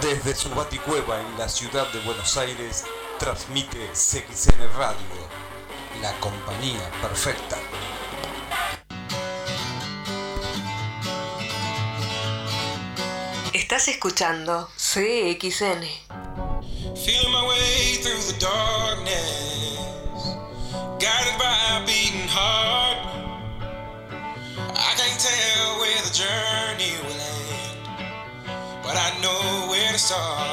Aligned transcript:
Desde 0.00 0.34
su 0.34 0.50
baticueva 0.50 1.20
en 1.20 1.38
la 1.38 1.48
ciudad 1.48 1.90
de 1.92 2.00
Buenos 2.00 2.36
Aires, 2.36 2.84
transmite 3.18 3.78
CXN 3.92 4.68
Radio, 4.76 4.98
la 6.02 6.12
compañía 6.20 6.90
perfecta. 7.00 7.56
Estás 13.54 13.88
escuchando 13.88 14.68
CXN. 14.76 15.86
Feeling 16.94 17.32
my 17.32 17.46
way 17.48 17.98
through 18.02 18.20
the 18.26 18.38
darkness, 18.38 18.85
start. 30.06 30.46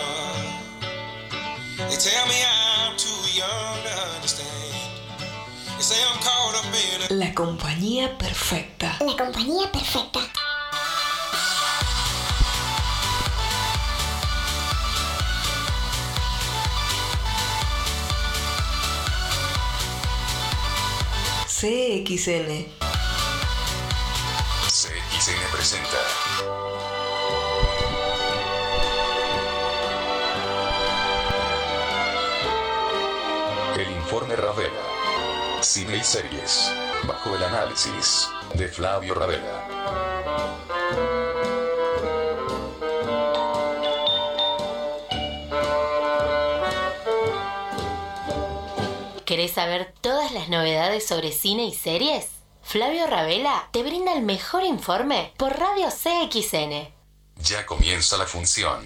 They 1.77 1.97
tell 1.97 2.25
me 2.25 2.39
I'm 2.41 2.97
too 2.97 3.21
young 3.37 3.77
to 3.85 3.93
understand. 4.15 4.49
They 5.77 5.83
say 5.83 6.01
I'm 6.09 6.19
caught 6.23 6.55
up 6.57 6.65
in 6.73 7.11
a 7.11 7.19
La 7.23 7.33
compañía 7.35 8.17
perfecta. 8.17 8.97
La 9.01 9.15
compañía 9.15 9.71
perfecta. 9.71 10.21
CXN. 21.47 22.67
CXN 24.67 25.51
presenta. 25.51 26.92
Cine 35.73 35.97
y 35.97 36.03
series. 36.03 36.71
Bajo 37.07 37.35
el 37.35 37.41
análisis 37.41 38.29
de 38.53 38.67
Flavio 38.67 39.15
Ravela. 39.15 39.67
¿Querés 49.25 49.53
saber 49.53 49.91
todas 50.01 50.31
las 50.31 50.47
novedades 50.47 51.07
sobre 51.07 51.31
cine 51.31 51.65
y 51.65 51.73
series? 51.73 52.27
Flavio 52.61 53.07
Ravela 53.07 53.69
te 53.71 53.81
brinda 53.81 54.13
el 54.13 54.21
mejor 54.21 54.63
informe 54.63 55.33
por 55.37 55.57
Radio 55.57 55.87
CXN. 55.87 56.93
Ya 57.41 57.65
comienza 57.65 58.15
la 58.19 58.27
función. 58.27 58.85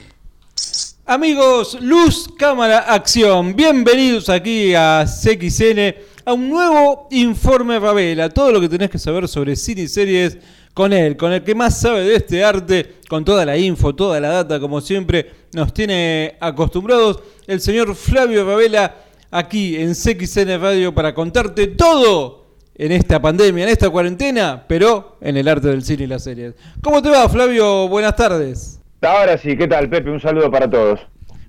Amigos, 1.09 1.77
luz, 1.79 2.27
cámara, 2.37 2.79
acción. 2.79 3.55
Bienvenidos 3.55 4.27
aquí 4.27 4.75
a 4.75 5.05
CXN, 5.05 5.95
a 6.27 6.33
un 6.33 6.49
nuevo 6.49 7.07
informe 7.11 7.79
Ravela. 7.79 8.27
Todo 8.27 8.51
lo 8.51 8.59
que 8.59 8.67
tenés 8.67 8.89
que 8.89 8.99
saber 8.99 9.29
sobre 9.29 9.55
cine 9.55 9.83
y 9.83 9.87
series 9.87 10.37
con 10.73 10.91
él, 10.91 11.15
con 11.15 11.31
el 11.31 11.41
que 11.41 11.55
más 11.55 11.79
sabe 11.79 12.01
de 12.01 12.15
este 12.15 12.43
arte, 12.43 12.95
con 13.07 13.23
toda 13.23 13.45
la 13.45 13.57
info, 13.57 13.95
toda 13.95 14.19
la 14.19 14.27
data, 14.27 14.59
como 14.59 14.81
siempre 14.81 15.31
nos 15.53 15.73
tiene 15.73 16.35
acostumbrados, 16.41 17.21
el 17.47 17.61
señor 17.61 17.95
Flavio 17.95 18.45
Ravela, 18.45 18.93
aquí 19.31 19.77
en 19.77 19.93
CXN 19.93 20.59
Radio 20.59 20.93
para 20.93 21.13
contarte 21.13 21.67
todo 21.67 22.45
en 22.75 22.91
esta 22.91 23.21
pandemia, 23.21 23.63
en 23.63 23.69
esta 23.69 23.89
cuarentena, 23.89 24.65
pero 24.67 25.15
en 25.21 25.37
el 25.37 25.47
arte 25.47 25.69
del 25.69 25.81
cine 25.81 26.03
y 26.03 26.07
las 26.07 26.25
series. 26.25 26.55
¿Cómo 26.83 27.01
te 27.01 27.09
va, 27.09 27.29
Flavio? 27.29 27.87
Buenas 27.87 28.17
tardes. 28.17 28.81
Ahora 29.01 29.37
sí, 29.37 29.55
¿qué 29.55 29.69
tal, 29.69 29.89
Pepe? 29.89 30.11
Un 30.11 30.19
saludo 30.19 30.51
para 30.51 30.69
todos. 30.69 30.99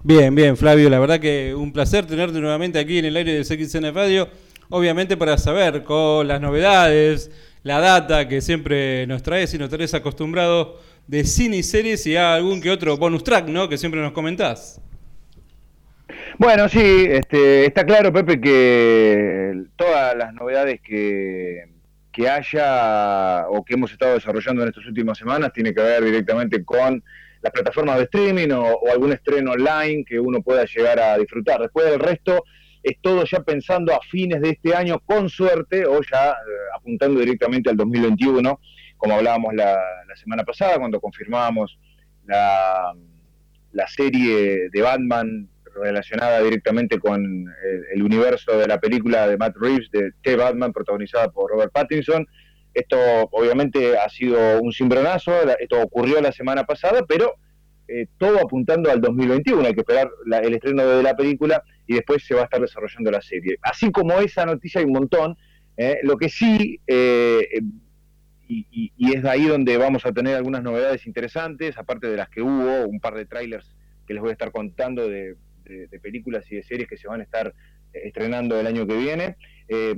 Bien, 0.05 0.33
bien, 0.33 0.57
Flavio, 0.57 0.89
la 0.89 1.01
verdad 1.01 1.19
que 1.19 1.53
un 1.53 1.73
placer 1.73 2.07
tenerte 2.07 2.39
nuevamente 2.39 2.79
aquí 2.79 2.99
en 2.99 3.07
el 3.07 3.17
aire 3.17 3.33
de 3.33 3.43
CXN 3.43 3.93
Radio, 3.93 4.29
obviamente 4.71 5.17
para 5.17 5.39
saber 5.39 5.83
con 5.83 6.29
las 6.29 6.41
novedades, 6.41 7.31
la 7.63 7.81
data 7.81 8.29
que 8.29 8.41
siempre 8.41 9.07
nos 9.07 9.23
traes 9.23 9.53
y 9.55 9.59
nos 9.59 9.71
traes 9.71 9.95
acostumbrados 9.95 10.77
de 11.07 11.25
cine 11.25 11.59
y 11.59 11.63
series 11.63 12.07
y 12.07 12.17
algún 12.17 12.61
que 12.61 12.71
otro 12.71 12.97
bonus 12.97 13.25
track, 13.25 13.49
¿no? 13.49 13.69
Que 13.69 13.79
siempre 13.79 14.01
nos 14.01 14.13
comentás. 14.13 14.81
Bueno, 16.39 16.69
sí, 16.69 17.07
este, 17.09 17.67
está 17.67 17.85
claro, 17.85 18.13
Pepe, 18.13 18.41
que 18.41 19.65
todas 19.77 20.15
las 20.17 20.33
novedades 20.35 20.81
que, 20.81 21.65
que 22.13 22.29
haya 22.29 23.49
o 23.49 23.65
que 23.65 23.75
hemos 23.75 23.91
estado 23.91 24.15
desarrollando 24.15 24.63
en 24.63 24.69
estas 24.69 24.87
últimas 24.87 25.19
semanas 25.19 25.53
tiene 25.53 25.75
que 25.75 25.83
ver 25.83 26.05
directamente 26.05 26.65
con 26.65 27.03
las 27.41 27.53
plataformas 27.53 27.99
de 27.99 28.05
streaming 28.05 28.51
o, 28.51 28.63
o 28.63 28.91
algún 28.91 29.13
estreno 29.13 29.53
online 29.53 30.05
que 30.05 30.21
uno 30.21 30.41
pueda 30.43 30.65
llegar 30.65 31.01
a 31.01 31.19
disfrutar. 31.19 31.61
Después 31.61 31.87
del 31.87 32.01
resto, 32.01 32.45
es 32.89 32.99
todo 33.01 33.25
ya 33.25 33.41
pensando 33.41 33.93
a 33.93 34.01
fines 34.01 34.41
de 34.41 34.51
este 34.51 34.75
año, 34.75 34.99
con 35.01 35.29
suerte, 35.29 35.85
o 35.87 36.01
ya 36.11 36.31
eh, 36.31 36.35
apuntando 36.77 37.21
directamente 37.21 37.71
al 37.71 37.77
2021, 37.77 38.61
como 38.97 39.15
hablábamos 39.15 39.55
la, 39.55 39.79
la 40.07 40.17
semana 40.17 40.45
pasada, 40.45 40.79
cuando 40.79 41.01
confirmábamos 41.01 41.79
la, 42.27 42.95
la 43.73 43.89
serie 43.89 44.71
de 44.71 44.83
Batman 44.83 45.49
relacionada 45.83 46.43
directamente 46.43 46.99
con 46.99 47.23
el, 47.23 47.85
el 47.95 48.03
universo 48.03 48.59
de 48.59 48.67
la 48.67 48.81
película 48.81 49.29
de 49.29 49.37
Matt 49.37 49.57
Reeves, 49.57 49.91
de 49.91 50.13
The 50.23 50.37
Batman, 50.37 50.73
protagonizada 50.73 51.29
por 51.29 51.51
Robert 51.51 51.73
Pattinson. 51.73 52.27
Esto 52.75 52.97
obviamente 53.33 53.99
ha 53.99 54.09
sido 54.09 54.61
un 54.61 54.73
cimbronazo, 54.73 55.33
esto 55.59 55.81
ocurrió 55.81 56.21
la 56.21 56.33
semana 56.33 56.65
pasada, 56.65 57.05
pero 57.07 57.35
eh, 57.87 58.07
todo 58.19 58.39
apuntando 58.39 58.91
al 58.91 59.01
2021, 59.01 59.67
hay 59.67 59.75
que 59.75 59.81
esperar 59.81 60.11
el 60.43 60.55
estreno 60.55 60.87
de 60.87 61.03
la 61.03 61.17
película 61.17 61.63
y 61.89 61.95
después 61.95 62.23
se 62.25 62.35
va 62.35 62.43
a 62.43 62.45
estar 62.45 62.61
desarrollando 62.61 63.11
la 63.11 63.23
serie. 63.23 63.57
Así 63.63 63.91
como 63.91 64.13
esa 64.21 64.45
noticia 64.45 64.81
hay 64.81 64.87
un 64.87 64.93
montón, 64.93 65.37
eh, 65.77 65.99
lo 66.03 66.17
que 66.19 66.29
sí, 66.29 66.79
eh, 66.87 67.49
eh, 67.51 67.61
y, 68.47 68.93
y- 68.97 69.15
es 69.15 69.23
de 69.23 69.31
ahí 69.31 69.47
donde 69.47 69.77
vamos 69.79 70.05
a 70.05 70.13
tener 70.13 70.37
algunas 70.37 70.63
novedades 70.63 71.07
interesantes, 71.07 71.79
aparte 71.79 72.07
de 72.07 72.17
las 72.17 72.29
que 72.29 72.43
hubo, 72.43 72.87
un 72.87 73.01
par 73.01 73.15
de 73.15 73.25
trailers 73.25 73.75
que 74.07 74.15
les 74.15 74.21
voy 74.21 74.31
a 74.31 74.33
estar 74.33 74.53
contando 74.53 75.09
de, 75.09 75.37
películas 76.03 76.51
y 76.51 76.57
de 76.57 76.63
series 76.63 76.89
que 76.89 76.97
se 76.97 77.09
van 77.09 77.21
a 77.21 77.25
estar 77.25 77.55
eh, 77.93 78.01
estrenando 78.05 78.59
el 78.61 78.67
año 78.67 78.87
que 78.87 78.97
viene. 78.97 79.37
Eh, 79.69 79.95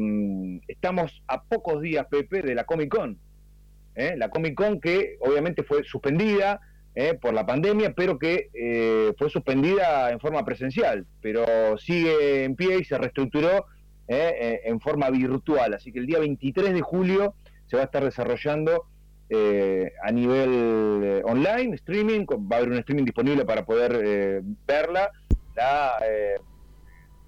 estamos 0.69 1.23
a 1.27 1.43
pocos 1.43 1.83
días, 1.83 2.07
Pepe, 2.09 2.43
de 2.43 2.55
la 2.55 2.65
Comic 2.65 2.89
Con. 2.89 3.19
¿eh? 3.97 4.15
La 4.17 4.31
Comic 4.31 4.55
Con 4.55 4.81
que 4.81 5.17
obviamente 5.21 5.65
fue 5.65 5.83
suspendida 5.85 6.61
eh, 6.95 7.15
por 7.15 7.33
la 7.35 7.47
pandemia, 7.47 7.93
pero 7.95 8.19
que 8.19 8.51
eh, 8.53 9.13
fue 9.19 9.31
suspendida 9.31 10.11
en 10.11 10.19
forma 10.21 10.45
presencial, 10.45 11.07
pero 11.23 11.79
sigue 11.79 12.45
en 12.45 12.57
pie 12.57 12.79
y 12.81 12.85
se 12.85 12.99
reestructuró 12.99 13.67
eh, 14.09 14.35
eh, 14.41 14.61
en 14.65 14.81
forma 14.81 15.09
virtual. 15.11 15.75
Así 15.75 15.93
que 15.93 16.01
el 16.01 16.07
día 16.07 16.19
23 16.19 16.73
de 16.75 16.81
julio 16.81 17.35
se 17.67 17.77
va 17.77 17.83
a 17.83 17.85
estar 17.87 18.03
desarrollando 18.05 18.87
eh, 19.29 19.93
a 20.03 20.11
nivel 20.11 20.51
eh, 21.05 21.23
online, 21.25 21.77
streaming, 21.77 22.27
va 22.27 22.57
a 22.57 22.59
haber 22.59 22.71
un 22.71 22.79
streaming 22.79 23.05
disponible 23.05 23.45
para 23.45 23.65
poder 23.65 24.43
verla, 24.67 25.11
la, 25.55 25.93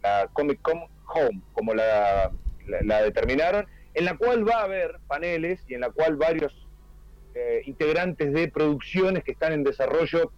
la 0.03 0.29
Comic 0.33 0.61
Con 0.63 0.81
Home, 1.15 1.41
como 1.53 1.75
la- 1.75 2.33
la 2.85 3.03
determinaron, 3.03 3.67
en 3.95 4.05
la 4.05 4.17
cual 4.17 4.49
va 4.49 4.61
a 4.61 4.65
haber 4.65 4.99
paneles 5.07 5.61
y 5.69 5.75
en 5.75 5.81
la 5.83 5.91
cual 5.91 6.17
varios 6.17 6.62
eh, 7.35 7.63
integrantes 7.67 8.33
de 8.33 8.49
producciones 8.49 9.25
que 9.25 9.33
están 9.33 9.53
en 9.53 9.65
desarrollo 9.65 10.33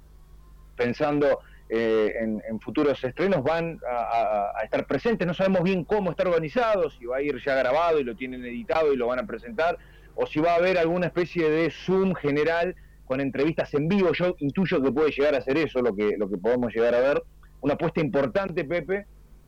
pensando 0.76 1.40
eh, 1.68 2.14
en, 2.20 2.60
futuros 2.60 3.02
estrenos 3.02 3.42
van 3.42 3.80
a, 3.88 4.52
estar 4.62 4.86
presentes. 4.86 5.26
No 5.26 5.34
sabemos 5.34 5.62
bien 5.62 5.84
cómo 5.84 6.10
está 6.10 6.22
organizado, 6.22 6.90
si 6.90 7.04
va 7.06 7.16
a 7.16 7.22
ir 7.22 7.42
ya 7.42 7.54
grabado 7.56 7.98
y 7.98 8.04
lo 8.04 8.14
tienen 8.14 8.44
editado 8.44 8.92
y 8.92 8.96
lo 8.96 9.06
van 9.06 9.18
a 9.18 9.26
presentar, 9.26 9.78
o 10.14 10.26
si 10.26 10.40
va 10.40 10.52
a 10.52 10.56
haber 10.56 10.78
alguna 10.78 11.06
especie 11.06 11.50
de 11.50 11.70
Zoom 11.70 12.14
general 12.14 12.76
con 13.06 13.20
entrevistas 13.20 13.72
en 13.74 13.88
vivo. 13.88 14.12
Yo 14.12 14.36
intuyo 14.38 14.82
que 14.82 14.92
puede 14.92 15.10
llegar 15.10 15.34
a 15.34 15.40
ser 15.40 15.56
eso 15.56 15.80
lo 15.80 15.94
que, 15.94 16.16
lo 16.16 16.28
que 16.28 16.36
podemos 16.36 16.72
llegar 16.72 16.94
a 16.94 17.00
ver. 17.00 17.22
Una 17.60 17.74
apuesta 17.74 18.00
importante, 18.00 18.64
Pepe. 18.64 19.06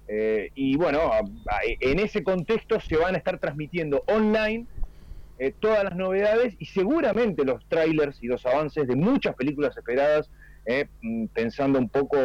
eh, 0.09 0.51
y 0.55 0.77
bueno, 0.77 1.11
en 1.63 1.99
ese 1.99 2.23
contexto 2.23 2.81
se 2.81 2.97
van 2.97 3.15
a 3.15 3.19
estar 3.19 3.39
transmitiendo 3.39 4.03
online 4.07 4.67
eh, 5.39 5.55
todas 5.59 5.85
las 5.85 5.95
novedades 5.97 6.55
y 6.59 6.67
seguramente 6.67 7.45
los 7.45 7.67
trailers 7.69 8.23
y 8.23 8.27
los 8.27 8.45
avances 8.47 8.87
de 8.87 8.97
muchas 8.97 9.35
películas 9.35 9.77
esperadas, 9.77 10.31
eh, 10.65 10.87
mm, 11.01 11.27
pensando 11.35 11.79
un 11.79 11.89
poco 11.91 12.17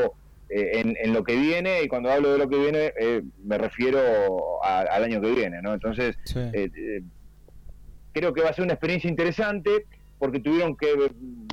eh, 0.50 0.80
en, 0.82 0.96
en 1.02 1.14
lo 1.14 1.24
que 1.24 1.36
viene, 1.36 1.82
y 1.84 1.88
cuando 1.88 2.12
hablo 2.12 2.32
de 2.34 2.38
lo 2.38 2.50
que 2.50 2.58
viene 2.58 2.92
eh, 3.00 3.22
me 3.44 3.58
refiero 3.58 4.62
a- 4.64 4.82
al 4.82 5.04
año 5.04 5.22
que 5.22 5.32
viene, 5.32 5.62
¿no? 5.62 5.74
Entonces, 5.74 6.18
Sí. 6.26 6.40
creo 8.14 8.34
que 8.34 8.42
va 8.42 8.50
a 8.50 8.54
ser 8.54 8.64
una 8.66 8.74
experiencia 8.74 9.10
interesante 9.10 9.86
porque 10.18 10.40
tuvieron 10.40 10.76
que 10.78 10.88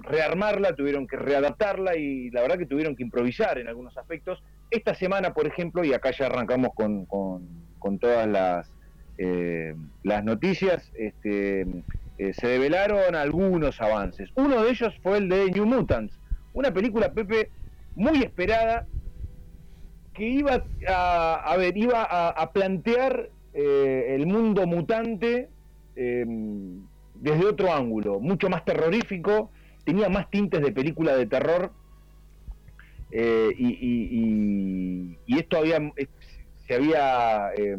rearmarla, 0.02 0.74
tuvieron 0.74 1.06
que 1.06 1.16
readaptarla 1.16 1.96
y 1.96 2.30
la 2.30 2.42
verdad 2.42 2.58
que 2.58 2.66
tuvieron 2.66 2.94
que 2.96 3.02
improvisar 3.02 3.58
en 3.58 3.68
algunos 3.68 3.96
aspectos. 3.96 4.42
Esta 4.70 4.94
semana, 4.94 5.32
por 5.32 5.46
ejemplo, 5.46 5.84
y 5.84 5.94
acá 5.94 6.10
ya 6.10 6.26
arrancamos 6.26 6.70
con, 6.74 7.06
con- 7.06 7.68
con 7.78 7.98
todas 7.98 8.26
las, 8.26 8.70
eh, 9.18 9.74
las 10.04 10.24
noticias, 10.24 10.90
este, 10.94 11.62
eh, 12.16 12.32
se 12.32 12.46
develaron 12.46 13.16
algunos 13.16 13.80
avances. 13.80 14.30
Uno 14.36 14.62
de 14.62 14.70
ellos 14.70 14.94
fue 15.02 15.18
el 15.18 15.28
de 15.28 15.50
New 15.50 15.66
Mutants, 15.66 16.18
una 16.52 16.72
película, 16.72 17.12
Pepe, 17.12 17.50
muy 17.94 18.18
esperada, 18.18 18.86
que 20.14 20.24
iba 20.24 20.64
a, 20.88 21.56
ver, 21.58 21.76
iba 21.76 22.02
a, 22.02 22.52
plantear 22.52 23.30
eh, 23.52 24.06
el 24.10 24.26
mundo 24.26 24.66
mutante 24.66 25.50
eh, 25.94 26.24
desde 27.14 27.46
otro 27.46 27.72
ángulo, 27.72 28.20
mucho 28.20 28.48
más 28.48 28.64
terrorífico, 28.64 29.50
tenía 29.84 30.08
más 30.08 30.30
tintes 30.30 30.62
de 30.62 30.72
película 30.72 31.16
de 31.16 31.26
terror. 31.26 31.72
y, 33.10 35.18
y- 35.26 35.38
esto 35.38 35.58
había 35.58 35.78
se 36.68 36.74
había 36.74 37.50
eh, 37.56 37.78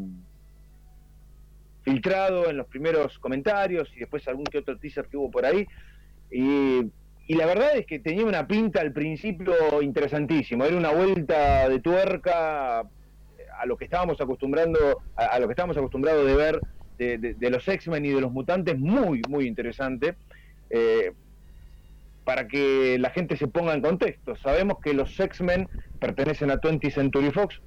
filtrado 1.83 2.49
en 2.49 2.57
los 2.57 2.67
primeros 2.67 3.17
comentarios 3.19 3.91
y 3.95 3.99
después 3.99 4.27
algún 4.27 4.45
que 4.45 4.59
otro 4.59 4.77
teaser 4.77 5.07
que 5.07 5.17
hubo 5.17 5.31
por 5.31 5.45
ahí. 5.45 5.67
Y, 6.31 6.91
la 7.35 7.45
verdad 7.45 7.77
es 7.77 7.85
que 7.85 7.99
tenía 7.99 8.25
una 8.25 8.47
pinta 8.47 8.81
al 8.81 8.91
principio 8.91 9.81
interesantísimo. 9.83 10.65
Era 10.65 10.75
una 10.75 10.91
vuelta 10.91 11.69
de 11.69 11.79
tuerca 11.79 12.79
a 12.79 13.65
lo 13.67 13.77
que 13.77 13.85
estábamos 13.85 14.19
acostumbrando, 14.19 14.79
a, 15.15 15.37
lo 15.37 15.47
que 15.47 15.51
estábamos 15.51 15.77
acostumbrados 15.77 16.25
de 16.25 16.35
ver 16.35 16.61
de, 16.97 17.17
de- 17.17 17.49
los 17.51 17.67
X-Men 17.67 18.05
y 18.05 18.09
de 18.09 18.21
los 18.21 18.31
mutantes, 18.31 18.77
muy, 18.79 19.21
muy 19.29 19.45
interesante. 19.45 20.15
Eh, 20.71 21.11
para 22.23 22.47
que 22.47 22.97
la 22.99 23.09
gente 23.11 23.37
se 23.37 23.47
ponga 23.47 23.73
en 23.73 23.81
contexto. 23.81 24.35
Sabemos 24.35 24.77
que 24.83 24.93
los 24.93 25.19
X-Men 25.19 25.67
pertenecen 25.99 26.51
a 26.51 26.59
20th 26.61 26.91
Century 26.91 27.31
Fox. 27.31 27.61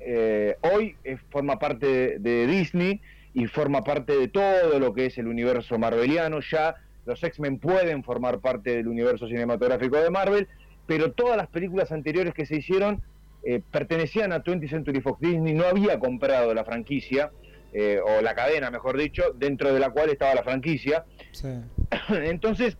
Eh, 0.00 0.56
hoy 0.60 0.96
forma 1.30 1.58
parte 1.58 2.18
de 2.18 2.46
Disney 2.46 3.00
y 3.34 3.46
forma 3.46 3.82
parte 3.82 4.16
de 4.16 4.28
todo 4.28 4.78
lo 4.78 4.94
que 4.94 5.06
es 5.06 5.18
el 5.18 5.28
universo 5.28 5.78
marveliano. 5.78 6.40
Ya 6.40 6.76
los 7.06 7.22
X-Men 7.22 7.58
pueden 7.58 8.04
formar 8.04 8.40
parte 8.40 8.76
del 8.76 8.88
universo 8.88 9.26
cinematográfico 9.28 9.96
de 9.96 10.10
Marvel, 10.10 10.48
pero 10.86 11.12
todas 11.12 11.36
las 11.36 11.48
películas 11.48 11.92
anteriores 11.92 12.34
que 12.34 12.46
se 12.46 12.56
hicieron 12.56 13.02
eh, 13.44 13.62
pertenecían 13.70 14.32
a 14.32 14.42
20th 14.42 14.70
Century 14.70 15.00
Fox. 15.00 15.20
Disney 15.20 15.54
no 15.54 15.64
había 15.64 15.98
comprado 15.98 16.52
la 16.54 16.64
franquicia, 16.64 17.30
eh, 17.72 18.00
o 18.02 18.22
la 18.22 18.34
cadena, 18.34 18.70
mejor 18.70 18.96
dicho, 18.96 19.22
dentro 19.34 19.72
de 19.72 19.78
la 19.78 19.90
cual 19.90 20.08
estaba 20.08 20.34
la 20.34 20.42
franquicia. 20.42 21.04
Sí. 21.32 21.48
Entonces, 22.08 22.78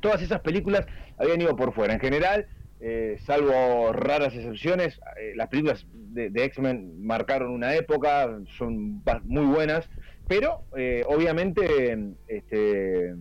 todas 0.00 0.22
esas 0.22 0.40
películas 0.40 0.86
habían 1.18 1.40
ido 1.40 1.56
por 1.56 1.74
fuera. 1.74 1.94
En 1.94 2.00
general, 2.00 2.46
eh, 2.86 3.18
salvo 3.24 3.94
raras 3.94 4.34
excepciones, 4.34 5.00
eh, 5.18 5.32
las 5.34 5.48
películas 5.48 5.86
de, 5.92 6.30
X-Men 6.44 7.02
marcaron 7.02 7.50
una 7.50 7.74
época, 7.74 8.38
son 8.58 9.02
muy 9.24 9.46
buenas, 9.46 9.88
pero 10.28 10.64
eh, 10.76 11.02
obviamente 11.06 11.98
este, 12.28 13.14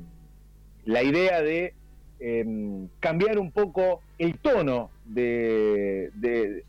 la 0.83 1.01
idea 1.01 1.41
de 1.41 1.73
em, 2.19 2.89
cambiar 2.99 3.39
un 3.39 3.53
poco 3.53 4.01
el 4.17 4.37
tono 4.39 4.91
de 5.05 6.11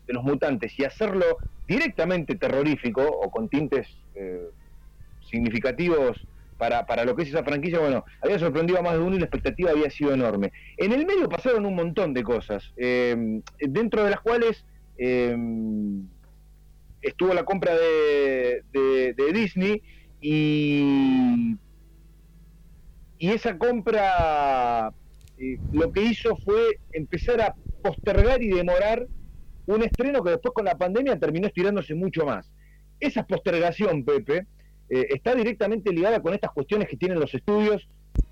los 0.07 0.23
mutantes 0.23 0.79
y 0.79 0.85
hacerlo 0.85 1.25
directamente 1.67 2.35
terrorífico 2.35 3.03
o 3.03 3.29
con 3.29 3.49
tintes 3.49 3.87
eh, 4.15 4.49
significativos 5.29 6.25
para, 6.57 6.85
para 6.85 7.05
lo 7.05 7.15
que 7.15 7.23
es 7.23 7.29
esa 7.29 7.43
franquicia, 7.43 7.79
bueno, 7.79 8.05
había 8.21 8.39
sorprendido 8.39 8.79
a 8.79 8.81
más 8.81 8.93
de 8.93 8.99
uno 8.99 9.15
y 9.15 9.19
la 9.19 9.25
expectativa 9.25 9.71
había 9.71 9.89
sido 9.89 10.13
enorme. 10.13 10.51
En 10.77 10.91
el 10.91 11.05
medio 11.05 11.27
pasaron 11.29 11.65
un 11.65 11.75
montón 11.75 12.13
de 12.13 12.23
cosas, 12.23 12.73
eh, 12.77 13.41
dentro 13.59 14.03
de 14.03 14.09
las 14.09 14.21
cuales 14.21 14.65
eh, 14.97 15.35
estuvo 17.01 17.33
la 17.33 17.43
compra 17.43 17.73
de, 17.75 18.63
Disney 19.33 19.81
y, 20.21 21.57
y 23.19 23.29
esa 23.29 23.57
compra 23.57 24.93
eh, 25.37 25.57
lo 25.73 25.91
que 25.91 26.01
hizo 26.01 26.37
fue 26.37 26.79
empezar 26.93 27.41
a 27.41 27.55
postergar 27.83 28.41
y 28.41 28.49
demorar 28.49 29.07
un 29.65 29.83
estreno 29.83 30.23
que 30.23 30.31
después 30.31 30.53
con 30.53 30.65
la 30.65 30.77
pandemia 30.77 31.19
terminó 31.19 31.47
estirándose 31.47 31.95
mucho 31.95 32.25
más. 32.25 32.51
Esa 32.99 33.23
postergación, 33.23 34.05
Pepe, 34.05 34.47
eh, 34.89 35.07
está 35.09 35.35
directamente 35.35 35.91
ligada 35.91 36.21
con 36.21 36.33
estas 36.33 36.51
cuestiones 36.51 36.87
que 36.87 36.97
tienen 36.97 37.19
los 37.19 37.33
estudios 37.33 37.87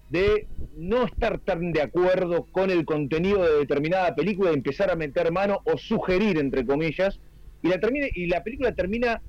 de 0.10 0.48
no 0.78 1.06
estar 1.06 1.40
tan 1.40 1.72
de 1.72 1.82
acuerdo 1.82 2.46
con 2.52 2.70
el 2.70 2.86
contenido 2.86 3.44
de 3.44 3.60
determinada 3.60 4.14
película, 4.14 4.52
de 4.52 4.58
empezar 4.58 4.92
a 4.92 4.96
meter 4.96 5.32
mano 5.32 5.62
o 5.66 5.78
sugerir, 5.78 6.38
entre 6.38 6.66
comillas, 6.66 7.20
y 7.64 7.70
la, 7.70 7.80
termine, 7.80 8.10
y 8.14 8.28
la 8.28 8.44
película 8.44 8.74
termina 8.74 9.22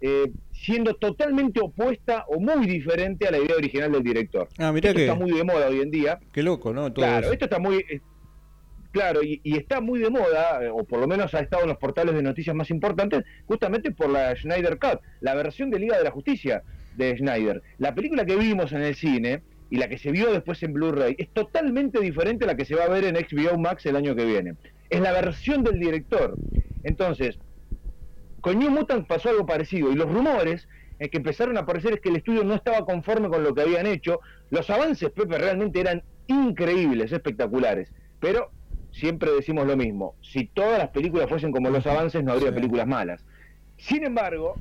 eh, 0.00 0.32
siendo 0.52 0.94
totalmente 0.94 1.60
opuesta 1.60 2.24
o 2.26 2.40
muy 2.40 2.66
diferente 2.66 3.28
a 3.28 3.30
la 3.30 3.38
idea 3.38 3.54
original 3.54 3.92
del 3.92 4.02
director. 4.02 4.48
Ah, 4.58 4.72
mirá 4.72 4.88
Esto 4.88 4.98
que, 4.98 5.06
está 5.06 5.14
muy 5.14 5.30
de 5.30 5.44
moda 5.44 5.68
hoy 5.68 5.80
en 5.80 5.90
día. 5.92 6.18
qué 6.32 6.42
loco, 6.42 6.72
¿no? 6.72 6.92
Todo 6.92 7.04
Claro, 7.04 7.26
eso. 7.26 7.32
esto 7.34 7.44
está 7.44 7.60
muy... 7.60 7.84
Claro, 8.92 9.22
y, 9.22 9.40
y 9.42 9.56
está 9.56 9.80
muy 9.80 10.00
de 10.00 10.10
moda, 10.10 10.62
eh, 10.62 10.68
o 10.68 10.84
por 10.84 11.00
lo 11.00 11.08
menos 11.08 11.34
ha 11.34 11.40
estado 11.40 11.62
en 11.62 11.70
los 11.70 11.78
portales 11.78 12.14
de 12.14 12.22
noticias 12.22 12.54
más 12.54 12.70
importantes, 12.70 13.24
justamente 13.46 13.90
por 13.90 14.10
la 14.10 14.36
Schneider 14.36 14.78
Cut, 14.78 15.00
la 15.20 15.34
versión 15.34 15.70
de 15.70 15.78
Liga 15.78 15.96
de 15.96 16.04
la 16.04 16.10
Justicia 16.10 16.62
de 16.96 17.16
Schneider. 17.16 17.62
La 17.78 17.94
película 17.94 18.26
que 18.26 18.36
vimos 18.36 18.72
en 18.72 18.82
el 18.82 18.94
cine 18.94 19.42
y 19.70 19.78
la 19.78 19.88
que 19.88 19.96
se 19.96 20.12
vio 20.12 20.30
después 20.30 20.62
en 20.62 20.74
Blu-ray 20.74 21.14
es 21.16 21.30
totalmente 21.30 22.00
diferente 22.00 22.44
a 22.44 22.48
la 22.48 22.56
que 22.56 22.66
se 22.66 22.74
va 22.74 22.84
a 22.84 22.88
ver 22.88 23.04
en 23.04 23.14
HBO 23.14 23.56
Max 23.58 23.86
el 23.86 23.96
año 23.96 24.14
que 24.14 24.26
viene. 24.26 24.54
Es 24.90 25.00
la 25.00 25.12
versión 25.12 25.64
del 25.64 25.80
director. 25.80 26.36
Entonces, 26.84 27.38
con 28.42 28.58
New 28.58 28.70
Mutant 28.70 29.06
pasó 29.06 29.30
algo 29.30 29.46
parecido 29.46 29.90
y 29.90 29.94
los 29.94 30.12
rumores 30.12 30.68
eh, 30.98 31.08
que 31.08 31.16
empezaron 31.16 31.56
a 31.56 31.60
aparecer 31.60 31.94
es 31.94 32.00
que 32.00 32.10
el 32.10 32.16
estudio 32.16 32.44
no 32.44 32.54
estaba 32.54 32.84
conforme 32.84 33.30
con 33.30 33.42
lo 33.42 33.54
que 33.54 33.62
habían 33.62 33.86
hecho. 33.86 34.20
Los 34.50 34.68
avances, 34.68 35.10
Pepe, 35.10 35.38
realmente 35.38 35.80
eran 35.80 36.02
increíbles, 36.26 37.10
espectaculares, 37.10 37.90
pero 38.20 38.50
siempre 38.92 39.30
decimos 39.32 39.66
lo 39.66 39.76
mismo, 39.76 40.14
si 40.22 40.46
todas 40.48 40.78
las 40.78 40.90
películas 40.90 41.28
fuesen 41.28 41.50
como 41.52 41.70
los 41.70 41.86
avances 41.86 42.22
no 42.22 42.32
habría 42.32 42.50
Sí. 42.50 42.54
películas 42.54 42.86
malas. 42.86 43.24
Sin 43.76 44.04
embargo, 44.04 44.60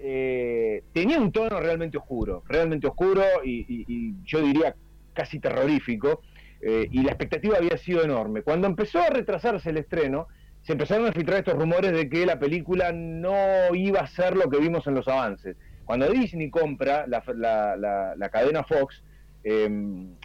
eh, 0.00 0.82
tenía 0.92 1.18
un 1.20 1.32
tono 1.32 1.60
realmente 1.60 1.98
oscuro, 1.98 2.42
realmente 2.48 2.86
oscuro 2.86 3.22
y, 3.44 3.60
y- 3.68 3.84
y 3.88 4.14
yo 4.24 4.40
diría 4.42 4.74
casi 5.12 5.40
terrorífico, 5.40 6.20
eh, 6.60 6.88
y 6.90 7.02
la 7.02 7.10
expectativa 7.10 7.56
había 7.58 7.76
sido 7.76 8.02
enorme. 8.02 8.42
Cuando 8.42 8.66
empezó 8.66 9.00
a 9.00 9.10
retrasarse 9.10 9.70
el 9.70 9.78
estreno, 9.78 10.28
se 10.62 10.72
empezaron 10.72 11.06
a 11.06 11.12
filtrar 11.12 11.38
estos 11.40 11.54
rumores 11.54 11.92
de 11.92 12.08
que 12.08 12.26
la 12.26 12.38
película 12.38 12.92
no 12.92 13.74
iba 13.74 14.00
a 14.00 14.06
ser 14.06 14.36
lo 14.36 14.48
que 14.50 14.58
vimos 14.58 14.86
en 14.86 14.94
los 14.94 15.06
avances. 15.08 15.56
Cuando 15.84 16.08
Disney 16.10 16.50
compra 16.50 17.06
la, 17.06 17.22
la- 17.34 17.76
la- 17.76 18.14
la 18.16 18.28
cadena 18.28 18.62
Fox, 18.64 19.02
eh, 19.50 19.68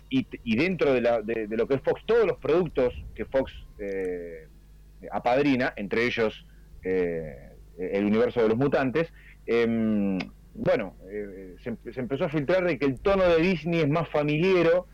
y, 0.10 0.28
y 0.44 0.56
dentro 0.58 0.94
de, 0.94 1.02
la- 1.02 1.22
de- 1.22 1.48
de 1.48 1.58
lo 1.58 1.66
que 1.68 1.76
es 1.76 1.82
Fox, 1.82 2.02
todos 2.06 2.26
los 2.28 2.38
productos 2.38 2.94
que 3.16 3.26
Fox 3.26 3.52
eh, 3.80 4.48
apadrina, 5.12 5.74
entre 5.76 6.06
ellos 6.06 6.46
eh, 6.84 7.36
el 7.78 8.06
universo 8.06 8.42
de 8.42 8.50
los 8.50 8.58
mutantes, 8.58 9.08
eh, 9.46 9.66
bueno, 10.56 10.96
eh, 11.10 11.56
se, 11.64 11.76
se 11.94 12.00
empezó 12.00 12.26
a 12.26 12.30
filtrar 12.30 12.64
de 12.66 12.78
que 12.78 12.86
el 12.86 13.00
tono 13.00 13.24
de 13.24 13.38
Disney 13.42 13.80
es 13.82 13.90
más 13.90 14.08
familiero, 14.10 14.88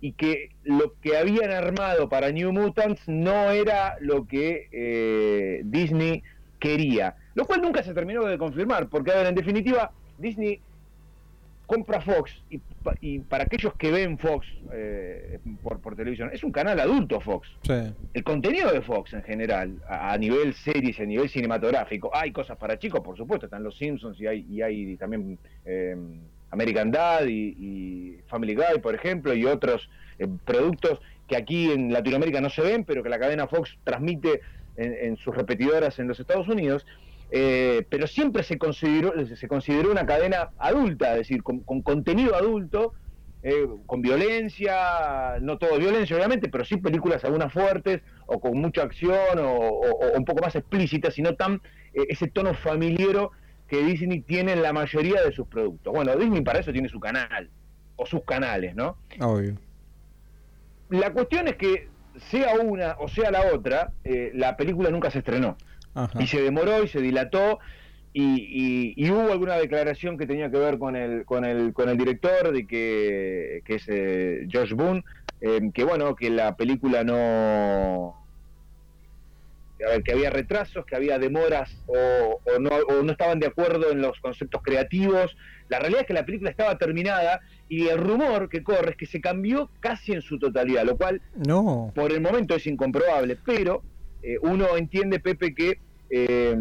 y 0.00 0.12
que 0.12 0.48
lo 0.64 0.94
que 1.02 1.18
habían 1.18 1.50
armado 1.50 2.08
para 2.08 2.30
New 2.32 2.52
Mutants 2.52 3.02
no 3.06 3.50
era 3.50 3.96
lo 4.00 4.26
que 4.26 4.68
eh, 4.72 5.60
Disney 5.64 6.22
quería. 6.58 7.16
Lo 7.34 7.44
cual 7.44 7.60
nunca 7.60 7.82
se 7.82 7.92
terminó 7.92 8.24
de 8.24 8.38
confirmar, 8.38 8.88
porque 8.88 9.10
a 9.12 9.16
ver, 9.16 9.26
en 9.26 9.34
definitiva, 9.34 9.92
Disney 10.16 10.60
compra 11.66 12.00
Fox 12.00 12.32
y, 12.48 12.58
pa- 12.58 12.94
y 13.00 13.18
para 13.18 13.44
aquellos 13.44 13.74
que 13.74 13.90
ven 13.90 14.18
Fox 14.18 14.46
eh, 14.72 15.38
por, 15.62 15.80
por 15.80 15.96
televisión, 15.96 16.30
es 16.32 16.44
un 16.44 16.52
canal 16.52 16.78
adulto 16.80 17.20
Fox. 17.20 17.48
Sí. 17.62 17.74
El 18.14 18.24
contenido 18.24 18.72
de 18.72 18.80
Fox 18.82 19.12
en 19.12 19.22
general, 19.24 19.74
a, 19.88 20.12
a 20.12 20.18
nivel 20.18 20.54
series, 20.54 20.98
a 21.00 21.04
nivel 21.04 21.28
cinematográfico, 21.28 22.10
hay 22.14 22.30
cosas 22.30 22.56
para 22.56 22.78
chicos, 22.78 23.00
por 23.00 23.16
supuesto, 23.16 23.46
están 23.46 23.64
los 23.64 23.76
Simpsons 23.76 24.20
y 24.20 24.26
hay, 24.26 24.46
y 24.48 24.62
hay 24.62 24.96
también 24.96 25.38
eh, 25.64 25.96
American 26.50 26.90
Dad 26.92 27.26
y, 27.26 27.56
y 27.58 28.18
Family 28.28 28.54
Guy, 28.54 28.80
por 28.80 28.94
ejemplo, 28.94 29.34
y 29.34 29.44
otros 29.44 29.90
eh, 30.18 30.28
productos 30.44 31.00
que 31.26 31.36
aquí 31.36 31.72
en 31.72 31.92
Latinoamérica 31.92 32.40
no 32.40 32.48
se 32.50 32.62
ven, 32.62 32.84
pero 32.84 33.02
que 33.02 33.08
la 33.08 33.18
cadena 33.18 33.48
Fox 33.48 33.76
transmite 33.82 34.40
en, 34.76 34.94
en 34.94 35.16
sus 35.16 35.34
repetidoras 35.34 35.98
en 35.98 36.06
los 36.06 36.20
Estados 36.20 36.46
Unidos. 36.46 36.86
Eh, 37.30 37.84
pero 37.90 38.06
siempre 38.06 38.42
se 38.44 38.56
consideró, 38.56 39.12
se 39.36 39.48
consideró 39.48 39.90
una 39.90 40.06
cadena 40.06 40.50
adulta, 40.58 41.12
es 41.12 41.18
decir, 41.18 41.42
con, 41.42 41.60
con 41.64 41.82
contenido 41.82 42.36
adulto, 42.36 42.94
eh, 43.42 43.66
con 43.86 44.00
violencia, 44.00 45.38
no 45.40 45.58
todo 45.58 45.78
violencia 45.78 46.16
obviamente, 46.16 46.48
pero 46.48 46.64
sí 46.64 46.76
películas 46.78 47.24
algunas 47.24 47.52
fuertes 47.52 48.02
o 48.26 48.40
con 48.40 48.58
mucha 48.58 48.82
acción 48.82 49.38
o, 49.38 49.50
o- 49.58 50.06
o 50.08 50.16
un 50.16 50.24
poco 50.24 50.42
más 50.42 50.54
explícitas, 50.56 51.18
y 51.18 51.22
no 51.22 51.34
tan 51.34 51.60
eh, 51.92 52.06
ese 52.08 52.28
tono 52.28 52.54
familiero 52.54 53.32
que 53.68 53.78
Disney 53.82 54.20
tiene 54.20 54.52
en 54.52 54.62
la 54.62 54.72
mayoría 54.72 55.22
de 55.22 55.32
sus 55.32 55.48
productos. 55.48 55.92
Bueno, 55.92 56.14
Disney 56.16 56.42
para 56.42 56.60
eso 56.60 56.72
tiene 56.72 56.88
su 56.88 57.00
canal, 57.00 57.50
o 57.96 58.06
sus 58.06 58.24
canales, 58.24 58.74
¿no? 58.76 58.98
Obvio. 59.20 59.56
La 60.88 61.12
cuestión 61.12 61.48
es 61.48 61.56
que 61.56 61.88
sea 62.30 62.54
una 62.54 62.96
o 63.00 63.08
sea 63.08 63.30
la 63.30 63.52
otra, 63.52 63.92
eh, 64.04 64.30
la 64.34 64.56
película 64.56 64.90
nunca 64.90 65.10
se 65.10 65.18
estrenó. 65.18 65.56
Ajá. 65.96 66.22
y 66.22 66.26
se 66.26 66.40
demoró 66.42 66.82
y 66.84 66.88
se 66.88 67.00
dilató 67.00 67.58
y, 68.12 68.22
y- 68.22 68.94
y 68.96 69.10
hubo 69.10 69.32
alguna 69.32 69.56
declaración 69.56 70.16
que 70.16 70.26
tenía 70.26 70.50
que 70.50 70.58
ver 70.58 70.78
con 70.78 70.94
el 70.96 71.24
con 71.24 71.44
el 71.44 71.72
con 71.72 71.88
el 71.88 71.96
director 71.98 72.52
de 72.52 72.66
que, 72.66 73.62
que 73.64 73.74
es 73.74 73.84
eh, 73.88 74.46
Josh 74.52 74.72
Boone 74.74 75.02
eh, 75.40 75.60
que 75.74 75.84
bueno 75.84 76.14
que 76.14 76.30
la 76.30 76.54
película 76.56 77.02
no 77.04 78.14
a 79.86 79.90
ver, 79.90 80.02
que 80.02 80.12
había 80.12 80.30
retrasos, 80.30 80.86
que 80.86 80.96
había 80.96 81.18
demoras 81.18 81.82
o, 81.86 82.40
o 82.42 82.58
no, 82.58 82.70
o 82.88 83.02
no 83.02 83.12
estaban 83.12 83.38
de 83.38 83.46
acuerdo 83.48 83.90
en 83.92 84.00
los 84.00 84.18
conceptos 84.20 84.62
creativos. 84.64 85.36
La 85.68 85.78
realidad 85.78 86.00
es 86.00 86.06
que 86.06 86.14
la 86.14 86.24
película 86.24 86.48
estaba 86.50 86.78
terminada 86.78 87.40
y 87.68 87.88
el 87.88 87.98
rumor 87.98 88.48
que 88.48 88.62
corre 88.62 88.92
es 88.92 88.96
que 88.96 89.04
se 89.04 89.20
cambió 89.20 89.70
casi 89.80 90.12
en 90.12 90.22
su 90.22 90.38
totalidad, 90.38 90.84
lo 90.84 90.96
cual 90.96 91.20
No. 91.46 91.92
por 91.94 92.10
el 92.10 92.22
momento 92.22 92.54
es 92.54 92.66
incomprobable, 92.66 93.36
pero 93.44 93.82
eh, 94.22 94.38
uno 94.40 94.78
entiende, 94.78 95.20
Pepe, 95.20 95.54
que 95.54 95.78
eh, 96.10 96.56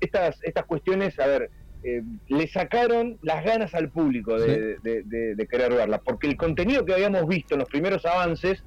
estas, 0.00 0.38
estas 0.42 0.64
cuestiones, 0.66 1.18
a 1.18 1.26
ver, 1.26 1.50
eh, 1.82 2.02
le 2.28 2.48
sacaron 2.48 3.18
las 3.22 3.44
ganas 3.44 3.74
al 3.74 3.90
público 3.90 4.38
de, 4.40 4.76
de- 4.82 5.02
de- 5.04 5.34
de 5.34 5.46
querer 5.46 5.72
verla, 5.74 5.98
porque 5.98 6.26
el 6.26 6.36
contenido 6.36 6.84
que 6.84 6.94
habíamos 6.94 7.26
visto 7.28 7.54
en 7.54 7.60
los 7.60 7.68
primeros 7.68 8.06
avances, 8.06 8.62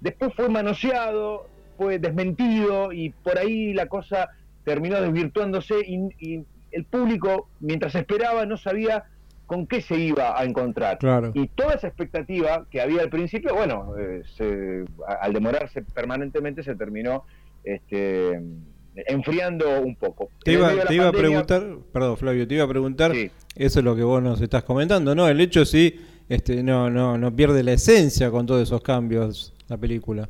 después 0.00 0.34
fue 0.34 0.48
manoseado, 0.48 1.46
fue 1.78 1.98
desmentido 1.98 2.92
y 2.92 3.10
por 3.10 3.38
ahí 3.38 3.72
la 3.72 3.86
cosa 3.86 4.28
terminó 4.64 5.00
desvirtuándose 5.00 5.74
y, 5.86 5.98
y 6.18 6.44
el 6.72 6.84
público, 6.84 7.48
mientras 7.60 7.94
esperaba, 7.94 8.44
no 8.44 8.56
sabía 8.58 9.04
con 9.46 9.66
qué 9.66 9.80
se 9.80 9.96
iba 9.96 10.38
a 10.38 10.44
encontrar. 10.44 10.98
Claro. 10.98 11.32
Y 11.34 11.48
toda 11.48 11.74
esa 11.74 11.88
expectativa 11.88 12.66
que 12.70 12.80
había 12.80 13.00
al 13.02 13.10
principio, 13.10 13.54
bueno, 13.54 13.94
eh, 13.98 14.22
se- 14.36 14.84
al 15.20 15.32
demorarse 15.32 15.82
permanentemente 15.82 16.62
se 16.62 16.74
terminó 16.76 17.24
este, 17.64 18.40
enfriando 18.94 19.80
un 19.80 19.94
poco. 19.96 20.30
Te 20.44 20.52
iba, 20.52 20.70
te 20.84 20.94
iba 20.94 21.08
a 21.08 21.12
preguntar, 21.12 21.62
perdón 21.92 22.16
Flavio, 22.16 22.46
te 22.46 22.54
iba 22.54 22.64
a 22.64 22.68
preguntar, 22.68 23.12
Sí. 23.14 23.30
eso 23.56 23.78
es 23.78 23.84
lo 23.84 23.94
que 23.96 24.02
vos 24.02 24.22
nos 24.22 24.40
estás 24.40 24.64
comentando, 24.64 25.14
¿no? 25.14 25.28
El 25.28 25.40
hecho 25.40 25.64
sí, 25.64 26.00
este, 26.28 26.62
no, 26.62 26.90
no, 26.90 27.16
no 27.18 27.34
pierde 27.34 27.62
la 27.62 27.72
esencia 27.72 28.30
con 28.30 28.46
todos 28.46 28.62
esos 28.62 28.82
cambios 28.82 29.52
la 29.68 29.76
película. 29.76 30.28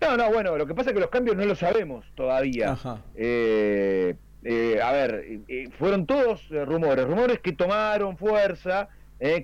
No, 0.00 0.16
no, 0.16 0.30
bueno, 0.32 0.56
lo 0.56 0.66
que 0.66 0.74
pasa 0.74 0.90
es 0.90 0.94
que 0.94 1.00
los 1.00 1.10
cambios 1.10 1.36
no 1.36 1.44
los 1.44 1.58
sabemos 1.58 2.06
todavía. 2.14 2.72
Ajá. 2.72 3.02
Eh, 3.14 4.14
eh, 4.44 4.80
a 4.82 4.92
ver, 4.92 5.40
eh, 5.48 5.68
fueron 5.78 6.06
todos 6.06 6.48
rumores, 6.66 7.06
rumores 7.06 7.40
que 7.40 7.52
tomaron 7.52 8.16
fuerza, 8.16 8.88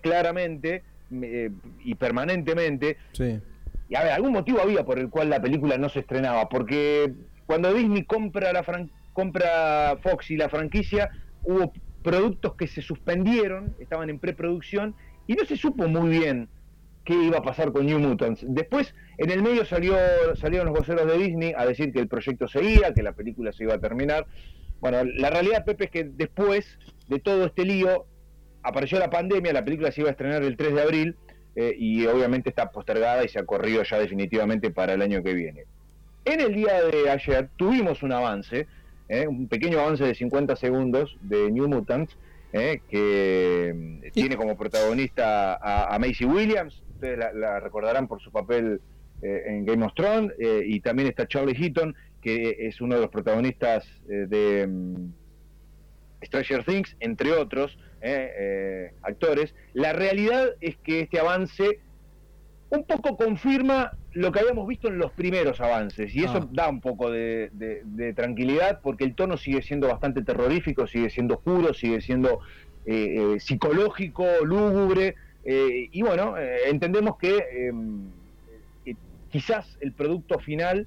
claramente 0.02 0.82
eh, 1.22 1.50
y 1.84 1.94
permanentemente. 1.94 2.96
Sí. 3.12 3.38
Y 3.90 3.94
a 3.94 4.02
ver, 4.02 4.12
algún 4.12 4.32
motivo 4.32 4.60
había 4.62 4.84
por 4.84 4.98
el 4.98 5.10
cual 5.10 5.28
la 5.28 5.40
película 5.40 5.76
no 5.76 5.88
se 5.90 6.00
estrenaba, 6.00 6.48
porque 6.48 7.12
cuando 7.46 7.72
Disney 7.72 8.04
compra 8.04 8.52
la 8.52 8.62
fran- 8.64 8.90
compra 9.12 9.96
Fox 10.02 10.30
y 10.30 10.36
la 10.36 10.48
franquicia, 10.48 11.10
hubo 11.42 11.72
productos 12.02 12.54
que 12.54 12.66
se 12.66 12.82
suspendieron, 12.82 13.74
estaban 13.80 14.10
en 14.10 14.18
preproducción 14.18 14.94
y 15.26 15.34
no 15.34 15.44
se 15.44 15.56
supo 15.56 15.88
muy 15.88 16.10
bien 16.18 16.48
qué 17.04 17.14
iba 17.14 17.38
a 17.38 17.42
pasar 17.42 17.72
con 17.72 17.86
New 17.86 17.98
Mutants. 18.00 18.44
Después, 18.48 18.94
en 19.18 19.30
el 19.30 19.42
medio 19.42 19.64
salió 19.64 19.96
salieron 20.34 20.66
los 20.66 20.78
voceros 20.78 21.06
de 21.06 21.18
Disney 21.18 21.52
a 21.56 21.64
decir 21.64 21.92
que 21.92 22.00
el 22.00 22.08
proyecto 22.08 22.48
seguía, 22.48 22.92
que 22.94 23.02
la 23.02 23.12
película 23.12 23.52
se 23.52 23.62
iba 23.64 23.74
a 23.74 23.80
terminar. 23.80 24.26
Bueno, 24.80 25.04
la 25.04 25.30
realidad, 25.30 25.64
Pepe, 25.64 25.84
es 25.84 25.90
que 25.90 26.04
después 26.04 26.78
de 27.08 27.18
todo 27.20 27.46
este 27.46 27.64
lío 27.64 28.06
apareció 28.62 28.98
la 28.98 29.08
pandemia, 29.08 29.52
la 29.52 29.64
película 29.64 29.92
se 29.92 30.00
iba 30.00 30.10
a 30.10 30.12
estrenar 30.12 30.42
el 30.42 30.56
3 30.56 30.74
de 30.74 30.82
abril 30.82 31.16
eh, 31.54 31.74
y 31.78 32.06
obviamente 32.06 32.50
está 32.50 32.70
postergada 32.70 33.24
y 33.24 33.28
se 33.28 33.38
ha 33.38 33.44
corrido 33.46 33.82
ya 33.84 33.98
definitivamente 33.98 34.70
para 34.70 34.92
el 34.94 35.02
año 35.02 35.22
que 35.22 35.32
viene. 35.32 35.64
En 36.26 36.40
el 36.40 36.56
día 36.56 36.82
de 36.82 37.08
ayer 37.08 37.48
tuvimos 37.56 38.02
un 38.02 38.10
avance, 38.10 38.66
eh, 39.08 39.28
un 39.28 39.46
pequeño 39.46 39.78
avance 39.78 40.02
de 40.02 40.12
50 40.12 40.56
segundos 40.56 41.16
de 41.20 41.52
New 41.52 41.68
Mutants, 41.68 42.16
eh, 42.52 42.80
que 42.90 43.72
mm, 43.72 44.10
tiene 44.12 44.36
como 44.36 44.56
protagonista 44.56 45.54
a, 45.54 45.94
a 45.94 45.98
Macy 46.00 46.24
Williams, 46.24 46.82
ustedes 46.94 47.16
la, 47.16 47.32
la 47.32 47.60
recordarán 47.60 48.08
por 48.08 48.20
su 48.20 48.32
papel 48.32 48.80
eh, 49.22 49.44
en 49.46 49.64
Game 49.66 49.86
of 49.86 49.94
Thrones, 49.94 50.32
y 50.66 50.80
también 50.80 51.08
está 51.08 51.28
Charlie 51.28 51.54
Heaton, 51.54 51.94
que 52.20 52.56
es 52.58 52.80
uno 52.80 52.96
de 52.96 53.02
los 53.02 53.10
protagonistas 53.10 53.86
de 54.08 54.66
mm, 54.66 55.12
Stranger 56.24 56.64
Things, 56.64 56.96
entre 56.98 57.30
otros 57.30 57.78
actores. 59.02 59.54
La 59.74 59.92
realidad 59.92 60.48
es 60.60 60.76
que 60.78 61.00
este 61.00 61.20
avance 61.20 61.78
un 62.70 62.84
poco 62.84 63.16
confirma 63.16 63.92
lo 64.16 64.32
que 64.32 64.40
habíamos 64.40 64.66
visto 64.66 64.88
en 64.88 64.98
los 64.98 65.12
primeros 65.12 65.60
avances 65.60 66.14
y 66.14 66.24
eso 66.24 66.38
Ah. 66.42 66.48
da 66.50 66.68
un 66.68 66.80
poco 66.80 67.10
de, 67.10 67.50
de- 67.52 67.82
de 67.84 68.12
tranquilidad 68.14 68.80
porque 68.82 69.04
el 69.04 69.14
tono 69.14 69.36
sigue 69.36 69.62
siendo 69.62 69.88
bastante 69.88 70.22
terrorífico, 70.22 70.86
sigue 70.86 71.10
siendo 71.10 71.34
oscuro, 71.34 71.74
sigue 71.74 72.00
siendo 72.00 72.40
eh, 72.86 73.34
eh, 73.34 73.40
psicológico, 73.40 74.26
lúgubre 74.44 75.14
eh, 75.44 75.88
y 75.92 76.02
bueno, 76.02 76.36
eh, 76.38 76.68
entendemos 76.70 77.16
que 77.18 77.36
eh, 78.86 78.94
quizás 79.30 79.76
el 79.80 79.92
producto 79.92 80.38
final 80.38 80.86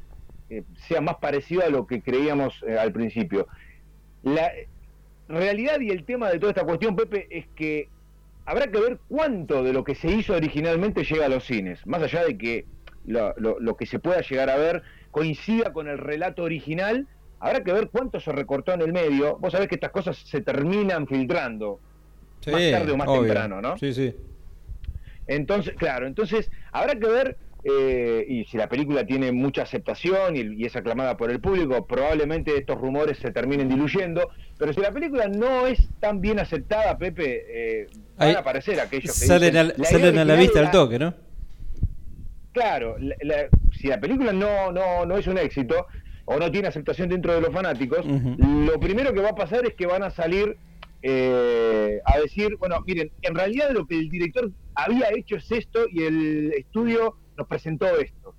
sea 0.87 1.01
más 1.01 1.17
parecido 1.17 1.63
a 1.63 1.69
lo 1.69 1.85
que 1.85 2.01
creíamos 2.01 2.63
al 2.63 2.91
principio. 2.91 3.47
La 4.23 4.51
realidad 5.27 5.79
y 5.79 5.89
el 5.91 6.03
tema 6.05 6.29
de 6.31 6.39
toda 6.39 6.51
esta 6.53 6.63
cuestión, 6.65 6.95
Pepe, 6.95 7.27
es 7.29 7.45
que 7.55 7.87
habrá 8.45 8.65
que 8.71 8.79
ver 8.79 8.99
cuánto 9.07 9.63
de 9.63 9.73
lo 9.73 9.83
que 9.83 9.93
se 9.93 10.07
hizo 10.09 10.33
originalmente 10.33 11.03
llega 11.03 11.25
a 11.27 11.29
los 11.29 11.43
cines, 11.45 11.85
más 11.85 12.01
allá 12.01 12.25
de 12.25 12.35
que 12.37 12.65
lo, 13.09 13.33
lo- 13.37 13.59
lo 13.59 13.75
que 13.75 13.85
se 13.85 13.99
pueda 13.99 14.21
llegar 14.21 14.49
a 14.49 14.57
ver 14.57 14.81
coincida 15.11 15.73
con 15.73 15.87
el 15.87 15.97
relato 15.97 16.43
original, 16.43 17.07
habrá 17.39 17.63
que 17.63 17.73
ver 17.73 17.89
cuánto 17.91 18.19
se 18.19 18.31
recortó 18.31 18.73
en 18.73 18.81
el 18.81 18.93
medio. 18.93 19.37
Vos 19.39 19.51
sabés 19.53 19.67
que 19.67 19.75
estas 19.75 19.91
cosas 19.91 20.17
se 20.17 20.41
terminan 20.41 21.07
filtrando 21.07 21.79
Sí, 22.41 22.51
más 22.51 22.71
tarde 22.71 22.91
o 22.91 22.97
más 22.97 23.07
obvio. 23.07 23.21
temprano, 23.23 23.61
¿no? 23.61 23.77
Sí, 23.77 23.93
sí. 23.93 24.13
Entonces, 25.27 25.73
claro, 25.77 26.07
entonces 26.07 26.49
habrá 26.71 26.93
que 26.95 27.07
ver, 27.07 27.37
eh, 27.63 28.25
y 28.27 28.45
si 28.45 28.57
la 28.57 28.67
película 28.67 29.05
tiene 29.05 29.31
mucha 29.31 29.61
aceptación 29.63 30.35
y, 30.35 30.41
y 30.61 30.65
es 30.65 30.75
aclamada 30.75 31.17
por 31.17 31.29
el 31.29 31.39
público, 31.39 31.85
probablemente 31.85 32.57
estos 32.57 32.79
rumores 32.79 33.17
se 33.19 33.31
terminen 33.31 33.69
diluyendo, 33.69 34.29
pero 34.57 34.73
si 34.73 34.81
la 34.81 34.91
película 34.91 35.27
no 35.27 35.67
es 35.67 35.77
tan 35.99 36.19
bien 36.21 36.39
aceptada, 36.39 36.97
Pepe, 36.97 37.43
eh, 37.81 37.87
van 38.17 38.29
Ahí 38.29 38.35
a 38.35 38.39
aparecer 38.39 38.79
aquellos 38.79 39.13
que 39.19 39.25
Salen, 39.27 39.53
dicen, 39.53 39.57
al- 39.57 39.67
"La 39.67 39.73
idea 39.75 39.89
salen 39.91 40.17
a 40.19 40.25
la 40.25 40.35
vista 40.35 40.59
al 40.61 40.71
toque, 40.71 40.99
¿no? 40.99 41.13
Claro, 42.51 42.97
la- 42.99 43.15
la- 43.21 43.49
si 43.71 43.87
la 43.87 43.99
película 43.99 44.33
no, 44.33 44.71
no, 44.71 45.05
no 45.05 45.17
es 45.17 45.27
un 45.27 45.37
éxito 45.37 45.85
o 46.25 46.37
no 46.37 46.51
tiene 46.51 46.67
aceptación 46.67 47.09
dentro 47.09 47.33
de 47.33 47.41
los 47.41 47.53
fanáticos, 47.53 48.05
lo 48.37 48.79
primero 48.79 49.13
que 49.13 49.21
va 49.21 49.29
a 49.29 49.35
pasar 49.35 49.65
es 49.65 49.75
que 49.75 49.85
van 49.85 50.03
a 50.03 50.09
salir 50.09 50.57
eh, 51.01 51.99
a 52.05 52.19
decir, 52.19 52.57
bueno, 52.59 52.77
miren, 52.85 53.11
en 53.21 53.35
realidad 53.35 53.71
lo 53.71 53.85
que 53.85 53.97
el 53.97 54.09
director 54.09 54.51
había 54.75 55.09
hecho 55.15 55.37
es 55.37 55.49
esto 55.51 55.85
y 55.89 56.03
el 56.03 56.53
estudio 56.57 57.15
nos 57.37 57.47
presentó 57.47 57.85
esto, 57.97 58.35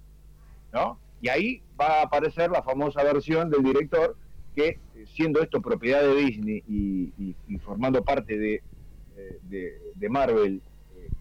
¿no? 0.73 1.01
Y 1.21 1.29
ahí 1.29 1.63
va 1.81 2.01
a 2.01 2.03
aparecer 2.03 2.51
la 2.51 2.63
famosa 2.63 3.03
versión 3.03 3.49
del 3.51 3.63
director 3.63 4.17
que, 4.55 4.81
siendo 5.07 5.41
esto 5.43 5.61
propiedad 5.63 6.03
de 6.03 6.15
Disney 6.17 6.63
y, 6.67 7.15
y- 7.17 7.37
y 7.47 7.59
formando 7.59 8.03
parte 8.05 8.37
de, 8.39 8.55
eh, 9.17 9.39
de, 9.43 9.73
de 9.95 10.09
Marvel, 10.09 10.63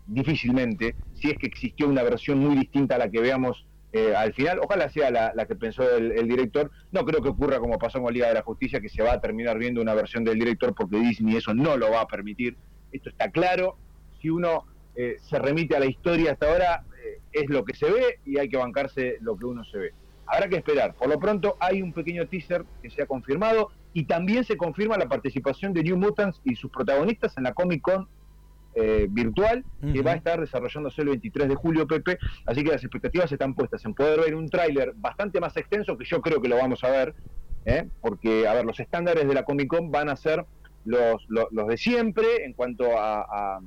difícilmente, 0.10 0.96
si 1.14 1.30
es 1.30 1.38
que 1.38 1.48
existió 1.48 1.88
una 1.88 2.04
versión 2.04 2.40
muy 2.40 2.56
distinta 2.56 2.96
a 2.96 2.98
la 2.98 3.10
que 3.10 3.22
veamos 3.22 3.66
eh, 3.92 4.14
al 4.16 4.34
final, 4.34 4.60
ojalá 4.60 4.88
sea 4.90 5.10
la, 5.10 5.34
la 5.34 5.46
que 5.46 5.56
pensó 5.56 5.84
el, 5.96 6.28
director, 6.28 6.70
no 6.92 7.04
creo 7.06 7.24
que 7.24 7.30
ocurra 7.30 7.60
como 7.60 7.80
pasó 7.80 8.00
con 8.02 8.14
Liga 8.14 8.28
de 8.28 8.36
la 8.36 8.44
Justicia, 8.44 8.80
que 8.80 8.90
se 8.90 9.02
va 9.02 9.14
a 9.14 9.22
terminar 9.22 9.58
viendo 9.58 9.82
una 9.82 9.96
versión 9.96 10.24
del 10.24 10.38
director 10.38 10.76
porque 10.76 11.00
Disney 11.00 11.38
eso 11.38 11.56
no 11.56 11.76
lo 11.76 11.90
va 11.92 12.02
a 12.02 12.08
permitir, 12.08 12.56
esto 12.92 13.10
está 13.10 13.32
claro, 13.32 13.78
si 14.22 14.30
uno 14.30 14.66
eh, 14.96 15.18
se 15.22 15.40
remite 15.40 15.76
a 15.76 15.80
la 15.80 15.88
historia 15.88 16.34
hasta 16.34 16.52
ahora, 16.52 16.84
eh, 17.04 17.20
es 17.32 17.50
lo 17.50 17.66
que 17.66 17.76
se 17.76 17.90
ve 17.90 18.20
y 18.26 18.38
hay 18.38 18.48
que 18.48 18.58
bancarse 18.58 19.18
lo 19.22 19.36
que 19.38 19.46
uno 19.46 19.64
se 19.64 19.78
ve. 19.78 19.94
Habrá 20.28 20.48
que 20.48 20.58
esperar. 20.58 20.94
Por 20.94 21.10
lo 21.10 21.18
pronto 21.18 21.58
hay 21.60 21.82
un 21.82 21.92
pequeño 21.92 22.28
teaser 22.28 22.64
que 22.84 22.92
se 22.92 23.02
ha 23.02 23.08
confirmado 23.08 23.72
y 23.94 24.04
también 24.04 24.44
se 24.44 24.58
confirma 24.58 24.98
la 24.98 25.08
participación 25.08 25.74
de 25.74 25.82
New 25.82 25.98
Mutants 25.98 26.40
y 26.44 26.56
sus 26.56 26.70
protagonistas 26.70 27.36
en 27.38 27.44
la 27.44 27.54
Comic 27.54 27.82
Con 27.82 28.08
eh, 28.76 29.08
virtual 29.10 29.66
que 29.94 30.02
va 30.02 30.12
a 30.12 30.16
estar 30.16 30.40
desarrollándose 30.40 31.02
el 31.02 31.10
23 31.10 31.48
de 31.50 31.56
julio, 31.56 31.88
Pepe. 31.88 32.18
Así 32.46 32.64
que 32.64 32.72
las 32.72 32.84
expectativas 32.84 33.32
están 33.32 33.56
puestas 33.56 33.84
en 33.86 33.94
poder 33.94 34.20
ver 34.20 34.36
un 34.36 34.50
tráiler 34.50 34.94
bastante 34.96 35.40
más 35.40 35.56
extenso 35.58 35.98
que 35.98 36.06
yo 36.06 36.22
creo 36.22 36.42
que 36.42 36.50
lo 36.50 36.58
vamos 36.58 36.84
a 36.84 36.90
ver, 36.92 37.16
¿eh? 37.66 37.90
porque, 38.02 38.48
a 38.48 38.54
ver, 38.54 38.66
los 38.66 38.80
estándares 38.80 39.28
de 39.28 39.34
la 39.34 39.44
Comic 39.44 39.68
Con 39.68 39.92
van 39.92 40.10
a 40.10 40.16
ser 40.16 40.46
los, 40.86 41.24
los, 41.28 41.46
los 41.52 41.68
de 41.68 41.78
siempre 41.78 42.46
en 42.46 42.54
cuanto 42.54 42.98
a, 43.00 43.22
a, 43.22 43.60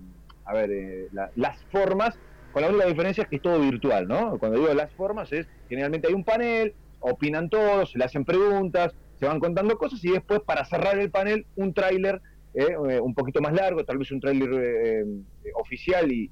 a 0.44 0.52
ver, 0.54 0.70
eh, 0.70 1.08
la- 1.12 1.30
las 1.34 1.64
formas, 1.70 2.18
con 2.50 2.62
la 2.62 2.68
única 2.68 2.86
diferencia 2.86 3.22
es 3.22 3.28
que 3.28 3.36
es 3.36 3.42
todo 3.42 3.58
virtual, 3.60 4.06
¿no? 4.08 4.38
Cuando 4.38 4.58
digo 4.58 4.72
las 4.74 4.94
formas 4.94 5.32
es, 5.32 5.46
generalmente 5.68 6.08
hay 6.08 6.14
un 6.14 6.24
panel, 6.24 6.74
opinan 7.00 7.48
todos, 7.50 7.90
se 7.90 7.98
le 7.98 8.04
hacen 8.04 8.24
preguntas, 8.24 8.94
se 9.16 9.26
van 9.26 9.40
contando 9.40 9.76
cosas 9.76 10.02
y 10.04 10.10
después 10.12 10.40
para 10.46 10.64
cerrar 10.64 10.98
el 10.98 11.10
panel 11.10 11.46
un 11.54 11.74
tráiler 11.74 12.20
eh, 12.54 12.76
eh, 12.90 13.00
un 13.00 13.14
poquito 13.14 13.40
más 13.40 13.52
largo, 13.52 13.84
tal 13.84 13.98
vez 13.98 14.10
un 14.10 14.20
tráiler 14.20 14.50
eh, 14.52 15.00
eh, 15.00 15.50
oficial 15.54 16.10
y 16.10 16.30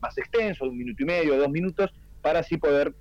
más 0.00 0.16
extenso, 0.18 0.64
un 0.64 0.76
minuto 0.76 1.02
y 1.02 1.06
medio, 1.06 1.36
dos 1.36 1.50
minutos, 1.50 1.90
para 2.22 2.40
así 2.40 2.56
poder 2.56 2.94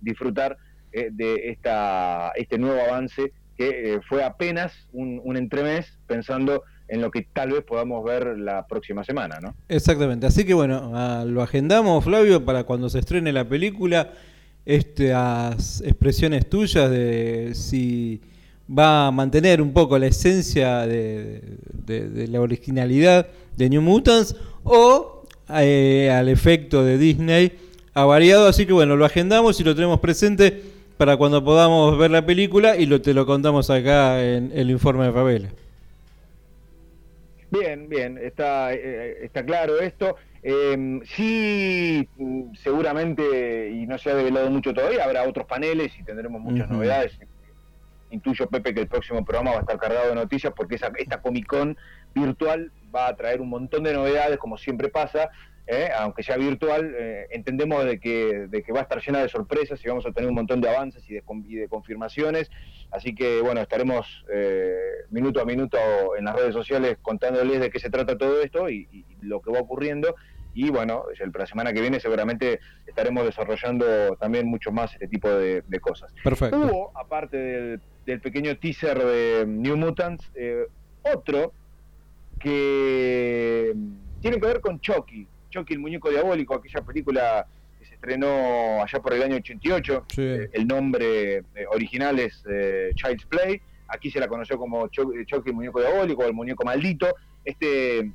disfrutar 0.00 0.56
de 0.92 1.50
esta, 1.50 2.32
este 2.36 2.58
nuevo 2.58 2.80
avance 2.80 3.32
que 3.56 4.00
fue 4.08 4.24
apenas 4.24 4.88
un, 4.92 5.20
un 5.22 5.36
entremés 5.36 5.98
pensando 6.06 6.62
en 6.88 7.00
lo 7.00 7.10
que 7.10 7.26
tal 7.32 7.50
vez 7.50 7.62
podamos 7.62 8.02
ver 8.04 8.38
la 8.38 8.66
próxima 8.66 9.04
semana, 9.04 9.38
¿no? 9.40 9.54
Exactamente. 9.68 10.26
Así 10.26 10.44
que 10.44 10.54
bueno, 10.54 10.92
ah, 10.94 11.24
lo 11.26 11.42
agendamos, 11.42 12.04
Flavio, 12.04 12.44
para 12.44 12.64
cuando 12.64 12.88
se 12.88 12.98
estrene 12.98 13.32
la 13.32 13.48
película. 13.48 14.12
estas 14.64 15.80
expresiones 15.82 16.48
tuyas 16.48 16.90
de 16.90 17.52
si 17.54 18.20
va 18.76 19.06
a 19.08 19.10
mantener 19.10 19.60
un 19.60 19.72
poco 19.72 19.98
la 19.98 20.06
esencia 20.06 20.86
de, 20.86 21.42
de- 21.72 22.08
de 22.08 22.28
la 22.28 22.40
originalidad 22.40 23.26
de 23.56 23.68
New 23.68 23.82
Mutants 23.82 24.36
o 24.64 25.24
eh, 25.50 26.10
al 26.10 26.28
efecto 26.28 26.82
de 26.84 26.96
Disney 26.98 27.52
ha 27.94 28.04
variado, 28.04 28.46
así 28.48 28.64
que 28.64 28.72
bueno, 28.72 28.96
lo 28.96 29.04
agendamos 29.04 29.60
y 29.60 29.64
lo 29.64 29.74
tenemos 29.74 30.00
presente 30.00 30.62
para 30.96 31.16
cuando 31.16 31.44
podamos 31.44 31.98
ver 31.98 32.10
la 32.10 32.24
película 32.24 32.76
y 32.76 32.86
lo, 32.86 33.02
te 33.02 33.12
lo 33.12 33.26
contamos 33.26 33.68
acá 33.68 34.22
en 34.24 34.50
el 34.54 34.70
informe 34.70 35.04
de 35.04 35.10
Ravela. 35.10 35.48
Bien, 37.50 37.88
bien, 37.88 38.18
está, 38.18 38.72
eh, 38.72 39.18
está 39.24 39.44
claro 39.44 39.78
esto. 39.80 40.16
Eh, 40.42 41.00
sí, 41.14 42.08
seguramente, 42.62 43.70
y 43.70 43.86
no 43.86 43.98
se 43.98 44.10
ha 44.10 44.14
develado 44.14 44.50
mucho 44.50 44.72
todavía, 44.72 45.04
habrá 45.04 45.24
otros 45.28 45.46
paneles 45.46 45.92
y 45.98 46.02
tendremos 46.02 46.40
muchas 46.40 46.68
novedades. 46.70 47.12
Intuyo, 48.12 48.46
Pepe, 48.48 48.74
que 48.74 48.80
el 48.82 48.88
próximo 48.88 49.24
programa 49.24 49.52
va 49.52 49.56
a 49.58 49.60
estar 49.60 49.78
cargado 49.78 50.08
de 50.08 50.14
noticias 50.14 50.52
porque 50.56 50.76
esa, 50.76 50.90
esta 50.96 51.20
Comic 51.20 51.46
Con 51.46 51.76
virtual 52.14 52.70
va 52.94 53.08
a 53.08 53.16
traer 53.16 53.40
un 53.40 53.48
montón 53.48 53.82
de 53.84 53.92
novedades, 53.94 54.38
como 54.38 54.56
siempre 54.58 54.88
pasa. 54.88 55.30
¿eh? 55.66 55.88
Aunque 55.96 56.22
sea 56.22 56.36
virtual, 56.36 56.94
eh, 56.98 57.26
entendemos 57.30 57.84
de 57.84 57.98
que, 58.00 58.46
de 58.48 58.62
que 58.62 58.72
va 58.72 58.80
a 58.80 58.82
estar 58.82 59.00
llena 59.00 59.22
de 59.22 59.28
sorpresas 59.28 59.82
y 59.84 59.88
vamos 59.88 60.04
a 60.04 60.12
tener 60.12 60.28
un 60.28 60.34
montón 60.34 60.60
de 60.60 60.68
avances 60.68 61.08
y 61.08 61.14
de, 61.14 61.22
con- 61.22 61.44
y 61.48 61.54
de 61.54 61.68
confirmaciones. 61.68 62.50
Así 62.90 63.14
que, 63.14 63.40
bueno, 63.40 63.60
estaremos 63.60 64.24
eh, 64.30 64.74
minuto 65.10 65.40
a 65.40 65.44
minuto 65.44 65.78
en 66.18 66.24
las 66.26 66.36
redes 66.36 66.52
sociales 66.52 66.98
contándoles 67.00 67.60
de 67.60 67.70
qué 67.70 67.78
se 67.78 67.90
trata 67.90 68.18
todo 68.18 68.42
esto 68.42 68.68
y, 68.68 68.88
y 68.92 69.06
lo 69.22 69.40
que 69.40 69.50
va 69.52 69.60
ocurriendo. 69.60 70.14
Y 70.54 70.68
bueno, 70.68 71.04
el- 71.18 71.32
la 71.32 71.46
semana 71.46 71.72
que 71.72 71.80
viene 71.80 71.98
seguramente 72.00 72.60
estaremos 72.86 73.24
desarrollando 73.24 74.16
también 74.16 74.46
mucho 74.48 74.70
más 74.72 74.92
este 74.92 75.08
tipo 75.08 75.30
de, 75.30 75.62
de 75.66 75.80
cosas. 75.80 76.12
Perfecto. 76.22 76.58
Hubo, 76.58 76.92
aparte 76.94 77.36
del, 77.38 77.80
del 78.06 78.20
pequeño 78.20 78.56
teaser 78.56 78.98
de 78.98 79.44
New 79.46 79.76
Mutants, 79.76 80.30
eh, 80.34 80.66
otro 81.02 81.52
que 82.38 83.74
tiene 84.20 84.40
que 84.40 84.46
ver 84.46 84.60
con 84.60 84.80
Chucky. 84.80 85.26
Chucky, 85.50 85.74
el 85.74 85.80
muñeco 85.80 86.10
diabólico, 86.10 86.54
aquella 86.54 86.80
película 86.82 87.46
que 87.78 87.84
se 87.86 87.94
estrenó 87.94 88.82
allá 88.82 89.00
por 89.00 89.12
el 89.12 89.22
año 89.22 89.36
88. 89.36 90.06
Sí. 90.08 90.22
Eh, 90.22 90.50
el 90.52 90.66
nombre 90.66 91.36
eh, 91.38 91.44
original 91.70 92.18
es 92.18 92.42
eh, 92.50 92.90
Child's 92.94 93.26
Play. 93.26 93.60
Aquí 93.88 94.10
se 94.10 94.18
la 94.20 94.28
conoció 94.28 94.56
como 94.58 94.88
Chu- 94.88 95.12
eh, 95.14 95.24
Chucky, 95.26 95.50
el 95.50 95.56
muñeco 95.56 95.80
diabólico, 95.80 96.22
o 96.22 96.26
el 96.26 96.32
muñeco 96.34 96.64
maldito. 96.64 97.14
Este, 97.44 98.10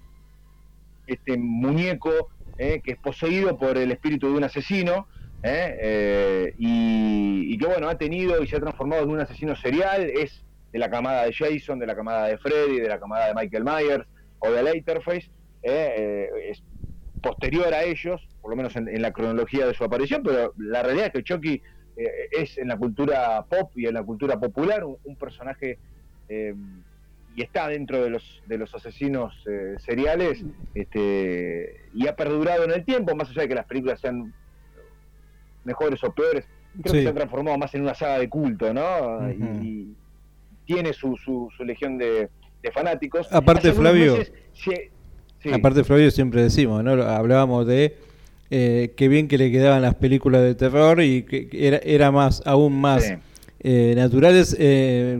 este 1.06 1.38
muñeco 1.38 2.30
eh, 2.58 2.82
que 2.84 2.92
es 2.94 2.98
poseído 2.98 3.58
por 3.58 3.78
el 3.78 3.92
espíritu 3.92 4.28
de 4.32 4.38
un 4.38 4.44
asesino. 4.44 5.08
Eh, 5.44 5.78
eh, 5.80 6.56
y, 6.58 7.54
y 7.54 7.58
que 7.58 7.66
bueno, 7.66 7.90
ha 7.90 7.98
tenido 7.98 8.42
y 8.42 8.48
se 8.48 8.56
ha 8.56 8.60
transformado 8.60 9.04
en 9.04 9.10
un 9.10 9.20
asesino 9.20 9.56
serial. 9.56 10.10
Es 10.10 10.44
de 10.72 10.80
la 10.80 10.90
camada 10.90 11.26
de 11.26 11.34
Jason, 11.34 11.80
de 11.80 11.88
la 11.88 11.96
camada 11.96 12.28
de 12.28 12.38
Freddy, 12.38 12.80
de 12.80 12.90
la 12.90 13.00
camada 13.00 13.28
de 13.28 13.34
Michael 13.34 13.64
Myers 13.64 14.06
o 14.40 14.52
de 14.52 14.64
Leatherface. 14.64 15.30
eh, 15.64 15.96
eh, 15.98 16.30
es 16.52 16.64
posterior 17.22 17.74
a 17.74 17.84
ellos, 17.84 18.22
por 18.42 18.52
lo 18.52 18.56
menos 18.56 18.76
en, 18.76 19.02
la 19.02 19.12
cronología 19.12 19.66
de 19.66 19.74
su 19.74 19.84
aparición, 19.84 20.22
pero 20.24 20.54
la 20.58 20.84
realidad 20.84 21.08
es 21.08 21.14
que 21.14 21.24
Chucky 21.24 21.62
eh, 21.98 22.30
es 22.32 22.58
en 22.58 22.68
la 22.68 22.78
cultura 22.78 23.44
pop 23.50 23.72
y 23.76 23.88
en 23.88 23.96
la 23.96 24.04
cultura 24.04 24.40
popular 24.40 24.84
un, 24.84 24.98
un 25.04 25.16
personaje 25.16 25.80
y 27.38 27.44
está 27.44 27.68
dentro 27.68 28.04
de 28.04 28.10
los 28.10 28.42
de 28.48 28.58
los 28.58 28.74
asesinos 28.74 29.34
eh, 29.48 29.76
seriales 29.78 30.44
este, 30.74 31.82
y 31.94 32.08
ha 32.08 32.16
perdurado 32.16 32.64
en 32.64 32.72
el 32.72 32.84
tiempo, 32.84 33.16
más 33.16 33.30
allá 33.30 33.44
de 33.44 33.48
que 33.48 33.56
las 33.56 33.68
películas 33.68 34.02
sean 34.02 34.34
mejores 35.68 36.04
o 36.04 36.12
peores, 36.12 36.46
creo 36.82 36.94
Sí. 36.94 36.98
que 37.00 37.04
se 37.04 37.10
ha 37.10 37.14
transformado 37.14 37.58
más 37.58 37.74
en 37.76 37.82
una 37.82 37.94
saga 37.94 38.18
de 38.20 38.28
culto, 38.30 38.74
¿no? 38.74 39.30
Y, 39.30 39.34
y 39.68 39.88
tiene 40.66 40.94
su, 40.94 41.16
su, 41.18 41.50
su 41.56 41.64
legión 41.64 41.98
de, 41.98 42.30
de 42.64 42.72
fanáticos. 42.72 43.28
Aparte, 43.32 43.70
Hace 43.70 43.78
Flavio, 43.80 44.18
meses 44.18 44.34
se- 44.54 44.92
sí. 45.44 45.52
Aparte, 45.54 45.84
Flavio, 45.84 46.10
siempre 46.12 46.42
decimos, 46.42 46.84
¿no? 46.84 46.92
Hablábamos 47.04 47.68
de 47.68 47.96
eh, 48.50 48.94
qué 48.96 49.08
bien 49.10 49.28
que 49.28 49.38
le 49.38 49.52
quedaban 49.52 49.82
las 49.82 49.96
películas 49.96 50.42
de 50.42 50.56
terror 50.56 51.02
y 51.02 51.24
que 51.24 51.48
que 51.50 51.68
era, 51.68 51.78
era 51.84 52.12
más, 52.12 52.42
aún 52.46 52.80
más 52.80 53.04
Sí. 53.04 53.14
eh, 53.60 53.94
naturales 53.98 54.56
eh, 54.60 55.20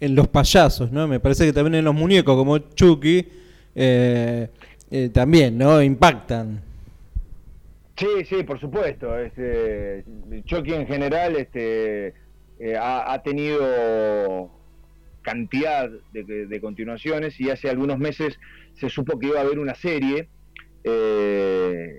en 0.00 0.14
los 0.14 0.28
payasos, 0.28 0.92
¿no? 0.92 1.08
Me 1.08 1.18
parece 1.20 1.44
que 1.44 1.52
también 1.52 1.74
en 1.76 1.84
los 1.84 1.94
muñecos 1.94 2.36
como 2.36 2.58
Chucky 2.58 3.26
eh, 3.74 4.48
eh, 4.90 5.08
también, 5.12 5.58
¿no? 5.58 5.82
Impactan. 5.82 6.62
Sí, 7.98 8.06
sí, 8.26 8.44
por 8.44 8.60
supuesto. 8.60 9.18
Este, 9.18 10.04
Chucky 10.44 10.74
en 10.74 10.86
general 10.86 11.36
este, 11.36 12.08
eh, 12.60 12.76
ha, 12.80 13.20
tenido 13.24 14.52
cantidad 15.22 15.90
de, 16.12 16.46
de 16.46 16.60
continuaciones 16.60 17.40
y 17.40 17.50
hace 17.50 17.70
algunos 17.70 17.98
meses 17.98 18.38
se 18.74 18.88
supo 18.88 19.18
que 19.18 19.28
iba 19.28 19.40
a 19.40 19.42
haber 19.42 19.58
una 19.60 19.74
serie. 19.76 20.30
eh, 20.84 21.92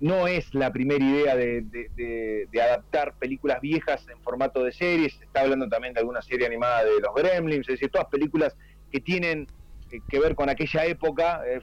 no 0.00 0.28
es 0.28 0.54
la 0.54 0.72
primera 0.72 1.04
idea 1.04 1.36
de, 1.36 1.62
de- 1.62 2.62
adaptar 2.62 3.16
películas 3.18 3.60
viejas 3.62 4.06
en 4.08 4.20
formato 4.22 4.64
de 4.64 4.72
series. 4.72 5.14
Se 5.16 5.24
está 5.24 5.42
hablando 5.42 5.68
también 5.68 5.94
de 5.94 6.00
alguna 6.00 6.22
serie 6.22 6.46
animada 6.46 6.84
de 6.84 7.00
los 7.00 7.14
Gremlins, 7.14 7.68
es 7.68 7.74
decir, 7.76 7.90
todas 7.90 8.08
películas 8.08 8.56
que 8.90 9.00
tienen 9.00 9.48
que, 9.88 10.02
que 10.08 10.20
ver 10.20 10.34
con 10.34 10.50
aquella 10.50 10.84
época, 10.86 11.42
eh, 11.48 11.60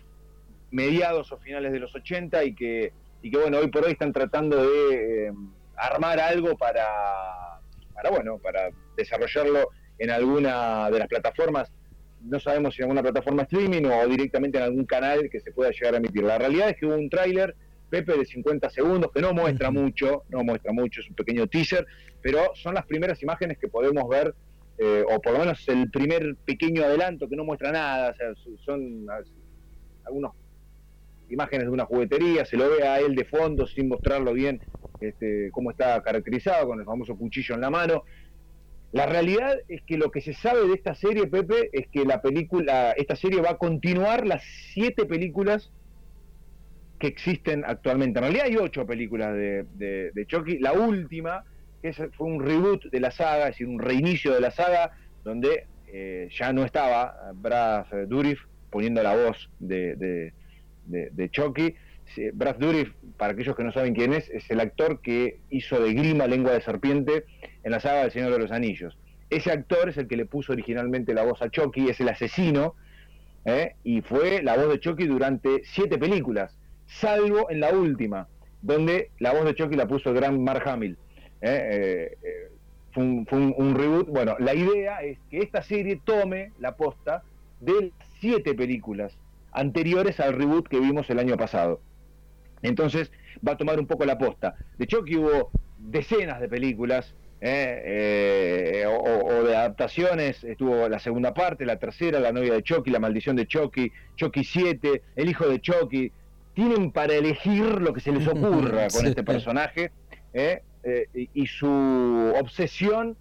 mediados 0.72 1.32
o 1.32 1.38
finales 1.40 1.72
de 1.74 1.80
los 1.80 1.96
80 1.96 2.44
y 2.46 2.56
que 2.56 2.94
y 3.24 3.32
que 3.32 3.38
bueno, 3.38 3.58
hoy 3.60 3.68
por 3.68 3.86
hoy 3.86 3.94
están 3.94 4.12
tratando 4.12 4.62
de 4.62 5.28
eh, 5.28 5.34
armar 5.78 6.20
algo 6.20 6.58
para, 6.58 6.86
para, 7.94 8.10
bueno, 8.12 8.38
para 8.38 8.70
desarrollarlo 8.98 9.70
en 9.98 10.12
alguna 10.12 10.92
de 10.92 11.00
las 11.00 11.08
plataformas, 11.08 11.72
no 12.22 12.38
sabemos 12.40 12.76
si 12.76 12.82
en 12.82 12.86
alguna 12.86 13.02
plataforma 13.02 13.44
streaming 13.44 13.86
o 13.86 14.08
directamente 14.08 14.58
en 14.58 14.66
algún 14.66 14.86
canal 14.86 15.30
que 15.30 15.40
se 15.40 15.54
pueda 15.54 15.72
llegar 15.72 15.94
a 15.94 15.98
emitir. 15.98 16.24
La 16.24 16.38
realidad 16.38 16.70
es 16.70 16.76
que 16.78 16.86
hubo 16.86 16.96
un 16.96 17.10
tráiler, 17.10 17.56
Pepe, 17.90 18.18
de 18.18 18.26
50 18.26 18.70
segundos, 18.70 19.12
que 19.14 19.22
no 19.22 19.34
muestra 19.34 19.72
mucho, 19.72 20.24
no 20.28 20.44
muestra 20.44 20.74
mucho, 20.74 21.00
es 21.00 21.08
un 21.08 21.16
pequeño 21.16 21.48
teaser, 21.48 21.86
pero 22.22 22.52
son 22.56 22.74
las 22.74 22.86
primeras 22.86 23.24
imágenes 23.24 23.58
que 23.58 23.70
podemos 23.70 24.10
ver, 24.10 24.36
eh, 24.80 25.04
o 25.10 25.22
por 25.22 25.34
lo 25.34 25.40
menos 25.40 25.66
el 25.70 25.90
primer 25.92 26.36
pequeño 26.44 26.84
adelanto 26.84 27.30
que 27.30 27.38
no 27.38 27.46
muestra 27.46 27.72
nada, 27.72 28.12
o 28.12 28.16
sea, 28.16 28.58
son 28.66 29.06
algunos 30.04 30.34
imágenes 31.34 31.66
de 31.66 31.72
una 31.72 31.86
juguetería, 31.86 32.46
se 32.46 32.58
lo 32.58 32.70
ve 32.70 32.88
a 32.88 33.00
él 33.00 33.16
de 33.16 33.26
fondo 33.26 33.68
sin 33.68 33.90
mostrarlo 33.90 34.34
bien 34.34 34.62
este, 35.00 35.50
cómo 35.52 35.72
está 35.72 36.02
caracterizado, 36.02 36.68
con 36.68 36.80
el 36.80 36.86
famoso 36.86 37.16
cuchillo 37.16 37.56
en 37.56 37.62
la 37.62 37.70
mano. 37.70 38.04
La 38.92 39.06
realidad 39.06 39.58
es 39.68 39.82
que 39.82 39.98
lo 39.98 40.12
que 40.12 40.22
se 40.22 40.34
sabe 40.34 40.68
de 40.68 40.76
esta 40.76 40.94
serie, 40.96 41.28
Pepe, 41.28 41.70
es 41.74 41.88
que 41.88 42.06
la 42.06 42.22
película, 42.22 42.92
esta 42.92 43.16
serie 43.16 43.42
va 43.42 43.52
a 43.52 43.58
continuar 43.58 44.26
las 44.26 44.44
siete 44.74 45.06
películas 45.06 45.72
que 47.00 47.08
existen 47.08 47.64
actualmente. 47.66 48.20
En 48.20 48.26
realidad 48.26 48.46
hay 48.46 48.58
ocho 48.58 48.86
películas 48.86 49.34
de, 49.34 50.26
Chucky. 50.28 50.60
La 50.60 50.74
última, 50.74 51.44
que 51.82 51.92
fue 51.92 52.28
un 52.28 52.40
reboot 52.40 52.86
de 52.92 53.00
la 53.00 53.12
saga, 53.12 53.50
es 53.50 53.56
decir, 53.56 53.68
un 53.68 53.80
reinicio 53.80 54.34
de 54.34 54.40
la 54.40 54.52
saga, 54.52 54.92
donde 55.24 55.66
eh, 55.88 56.30
ya 56.32 56.54
no 56.54 56.64
estaba 56.64 57.32
Brad 57.34 57.86
Dourif 58.08 58.42
poniendo 58.70 59.02
la 59.04 59.16
voz 59.16 59.50
de, 59.60 59.96
de, 59.96 60.34
de, 60.86 61.30
Chucky. 61.30 61.76
Brad 62.34 62.58
Dourif, 62.58 62.94
para 63.18 63.34
aquellos 63.34 63.56
que 63.56 63.64
no 63.64 63.72
saben 63.72 63.96
quién 63.96 64.14
es, 64.14 64.30
es 64.30 64.50
el 64.52 64.60
actor 64.60 65.02
que 65.02 65.40
hizo 65.50 65.80
de 65.80 65.94
Grima 65.94 66.28
Lengua 66.28 66.52
de 66.52 66.62
Serpiente 66.62 67.26
en 67.64 67.72
la 67.72 67.80
saga 67.80 68.02
del 68.02 68.12
Señor 68.12 68.32
de 68.32 68.40
los 68.40 68.52
Anillos. 68.52 68.98
Ese 69.30 69.52
actor 69.52 69.90
es 69.90 69.98
el 69.98 70.08
que 70.08 70.18
le 70.18 70.26
puso 70.26 70.54
originalmente 70.54 71.14
la 71.14 71.24
voz 71.24 71.42
a 71.42 71.50
Chucky, 71.50 71.90
es 71.90 72.00
el 72.02 72.10
asesino, 72.10 72.76
¿eh? 73.46 73.76
y 73.84 74.02
fue 74.02 74.44
la 74.44 74.56
voz 74.58 74.70
de 74.70 74.80
Chucky 74.80 75.08
durante 75.08 75.64
siete 75.64 75.98
películas, 75.98 76.56
salvo 76.86 77.50
en 77.50 77.62
la 77.62 77.72
última, 77.74 78.28
donde 78.62 79.10
la 79.20 79.34
voz 79.34 79.46
de 79.46 79.56
Chucky 79.56 79.76
la 79.76 79.88
puso 79.88 80.10
el 80.10 80.16
gran 80.16 80.44
Mark 80.44 80.68
Hamill. 80.68 80.98
¿eh? 81.42 81.62
Eh, 81.72 82.18
eh, 82.24 82.50
fue 82.92 83.04
un, 83.04 83.76
reboot. 83.76 84.08
Bueno, 84.08 84.36
la 84.40 84.54
idea 84.54 85.02
es 85.02 85.18
que 85.30 85.40
esta 85.40 85.64
serie 85.64 86.00
tome 86.04 86.52
la 86.60 86.76
posta 86.76 87.24
de 87.60 87.92
siete 88.20 88.54
películas 88.54 89.18
anteriores 89.54 90.20
al 90.20 90.34
reboot 90.34 90.68
que 90.68 90.80
vimos 90.80 91.10
el 91.10 91.20
año 91.20 91.38
pasado. 91.38 91.82
Entonces 92.62 93.12
va 93.46 93.54
a 93.54 93.58
tomar 93.58 93.80
un 93.80 93.88
poco 93.88 94.06
la 94.06 94.18
posta. 94.18 94.56
De 94.78 94.88
Chucky 94.88 95.18
hubo 95.18 95.52
decenas 95.78 96.40
de 96.40 96.48
películas 96.48 97.14
eh, 97.42 97.82
eh, 98.84 98.86
o, 98.88 99.26
o 99.26 99.44
de 99.44 99.56
adaptaciones. 99.56 100.44
Estuvo 100.44 100.88
la 100.88 101.00
segunda 101.00 101.34
parte, 101.34 101.66
la 101.66 101.78
tercera, 101.78 102.20
La 102.20 102.32
novia 102.32 102.54
de 102.54 102.64
Chucky, 102.64 102.90
La 102.90 103.00
maldición 103.00 103.36
de 103.36 103.46
Chucky, 103.48 103.92
Chucky 104.16 104.44
7, 104.44 105.02
El 105.16 105.30
hijo 105.30 105.48
de 105.48 105.60
Chucky. 105.60 106.12
Tienen 106.54 106.92
para 106.92 107.16
elegir 107.16 107.64
lo 107.82 107.94
que 107.94 108.00
se 108.00 108.12
les 108.12 108.28
ocurra 108.34 108.84
con 108.90 109.02
Sí. 109.02 109.08
este 109.08 109.24
personaje 109.24 109.92
eh, 110.34 110.62
y, 111.14 111.30
y 111.34 111.48
su 111.48 111.68
obsesión. 112.40 113.18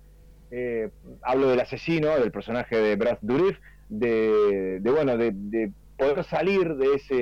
eh, 0.51 0.91
hablo 1.23 1.49
del 1.49 1.61
asesino, 1.61 2.11
del 2.19 2.31
personaje 2.31 2.77
de 2.77 2.95
Brad 2.97 3.19
Dourif, 3.23 3.59
de, 3.89 4.79
de, 4.81 4.91
bueno, 4.91 5.17
de, 5.17 5.31
de 5.35 5.73
poder 6.03 6.25
salir 6.25 6.75
de 6.75 6.95
ese, 6.95 7.15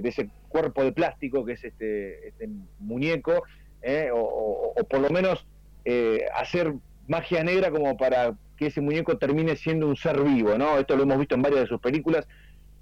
de 0.00 0.08
ese 0.08 0.30
cuerpo 0.48 0.84
de 0.84 0.92
plástico 0.92 1.44
que 1.44 1.52
es 1.54 1.64
este, 1.64 2.28
este 2.28 2.48
muñeco, 2.78 3.42
eh, 3.82 4.10
o, 4.12 4.18
o- 4.20 4.72
o 4.80 4.84
por 4.84 5.00
lo 5.00 5.10
menos 5.10 5.46
eh, 5.84 6.24
hacer 6.34 6.72
magia 7.08 7.42
negra 7.42 7.70
como 7.70 7.96
para 7.96 8.34
que 8.56 8.66
ese 8.66 8.80
muñeco 8.80 9.18
termine 9.18 9.56
siendo 9.56 9.88
un 9.88 9.96
ser 9.96 10.20
vivo, 10.22 10.56
¿no? 10.58 10.78
Esto 10.78 10.96
lo 10.96 11.02
hemos 11.04 11.18
visto 11.18 11.34
en 11.34 11.42
varias 11.42 11.62
de 11.62 11.66
sus 11.66 11.80
películas. 11.80 12.26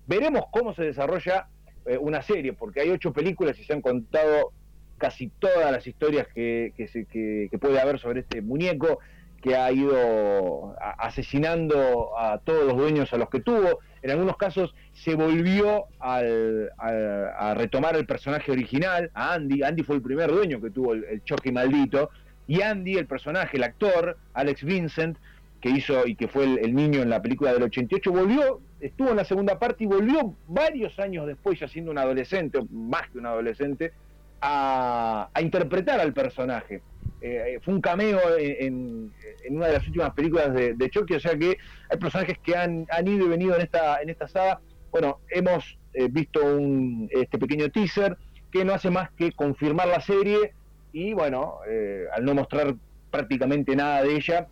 Veremos 0.06 0.44
cómo 0.50 0.74
se 0.74 0.84
desarrolla 0.84 1.48
eh, 1.86 1.96
una 1.98 2.22
serie, 2.22 2.52
porque 2.52 2.80
hay 2.80 2.90
ocho 2.90 3.12
películas 3.12 3.58
y 3.58 3.64
se 3.64 3.72
han 3.72 3.80
contado 3.80 4.52
casi 4.98 5.28
todas 5.38 5.70
las 5.70 5.86
historias 5.86 6.26
que, 6.34 6.72
que, 6.76 6.88
se- 6.88 7.06
que- 7.06 7.48
que 7.50 7.58
puede 7.58 7.78
haber 7.80 7.98
sobre 7.98 8.20
este 8.20 8.40
muñeco 8.42 8.98
que 9.46 9.54
ha 9.54 9.70
ido 9.70 10.74
asesinando 10.98 12.18
a 12.18 12.38
todos 12.38 12.64
los 12.66 12.76
dueños 12.76 13.12
a 13.12 13.16
los 13.16 13.30
que 13.30 13.38
tuvo. 13.40 13.78
En 14.02 14.10
algunos 14.10 14.36
casos 14.36 14.74
se 14.92 15.14
volvió 15.14 15.84
al- 16.00 16.72
al- 16.78 17.30
a 17.38 17.54
retomar 17.54 17.94
el 17.94 18.06
personaje 18.06 18.50
original, 18.50 19.08
a 19.14 19.34
Andy. 19.34 19.62
Andy 19.62 19.84
fue 19.84 19.94
el 19.96 20.02
primer 20.02 20.32
dueño 20.32 20.60
que 20.60 20.70
tuvo 20.70 20.94
el, 20.94 21.22
Chucky 21.24 21.52
maldito. 21.52 22.10
Y 22.48 22.62
Andy, 22.62 22.96
el 22.96 23.06
personaje, 23.06 23.56
el 23.56 23.62
actor, 23.62 24.16
Alex 24.34 24.64
Vincent, 24.64 25.16
que 25.60 25.70
hizo 25.70 26.06
y 26.08 26.16
que 26.16 26.26
fue 26.26 26.42
el, 26.44 26.58
el 26.58 26.74
niño 26.74 27.00
en 27.02 27.10
la 27.10 27.22
película 27.22 27.52
del 27.52 27.62
88, 27.62 28.12
volvió, 28.12 28.60
estuvo 28.80 29.10
en 29.10 29.16
la 29.16 29.24
segunda 29.24 29.58
parte 29.60 29.84
y 29.84 29.86
volvió 29.86 30.34
varios 30.48 30.98
años 30.98 31.26
después, 31.26 31.58
ya 31.60 31.68
siendo 31.68 31.92
un 31.92 31.98
adolescente, 31.98 32.58
más 32.70 33.08
que 33.10 33.18
un 33.18 33.26
adolescente, 33.26 33.92
a, 34.40 35.30
interpretar 35.40 36.00
al 36.00 36.12
personaje. 36.12 36.82
Eh, 37.20 37.58
fue 37.62 37.74
un 37.74 37.80
cameo 37.80 38.20
en, 38.38 39.12
una 39.50 39.66
de 39.66 39.72
las 39.72 39.86
últimas 39.86 40.12
películas 40.12 40.52
de, 40.52 40.74
de 40.74 40.90
Chucky, 40.90 41.14
o 41.14 41.20
sea 41.20 41.36
que 41.36 41.56
hay 41.90 41.98
personajes 41.98 42.38
que 42.38 42.56
han, 42.56 42.86
han 42.90 43.08
ido 43.08 43.26
y 43.26 43.28
venido 43.28 43.54
en 43.56 43.62
esta, 43.62 44.00
en 44.00 44.10
esta 44.10 44.28
saga. 44.28 44.60
Bueno, 44.90 45.20
hemos 45.30 45.78
eh, 45.94 46.08
visto 46.10 46.44
un, 46.44 47.08
este 47.10 47.38
pequeño 47.38 47.70
teaser 47.70 48.16
que 48.50 48.64
no 48.64 48.74
hace 48.74 48.90
más 48.90 49.10
que 49.10 49.32
confirmar 49.32 49.88
la 49.88 50.00
serie 50.00 50.52
y 50.92 51.12
bueno, 51.12 51.58
eh, 51.68 52.06
al 52.14 52.24
no 52.24 52.34
mostrar 52.34 52.74
prácticamente 53.10 53.74
nada 53.76 54.02
de 54.02 54.16
ella, 54.16 54.48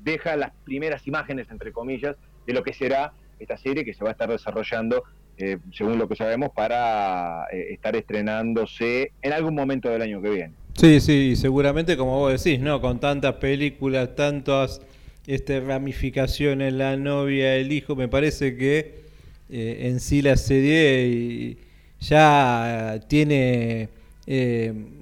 deja 0.00 0.36
las 0.36 0.52
primeras 0.64 1.06
imágenes, 1.06 1.50
entre 1.50 1.72
comillas, 1.72 2.16
de 2.46 2.52
lo 2.52 2.62
que 2.62 2.74
será 2.74 3.14
esta 3.38 3.56
serie 3.56 3.84
que 3.84 3.94
se 3.94 4.04
va 4.04 4.10
a 4.10 4.12
estar 4.12 4.28
desarrollando, 4.28 5.04
eh, 5.38 5.58
según 5.72 5.98
lo 5.98 6.08
que 6.08 6.16
sabemos, 6.16 6.50
para 6.54 7.44
eh, 7.52 7.72
estar 7.72 7.94
estrenándose 7.96 9.12
en 9.22 9.32
algún 9.32 9.54
momento 9.54 9.88
del 9.90 10.02
año 10.02 10.20
que 10.22 10.30
viene. 10.30 10.52
Sí, 10.74 11.00
sí, 11.00 11.36
seguramente 11.36 11.96
como 11.96 12.18
vos 12.18 12.42
decís, 12.42 12.60
¿no? 12.60 12.80
Con 12.80 12.98
tantas 13.00 13.34
películas, 13.34 14.14
tantas 14.16 14.80
este, 15.26 15.60
ramificaciones, 15.60 16.72
la 16.72 16.96
novia, 16.96 17.56
el 17.56 17.72
hijo, 17.72 17.94
me 17.96 18.08
parece 18.08 18.56
que 18.56 19.04
eh, 19.50 19.88
en 19.88 20.00
sí 20.00 20.20
la 20.22 20.36
serie 20.36 21.06
y- 21.08 21.58
ya 22.00 23.00
tiene 23.08 23.88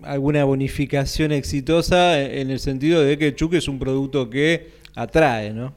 alguna 0.03 0.45
bonificación 0.45 1.33
exitosa 1.33 2.21
en 2.23 2.51
el 2.51 2.61
sentido 2.61 3.03
de 3.03 3.19
que 3.19 3.35
Chuck 3.35 3.55
es 3.55 3.67
un 3.69 3.79
producto 3.79 4.29
que 4.31 4.69
atrae, 4.95 5.53
¿no? 5.53 5.73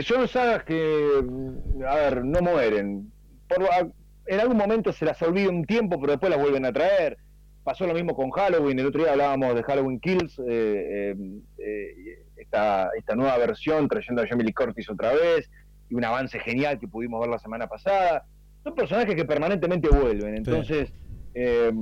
Son 0.00 0.26
sagas 0.28 0.64
que, 0.64 1.22
mm, 1.22 1.82
a 1.84 1.94
ver, 1.96 2.24
no 2.24 2.40
mueren. 2.40 3.12
Por, 3.48 3.64
a- 3.64 3.88
en 4.26 4.40
algún 4.40 4.56
momento 4.56 4.92
se 4.92 5.04
las 5.04 5.20
olvida 5.22 5.50
un 5.50 5.64
tiempo, 5.64 6.00
pero 6.00 6.12
después 6.12 6.30
las 6.30 6.40
vuelven 6.40 6.64
a 6.64 6.72
traer. 6.72 7.18
Pasó 7.64 7.86
lo 7.86 7.94
mismo 7.94 8.14
con 8.14 8.30
Halloween. 8.30 8.78
El 8.78 8.86
otro 8.86 9.02
día 9.02 9.12
hablábamos 9.12 9.54
de 9.54 9.62
Halloween 9.62 10.00
Kills, 10.00 10.38
eh, 10.38 10.44
eh, 10.48 11.16
eh, 11.58 12.18
esta, 12.36 12.90
esta 12.96 13.14
nueva 13.14 13.36
versión, 13.38 13.88
trayendo 13.88 14.22
a 14.22 14.26
Jamie 14.26 14.44
Lee 14.46 14.52
Curtis 14.52 14.88
otra 14.90 15.12
vez, 15.12 15.48
y 15.88 15.94
un 15.94 16.04
avance 16.04 16.38
genial 16.40 16.78
que 16.80 16.88
pudimos 16.88 17.20
ver 17.20 17.30
la 17.30 17.38
semana 17.38 17.66
pasada. 17.68 18.24
Son 18.64 18.74
personajes 18.74 19.14
que 19.14 19.24
permanentemente 19.24 19.88
vuelven. 19.88 20.36
Entonces, 20.36 20.92
eh, 21.34 21.72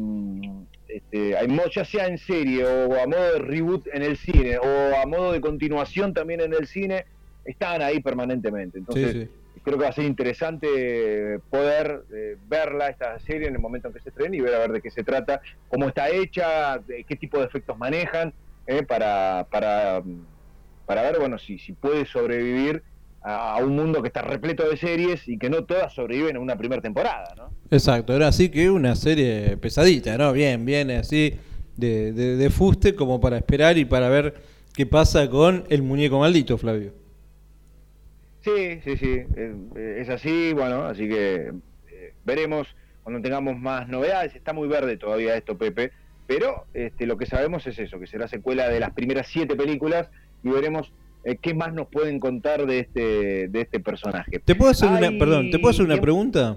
este, 0.88 1.37
hay 1.37 1.49
mo- 1.49 1.66
ya 1.75 1.85
sea 1.85 2.07
en 2.09 2.18
serie 2.18 2.64
o 2.66 3.01
a 3.01 3.07
modo 3.07 3.33
de 3.35 3.38
reboot 3.38 3.87
en 3.92 4.03
el 4.03 4.16
cine 4.16 4.59
o 4.59 4.96
a 5.03 5.07
modo 5.07 5.33
de 5.33 5.40
continuación 5.40 6.12
también 6.14 6.40
en 6.40 6.53
el 6.53 6.66
cine, 6.66 7.05
están 7.44 7.83
ahí 7.83 8.00
permanentemente. 8.00 8.79
Entonces, 8.79 9.12
Sí, 9.12 9.20
sí. 9.22 9.29
creo 9.64 9.79
que 9.79 9.85
va 9.85 9.90
a 9.90 9.92
ser 9.92 10.05
interesante 10.05 11.38
poder 11.50 12.05
eh, 12.12 12.37
verla, 12.48 12.88
esta 12.88 13.18
serie, 13.20 13.48
en 13.48 13.55
el 13.55 13.61
momento 13.61 13.88
en 13.88 13.94
que 13.94 14.00
se 14.00 14.09
estrene 14.11 14.37
y 14.37 14.40
ver 14.40 14.55
a 14.55 14.59
ver 14.61 14.72
de 14.72 14.81
qué 14.81 14.90
se 14.90 15.03
trata, 15.05 15.40
cómo 15.68 15.88
está 15.88 16.09
hecha, 16.11 16.79
de 16.79 17.05
qué 17.05 17.16
tipo 17.16 17.38
de 17.38 17.44
efectos 17.46 17.76
manejan, 17.79 18.33
eh, 18.66 18.83
para, 18.83 19.46
para, 19.50 20.00
mm, 20.05 20.24
para 20.87 21.03
ver 21.03 21.18
bueno 21.18 21.38
si, 21.38 21.59
si 21.59 21.72
puede 21.72 22.05
sobrevivir 22.07 22.83
a, 23.22 23.55
a 23.55 23.64
un 23.64 23.74
mundo 23.76 24.00
que 24.00 24.09
está 24.09 24.22
repleto 24.22 24.68
de 24.68 24.76
series 24.76 25.26
y 25.29 25.37
que 25.38 25.50
no 25.50 25.64
todas 25.64 25.92
sobreviven 25.94 26.37
en 26.37 26.42
una 26.42 26.57
primera 26.57 26.81
temporada. 26.81 27.35
¿no? 27.37 27.50
Exacto, 27.70 28.14
era 28.14 28.29
así 28.29 28.48
que 28.48 28.70
una 28.70 28.94
serie 28.96 29.57
pesadita, 29.57 30.16
¿no? 30.16 30.33
Bien, 30.33 30.64
bien, 30.64 30.90
así 30.92 31.35
de, 31.76 32.12
de, 32.12 32.37
de 32.37 32.50
fuste 32.50 32.94
como 32.94 33.20
para 33.20 33.37
esperar 33.38 33.76
y 33.79 33.85
para 33.85 34.09
ver 34.09 34.35
qué 34.74 34.87
pasa 34.87 35.29
con 35.29 35.64
el 35.68 35.83
muñeco 35.83 36.18
maldito, 36.18 36.57
Flavio. 36.59 36.92
Sí, 38.42 38.81
sí, 38.85 38.96
sí, 38.96 39.20
es 39.76 40.09
así, 40.09 40.53
bueno, 40.55 40.85
así 40.85 41.07
que 41.09 41.53
eh, 41.90 42.14
veremos 42.24 42.66
cuando 43.03 43.20
tengamos 43.20 43.59
más 43.59 43.88
novedades. 43.88 44.35
Está 44.35 44.53
muy 44.53 44.66
verde 44.68 44.96
todavía 44.96 45.37
esto, 45.37 45.59
Pepe, 45.59 45.90
pero 46.26 46.64
este, 46.72 47.07
lo 47.07 47.18
que 47.18 47.26
sabemos 47.26 47.66
es 47.66 47.79
eso, 47.79 47.98
que 48.00 48.07
será 48.07 48.29
secuela 48.29 48.68
de 48.68 48.81
las 48.81 48.92
primeras 48.92 49.26
siete 49.29 49.57
películas 49.57 50.09
y 50.42 50.48
veremos 50.48 50.90
eh, 51.24 51.37
qué 51.40 51.53
más 51.53 51.74
nos 51.74 51.88
pueden 51.88 52.18
contar 52.18 52.64
de 52.66 52.79
este, 52.79 53.48
de 53.48 53.61
este 53.61 53.79
personaje. 53.81 54.38
¿Te 54.38 54.55
puedo 54.55 54.70
hacer 54.70 54.88
una, 54.88 55.11
perdón, 55.18 55.50
¿te 55.50 55.59
puedo 55.59 55.70
hacer 55.72 55.85
una 55.85 56.00
pregunta? 56.00 56.57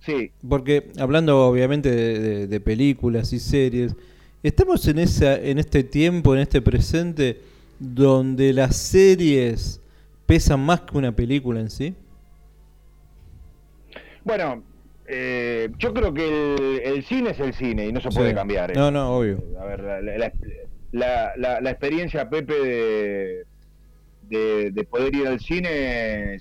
Sí, 0.00 0.30
Porque 0.48 0.88
hablando 0.98 1.46
obviamente 1.46 1.90
de, 1.90 2.18
de- 2.20 2.46
de 2.46 2.60
películas 2.60 3.32
y 3.32 3.38
series, 3.40 3.94
estamos 4.42 4.86
en 4.88 4.98
esa, 5.00 5.36
en 5.36 5.58
este 5.58 5.82
tiempo, 5.84 6.34
en 6.34 6.40
este 6.42 6.62
presente, 6.62 7.40
donde 7.80 8.52
las 8.52 8.76
series 8.76 9.80
pesan 10.26 10.60
más 10.60 10.80
que 10.82 10.96
una 10.98 11.12
película 11.12 11.60
en 11.60 11.70
sí. 11.70 11.94
bueno, 14.24 14.64
eh, 15.06 15.70
yo 15.78 15.94
creo 15.94 16.12
que 16.12 16.54
el, 16.54 16.80
el 16.96 17.04
cine 17.04 17.30
es 17.30 17.38
el 17.38 17.54
cine 17.54 17.86
y 17.86 17.92
no 17.92 18.00
se 18.00 18.08
puede 18.10 18.30
Sí. 18.30 18.34
cambiar. 18.34 18.72
¿eh? 18.72 18.74
No, 18.74 18.90
no, 18.90 19.16
obvio. 19.16 19.40
A 19.60 19.64
ver, 19.64 19.80
la, 20.92 21.32
la- 21.36 21.60
la- 21.60 21.70
experiencia, 21.70 22.28
Pepe, 22.28 22.54
de, 22.54 23.44
de, 24.22 24.70
de 24.72 24.84
poder 24.84 25.14
ir 25.14 25.28
al 25.28 25.38
cine 25.38 26.38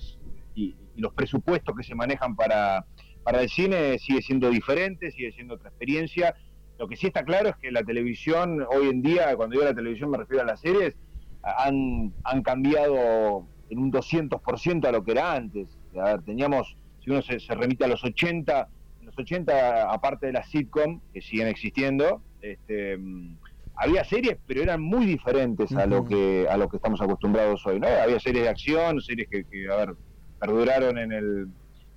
y, 0.56 0.76
y 0.96 1.02
los 1.02 1.14
presupuestos 1.14 1.76
que 1.76 1.84
se 1.84 1.94
manejan 1.94 2.36
para, 2.36 2.86
para 3.24 3.42
el 3.42 3.50
cine 3.50 4.00
sigue 4.00 4.24
siendo 4.24 4.50
diferente, 4.50 5.12
sigue 5.12 5.32
siendo 5.34 5.54
otra 5.56 5.70
experiencia. 5.70 6.34
Lo 6.80 6.88
que 6.88 6.96
sí 6.96 7.06
está 7.08 7.24
claro 7.24 7.50
es 7.50 7.56
que 7.58 7.72
la 7.72 7.84
televisión, 7.84 8.66
hoy 8.76 8.90
en 8.90 9.04
día, 9.04 9.36
cuando 9.36 9.54
digo 9.54 9.64
la 9.66 9.76
televisión 9.76 10.10
me 10.10 10.18
refiero 10.18 10.42
a 10.42 10.46
las 10.48 10.60
series, 10.60 10.96
han, 11.44 12.12
han 12.24 12.42
cambiado 12.42 13.48
en 13.70 13.80
un 13.80 13.92
200% 13.92 14.86
a 14.86 14.92
lo 14.92 15.04
que 15.04 15.12
era 15.12 15.34
antes. 15.34 15.68
A 15.98 16.04
ver, 16.04 16.22
teníamos, 16.24 16.76
si 17.04 17.10
uno 17.10 17.22
se, 17.22 17.40
se 17.40 17.56
remite 17.56 17.86
a 17.86 17.88
los 17.88 18.04
80, 18.04 18.68
en 19.00 19.06
los 19.06 19.18
80, 19.18 19.92
aparte 19.92 20.28
de 20.28 20.34
las 20.34 20.50
sitcom, 20.50 21.02
que 21.14 21.22
siguen 21.22 21.48
existiendo, 21.48 22.22
este, 22.42 22.98
mm, 22.98 23.38
había 23.76 24.04
series, 24.04 24.38
pero 24.46 24.62
eran 24.62 24.82
muy 24.82 25.06
diferentes 25.06 25.72
a 25.74 25.86
lo 25.86 26.06
que 26.06 26.48
a 26.50 26.56
lo 26.56 26.70
que 26.70 26.78
estamos 26.78 27.02
acostumbrados 27.02 27.66
hoy, 27.66 27.80
¿no? 27.80 27.88
Había 27.88 28.20
series 28.20 28.44
de 28.44 28.50
acción, 28.50 29.02
series 29.02 29.28
que, 29.28 29.44
que, 29.44 29.68
a 29.70 29.76
ver, 29.76 29.96
perduraron 30.40 30.98
en 30.98 31.12
el, 31.12 31.48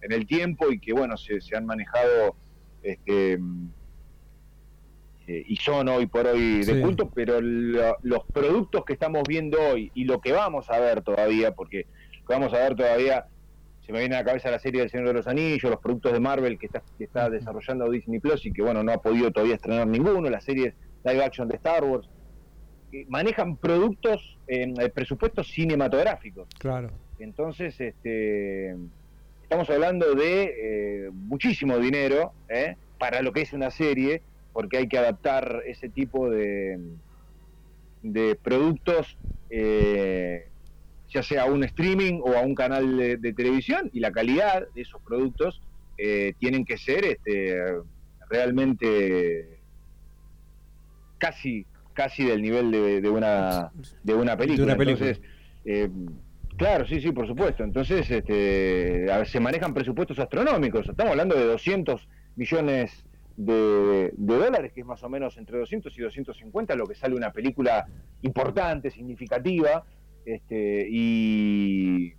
en 0.01 0.13
el 0.13 0.27
tiempo 0.27 0.71
y 0.73 0.81
que, 0.81 0.93
bueno, 0.93 1.17
se, 1.17 1.41
se 1.41 1.57
han 1.57 1.67
manejado 1.67 2.35
este, 2.83 3.39
mm, 3.39 3.71
eh, 5.29 5.45
y 5.47 5.57
son 5.57 5.89
hoy 5.89 6.07
por 6.07 6.27
hoy 6.27 6.65
de 6.65 6.75
Sí. 6.75 6.81
culto, 6.81 7.11
pero 7.15 7.39
lo- 7.41 7.97
los 8.03 8.25
productos 8.33 8.85
que 8.87 8.95
estamos 8.95 9.23
viendo 9.29 9.59
hoy 9.61 9.91
y 9.95 10.05
lo 10.05 10.21
que 10.21 10.33
vamos 10.33 10.71
a 10.71 10.81
ver 10.81 11.03
todavía, 11.03 11.53
porque 11.53 11.85
lo 12.23 12.27
que 12.27 12.33
vamos 12.33 12.55
a 12.55 12.59
ver 12.61 12.75
todavía, 12.75 13.27
se 13.85 13.93
me 13.93 14.01
viene 14.01 14.17
a 14.17 14.21
la 14.21 14.25
cabeza 14.25 14.51
la 14.51 14.59
serie 14.59 14.81
del 14.81 14.91
Señor 14.91 15.07
de 15.09 15.13
los 15.15 15.27
Anillos, 15.27 15.71
los 15.71 15.81
productos 15.81 16.13
de 16.15 16.21
Marvel 16.21 16.59
que 16.59 16.67
está, 16.67 16.83
que 16.97 17.05
está 17.05 17.29
desarrollando 17.29 17.91
Disney 17.91 18.21
Plus 18.21 18.45
y 18.47 18.53
que 18.53 18.63
bueno, 18.63 18.83
no 18.83 18.91
ha 18.93 19.03
podido 19.03 19.31
todavía 19.31 19.55
estrenar 19.57 19.87
ninguno, 19.87 20.29
las 20.31 20.45
series 20.45 20.75
live 21.05 21.23
action 21.23 21.47
de 21.47 21.57
Star 21.57 21.85
Wars, 21.85 22.09
que 22.91 23.05
manejan 23.09 23.57
productos, 23.59 24.39
eh, 24.47 24.73
presupuestos 24.95 25.49
cinematográficos. 25.49 26.49
Claro. 26.59 26.91
Entonces, 27.19 27.79
este, 27.81 28.75
estamos 29.43 29.69
hablando 29.69 30.15
de 30.15 30.55
eh, 31.07 31.11
muchísimo 31.13 31.77
dinero 31.79 32.33
¿eh? 32.49 32.77
para 32.99 33.21
lo 33.23 33.33
que 33.33 33.43
es 33.43 33.53
una 33.53 33.71
serie, 33.71 34.23
porque 34.59 34.79
hay 34.79 34.89
que 34.89 34.99
adaptar 34.99 35.63
ese 35.67 35.89
tipo 35.89 36.29
de, 36.29 36.81
de 38.03 38.35
productos, 38.35 39.17
eh, 39.51 40.49
ya 41.11 41.23
sea 41.23 41.43
a 41.43 41.45
un 41.45 41.63
streaming 41.63 42.21
o 42.25 42.33
a 42.37 42.41
un 42.41 42.57
canal 42.57 42.97
de, 42.97 43.19
de 43.19 43.33
televisión, 43.35 43.89
y 43.93 44.01
la 44.01 44.11
calidad 44.11 44.67
de 44.75 44.83
esos 44.83 45.01
productos 45.03 45.63
eh, 45.97 46.33
tienen 46.41 46.65
que 46.65 46.77
ser 46.77 47.05
este, 47.05 47.57
realmente 48.29 49.61
casi 51.19 51.65
casi 51.93 52.25
del 52.25 52.43
nivel 52.43 52.73
de, 52.73 53.01
de 53.01 53.11
una 53.11 53.71
de 54.03 54.15
una 54.15 54.37
película. 54.37 54.65
una 54.65 54.77
película. 54.77 55.11
Entonces, 55.11 55.31
eh, 55.67 55.89
claro, 56.57 56.85
sí, 56.85 57.01
sí, 57.01 57.13
por 57.13 57.29
supuesto. 57.29 57.63
Entonces, 57.63 58.11
este, 58.11 59.07
se 59.25 59.39
manejan 59.39 59.73
presupuestos 59.73 60.19
astronómicos. 60.19 60.89
Estamos 60.89 61.13
hablando 61.13 61.37
de 61.37 61.45
200 61.45 62.09
millones 62.35 63.05
de, 63.39 64.13
dólares, 64.17 64.73
que 64.73 64.81
es 64.81 64.87
más 64.87 65.03
o 65.05 65.09
menos 65.09 65.37
entre 65.37 65.59
200 65.59 65.97
y 65.97 66.03
250, 66.03 66.75
lo 66.75 66.87
que 66.87 66.95
sale 66.95 67.15
una 67.15 67.33
película 67.33 67.87
importante, 68.23 68.91
significativa, 68.91 69.85
este, 70.25 70.87
y, 70.91 72.13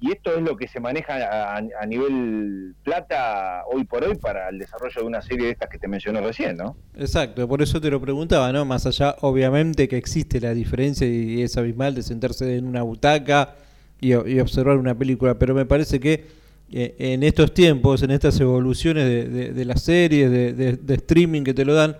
y 0.00 0.10
esto 0.10 0.36
es 0.36 0.42
lo 0.42 0.56
que 0.56 0.66
se 0.66 0.80
maneja 0.80 1.56
a, 1.56 1.86
nivel 1.86 2.74
plata 2.82 3.62
hoy 3.72 3.84
por 3.84 4.02
hoy 4.02 4.16
para 4.16 4.48
el 4.48 4.58
desarrollo 4.58 5.02
de 5.02 5.06
una 5.06 5.22
serie 5.22 5.46
de 5.46 5.52
estas 5.52 5.70
que 5.70 5.78
te 5.78 5.86
mencioné 5.86 6.20
recién, 6.20 6.56
¿no? 6.56 6.76
Exacto, 6.96 7.46
por 7.46 7.62
eso 7.62 7.80
te 7.80 7.90
lo 7.90 8.00
preguntaba, 8.00 8.52
¿no? 8.52 8.64
Más 8.64 8.86
allá, 8.86 9.14
obviamente, 9.20 9.86
que 9.86 9.96
existe 9.96 10.40
la 10.40 10.52
diferencia 10.52 11.06
y 11.06 11.42
es 11.42 11.56
abismal 11.56 11.94
de 11.94 12.02
sentarse 12.02 12.56
en 12.56 12.66
una 12.66 12.82
butaca 12.82 13.54
y, 14.00 14.08
y 14.08 14.40
observar 14.40 14.78
una 14.78 14.96
película, 14.96 15.38
pero 15.38 15.54
me 15.54 15.64
parece 15.64 16.00
que 16.00 16.39
en 16.72 17.22
estos 17.22 17.52
tiempos, 17.52 18.02
en 18.02 18.10
estas 18.12 18.38
evoluciones 18.40 19.04
de, 19.04 19.24
de- 19.28 19.52
de 19.52 19.64
las 19.64 19.82
series, 19.82 20.30
de, 20.30 20.94
streaming 20.94 21.42
que 21.42 21.52
te 21.54 21.64
lo 21.64 21.74
dan, 21.74 21.96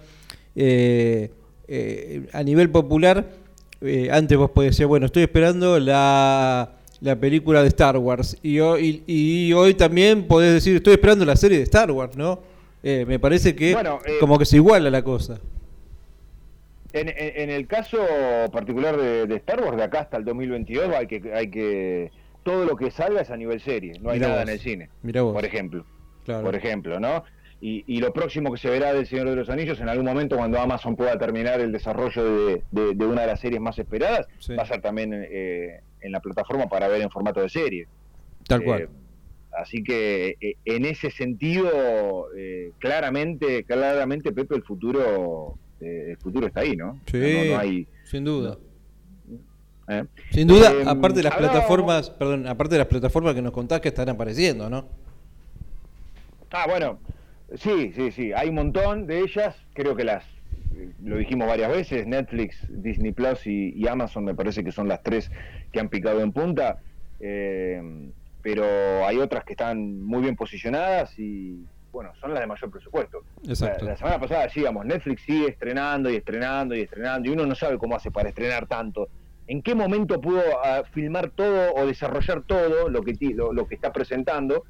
eh, 0.57 1.31
eh, 1.69 2.23
a 2.33 2.43
nivel 2.43 2.71
popular, 2.71 3.27
eh, 3.81 4.09
antes 4.13 4.37
vos 4.39 4.51
podías 4.51 4.75
decir, 4.75 4.87
bueno, 4.87 5.07
estoy 5.07 5.23
esperando 5.25 5.79
la, 5.81 6.73
la 7.01 7.17
película 7.17 7.63
de 7.63 7.69
Star 7.69 7.97
Wars, 7.97 8.37
y 8.43 8.61
hoy, 8.61 9.03
y, 9.07 9.47
y 9.49 9.53
hoy 9.53 9.75
también 9.75 10.27
podés 10.27 10.53
decir, 10.55 10.77
estoy 10.77 10.93
esperando 10.95 11.25
la 11.25 11.37
serie 11.37 11.59
de 11.59 11.65
Star 11.65 11.91
Wars, 11.91 12.17
¿no? 12.17 12.41
Eh, 12.83 13.05
me 13.07 13.19
parece 13.19 13.55
que 13.55 13.73
Bueno, 13.75 13.99
eh, 14.07 14.13
como 14.21 14.39
que 14.39 14.45
se 14.45 14.57
iguala 14.57 14.89
la 14.91 15.03
cosa. 15.03 15.39
En, 16.93 17.09
en- 17.09 17.15
en 17.19 17.51
el 17.51 17.67
caso 17.67 17.99
particular 18.53 18.97
de, 18.97 19.27
de 19.27 19.37
Star 19.37 19.63
Wars, 19.63 19.77
de 19.77 19.83
acá 19.85 20.01
hasta 20.01 20.17
el 20.17 20.25
2022, 20.25 20.93
hay 20.95 21.07
que, 21.07 21.33
hay 21.33 21.49
que 21.51 22.11
todo 22.43 22.65
lo 22.65 22.77
que 22.77 22.91
salga 22.91 23.21
es 23.23 23.31
a 23.31 23.37
nivel 23.37 23.61
serie, 23.61 23.93
no 24.01 24.11
hay 24.11 24.19
Mirá 24.19 24.29
nada 24.29 24.41
vos. 24.41 24.49
en 24.49 24.55
el 24.55 24.61
cine, 24.61 24.91
Mirá 25.03 25.23
vos. 25.23 25.35
por 25.35 25.45
ejemplo. 25.45 25.85
Claro. 26.25 26.45
Por 26.45 26.55
ejemplo, 26.55 27.01
¿no? 27.01 27.25
Y, 27.63 27.85
y 27.87 28.01
lo 28.01 28.13
próximo 28.13 28.51
que 28.53 28.59
se 28.59 28.71
verá 28.71 28.93
del 28.95 29.07
Señor 29.07 29.29
de 29.29 29.37
los 29.37 29.51
Anillos 29.51 29.81
en 29.81 29.89
algún 29.89 30.07
momento 30.07 30.37
cuando 30.37 30.59
Amazon 30.59 30.97
pueda 30.97 31.19
terminar 31.19 31.61
el 31.61 31.73
desarrollo 31.73 32.25
de, 32.47 32.63
de- 32.71 32.95
de 32.95 33.07
una 33.07 33.23
de 33.23 33.27
las 33.27 33.41
series 33.41 33.61
más 33.61 33.79
esperadas, 33.79 34.27
Sí. 34.39 34.55
va 34.55 34.63
a 34.63 34.67
ser 34.67 34.81
también 34.81 35.13
eh, 35.15 35.81
en 36.01 36.13
la 36.13 36.21
plataforma 36.21 36.69
para 36.69 36.89
ver 36.89 37.03
en 37.03 37.11
formato 37.11 37.41
de 37.43 37.49
serie. 37.51 37.87
Tal 38.47 38.63
Eh, 38.63 38.65
cual. 38.65 38.89
así 39.53 39.83
que 39.83 40.37
eh, 40.41 40.55
en 40.65 40.87
ese 40.87 41.11
sentido, 41.11 42.29
eh, 42.37 42.73
claramente, 42.79 43.65
claramente, 43.65 44.33
Pepe, 44.33 44.55
el 44.55 44.63
futuro, 44.63 45.59
eh, 45.81 46.07
el 46.13 46.17
futuro 46.17 46.47
está 46.47 46.61
ahí, 46.61 46.77
¿no? 46.77 46.99
Sí, 47.07 47.19
O 47.19 47.21
sea, 47.21 47.45
no- 47.45 47.51
no 47.53 47.59
hay, 47.59 47.87
sin 48.05 48.25
duda. 48.25 48.57
¿Eh? 49.91 50.05
Sin 50.31 50.49
duda, 50.49 50.73
Eh, 50.73 50.85
aparte 50.87 51.19
de 51.19 51.25
las 51.25 51.37
plataformas, 51.37 52.11
perdón, 52.11 52.47
aparte 52.47 52.75
de 52.75 52.79
las 52.79 52.89
plataformas 52.89 53.35
que 53.35 53.43
nos 53.43 53.53
contás 53.53 53.81
que 53.81 53.89
están 53.89 54.09
apareciendo, 54.09 54.71
¿no? 54.71 54.87
Ah, 56.51 56.67
bueno, 56.69 56.99
sí, 57.57 57.93
sí, 57.95 58.11
sí, 58.11 58.33
hay 58.33 58.49
un 58.49 58.57
montón 58.57 59.07
de 59.07 59.21
ellas, 59.21 59.55
creo 59.73 59.95
que 59.95 60.05
las, 60.05 60.25
eh, 60.77 60.91
lo 61.05 61.17
dijimos 61.17 61.47
varias 61.47 61.71
veces, 61.71 62.07
Netflix, 62.07 62.57
Disney 62.69 63.13
Plus 63.13 63.47
y, 63.47 63.73
y 63.77 63.87
Amazon 63.87 64.25
me 64.25 64.35
parece 64.35 64.65
que 64.65 64.73
son 64.73 64.89
las 64.89 65.03
tres 65.03 65.31
que 65.73 65.79
han 65.79 65.89
picado 65.89 66.21
en 66.21 66.33
punta, 66.33 66.79
eh, 67.21 68.11
pero 68.43 69.07
hay 69.07 69.19
otras 69.19 69.45
que 69.45 69.53
están 69.53 70.03
muy 70.03 70.23
bien 70.23 70.35
posicionadas 70.35 71.17
y, 71.19 71.65
bueno, 71.93 72.11
son 72.21 72.33
las 72.33 72.41
de 72.41 72.47
mayor 72.47 72.71
presupuesto. 72.71 73.23
Exacto. 73.47 73.85
La, 73.85 73.93
la 73.93 73.97
semana 73.97 74.19
pasada 74.19 74.45
decíamos, 74.45 74.87
Netflix 74.87 75.23
sigue 75.23 75.49
estrenando 75.49 76.11
y 76.11 76.17
estrenando 76.17 76.75
y 76.75 76.81
estrenando 76.81 77.29
y 77.29 77.33
uno 77.33 77.47
no 77.47 77.55
sabe 77.55 77.79
cómo 77.79 77.97
hace 77.97 78.11
para 78.11 78.31
estrenar 78.31 78.67
tanto. 78.67 79.09
¿En 79.51 79.63
qué 79.63 79.75
momento 79.75 80.21
pudo 80.21 80.43
ah, 80.63 80.85
filmar 80.93 81.31
todo 81.31 81.75
o 81.75 81.85
desarrollar 81.85 82.45
todo 82.45 82.89
lo 82.89 83.03
que, 83.03 83.17
lo, 83.35 83.67
que 83.67 83.75
está 83.75 83.93
presentando? 83.93 84.63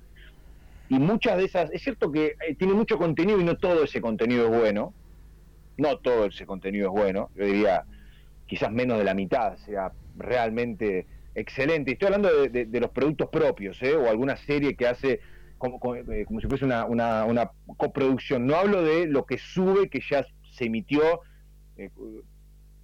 Y 0.89 0.99
muchas 0.99 1.37
de 1.37 1.45
esas, 1.45 1.71
es 1.71 1.83
cierto 1.83 2.11
que 2.11 2.29
eh, 2.49 2.55
tiene 2.59 2.73
mucho 2.73 2.97
contenido 2.97 3.39
y 3.39 3.45
no 3.45 3.59
todo 3.59 3.85
ese 3.85 4.01
contenido 4.01 4.47
es 4.47 4.59
bueno. 4.59 4.95
No 5.77 5.99
todo 5.99 6.25
ese 6.25 6.47
contenido 6.47 6.87
es 6.87 6.93
bueno. 6.93 7.29
Yo 7.37 7.45
diría 7.45 7.85
quizás 8.47 8.73
menos 8.73 8.97
de 8.97 9.05
la 9.05 9.13
mitad 9.13 9.59
sea 9.59 9.93
realmente 10.17 11.07
excelente. 11.35 11.93
Estoy 11.93 12.07
hablando 12.07 12.49
de, 12.49 12.81
los 12.81 12.91
productos 12.91 13.29
propios, 13.29 13.83
¿eh? 13.83 13.95
o 13.95 14.09
alguna 14.09 14.39
serie 14.39 14.77
que 14.77 14.87
hace 14.87 15.21
como, 15.59 15.95
eh, 15.95 16.25
como 16.25 16.41
si 16.41 16.47
fuese 16.47 16.65
una, 16.65 16.87
una, 16.87 17.27
una 17.27 17.51
coproducción. 17.77 18.47
No 18.47 18.57
hablo 18.57 18.83
de 18.83 19.07
lo 19.07 19.27
que 19.27 19.37
sube, 19.37 19.91
que 19.91 20.01
ya 20.01 20.25
se 20.53 20.65
emitió. 20.65 21.21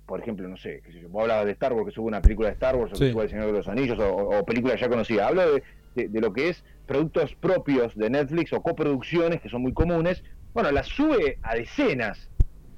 Por 0.06 0.20
ejemplo, 0.20 0.46
no 0.48 0.56
sé, 0.56 0.80
qué 0.84 0.92
sé 0.92 1.00
yo, 1.00 1.08
vos 1.08 1.22
hablabas 1.22 1.46
de 1.46 1.52
Star 1.52 1.72
Wars, 1.72 1.86
que 1.86 1.92
sube 1.92 2.06
una 2.06 2.22
película 2.22 2.48
de 2.48 2.54
Star 2.54 2.76
Wars, 2.76 2.92
o 2.92 2.96
Sí. 2.96 3.06
que 3.06 3.12
sube 3.12 3.24
El 3.24 3.30
Señor 3.30 3.46
de 3.46 3.52
los 3.52 3.68
Anillos, 3.68 3.98
o, 3.98 4.14
o 4.38 4.44
películas 4.44 4.80
ya 4.80 4.88
conocidas. 4.88 5.28
Hablo 5.28 5.54
de, 5.54 5.62
de- 5.94 6.08
de 6.08 6.20
lo 6.20 6.32
que 6.32 6.48
es 6.50 6.64
productos 6.86 7.34
propios 7.34 7.96
de 7.96 8.08
Netflix 8.10 8.52
o 8.52 8.62
coproducciones, 8.62 9.40
que 9.40 9.48
son 9.48 9.62
muy 9.62 9.72
comunes. 9.72 10.22
Bueno, 10.54 10.70
las 10.70 10.86
sube 10.86 11.38
a 11.42 11.54
decenas 11.56 12.30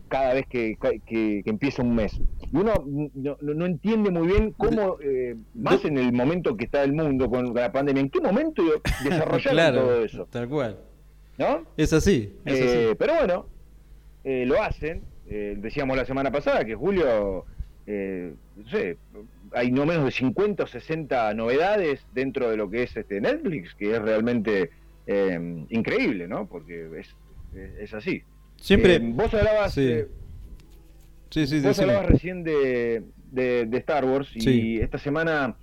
cada 0.09 0.33
vez 0.33 0.47
que, 0.49 0.77
que- 0.81 1.43
que 1.45 1.51
empieza 1.51 1.83
un 1.83 1.95
mes. 1.95 2.19
Y 2.51 2.57
uno 2.57 2.73
no, 2.87 3.37
no- 3.43 3.55
no 3.55 3.67
entiende 3.67 4.11
muy 4.11 4.27
bien 4.29 4.53
cómo, 4.53 4.97
eh, 5.03 5.37
más 5.55 5.85
en 5.85 5.99
el 5.99 6.13
momento 6.15 6.57
que 6.57 6.65
está 6.65 6.83
el 6.83 6.95
mundo 6.95 7.29
con 7.29 7.53
la 7.53 7.71
pandemia, 7.71 8.01
en 8.01 8.09
qué 8.09 8.21
momento 8.23 8.63
desarrollaron 9.05 9.53
claro, 9.53 9.81
todo 9.83 10.05
eso, 10.05 10.27
tal 10.31 10.49
cual. 10.49 10.79
¿no? 11.37 11.67
Es 11.77 11.93
así, 11.93 12.33
es 12.47 12.59
Eh, 12.61 12.65
así. 12.87 12.97
pero 12.99 13.15
bueno, 13.15 13.47
eh, 14.25 14.45
lo 14.47 14.63
hacen. 14.63 15.03
Eh, 15.31 15.57
decíamos 15.59 15.97
la 15.97 16.05
semana 16.05 16.31
pasada 16.31 16.65
que 16.65 16.75
Julio, 16.75 17.45
eh, 17.87 18.33
no 18.57 18.69
sé, 18.69 18.97
hay 19.53 19.71
no 19.71 19.85
menos 19.87 20.05
de 20.05 20.11
50 20.11 20.63
o 20.63 20.67
60 20.67 21.35
novedades 21.35 22.07
dentro 22.15 22.51
de 22.51 22.57
lo 22.57 22.71
que 22.71 22.85
es 22.85 22.97
este 22.97 23.21
Netflix, 23.21 23.75
que 23.75 23.93
es 23.93 24.01
realmente 24.03 24.71
eh, 25.07 25.65
increíble, 25.71 26.29
¿no? 26.29 26.47
Porque 26.47 26.89
es, 26.99 27.09
es, 27.55 27.71
es 27.81 27.95
así. 27.95 28.23
Siempre. 28.57 28.99
Vos 28.99 29.33
hablabas, 29.35 29.73
sí. 29.75 30.03
sí, 31.31 31.47
sí, 31.47 31.61
vos 31.61 31.79
hablabas 31.79 32.07
recién 32.07 32.43
de, 32.45 33.03
de- 33.31 33.67
de 33.67 33.79
Star 33.79 34.05
Wars 34.05 34.29
y 34.35 34.81
esta 34.81 34.99
semana 34.99 35.57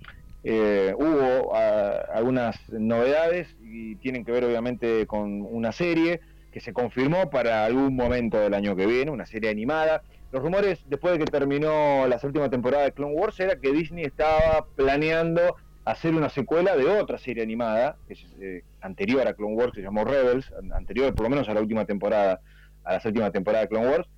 eh, 0.44 0.94
hubo 0.96 1.54
ah, 1.54 2.06
algunas 2.14 2.56
novedades 2.72 3.48
y 3.62 3.96
tienen 3.96 4.24
que 4.24 4.32
ver 4.32 4.44
obviamente 4.44 5.06
con 5.06 5.42
una 5.42 5.72
serie 5.72 6.20
que 6.56 6.60
se 6.62 6.72
confirmó 6.72 7.28
para 7.28 7.66
algún 7.66 7.94
momento 7.94 8.38
del 8.40 8.54
año 8.54 8.74
que 8.74 8.86
viene, 8.86 9.10
una 9.10 9.26
serie 9.26 9.50
animada. 9.50 10.02
Los 10.32 10.42
rumores 10.42 10.78
después 10.86 11.12
de 11.12 11.18
que 11.22 11.30
terminó 11.30 12.06
la 12.06 12.18
séptima 12.18 12.48
temporada 12.48 12.84
de 12.84 12.92
Clone 12.92 13.12
Wars 13.12 13.38
era 13.40 13.60
que 13.60 13.70
Disney 13.72 14.04
estaba 14.06 14.64
planeando 14.74 15.54
hacer 15.84 16.14
una 16.14 16.30
secuela 16.30 16.74
de 16.74 16.86
otra 16.86 17.18
serie 17.18 17.42
animada, 17.42 17.98
que 18.08 18.14
es 18.14 18.26
eh, 18.40 18.62
anterior 18.80 19.28
a 19.28 19.34
Clone 19.34 19.54
Wars, 19.54 19.72
que 19.74 19.80
se 19.80 19.84
llamó 19.84 20.06
Rebels, 20.06 20.50
an- 20.58 20.72
anterior 20.72 21.14
por 21.14 21.24
lo 21.24 21.28
menos 21.28 21.46
a 21.50 21.52
la 21.52 21.60
última 21.60 21.84
temporada, 21.84 22.40
a 22.84 22.92
la 22.94 23.00
séptima 23.00 23.30
temporada 23.30 23.64
de 23.64 23.68
Clone 23.68 23.88
Wars. 23.90 24.08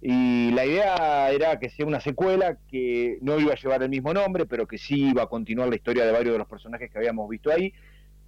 Y 0.00 0.52
la 0.52 0.66
idea 0.66 1.30
era 1.32 1.58
que 1.58 1.68
sea 1.68 1.84
una 1.84 1.98
secuela 1.98 2.58
que 2.70 3.18
no 3.22 3.40
iba 3.40 3.54
a 3.54 3.56
llevar 3.56 3.82
el 3.82 3.88
mismo 3.88 4.14
nombre, 4.14 4.46
pero 4.46 4.68
que 4.68 4.78
sí 4.78 5.08
iba 5.10 5.24
a 5.24 5.26
continuar 5.26 5.68
la 5.68 5.74
historia 5.74 6.04
de 6.06 6.12
varios 6.12 6.34
de 6.34 6.38
los 6.38 6.46
personajes 6.46 6.92
que 6.92 6.98
habíamos 6.98 7.28
visto 7.28 7.50
ahí. 7.50 7.72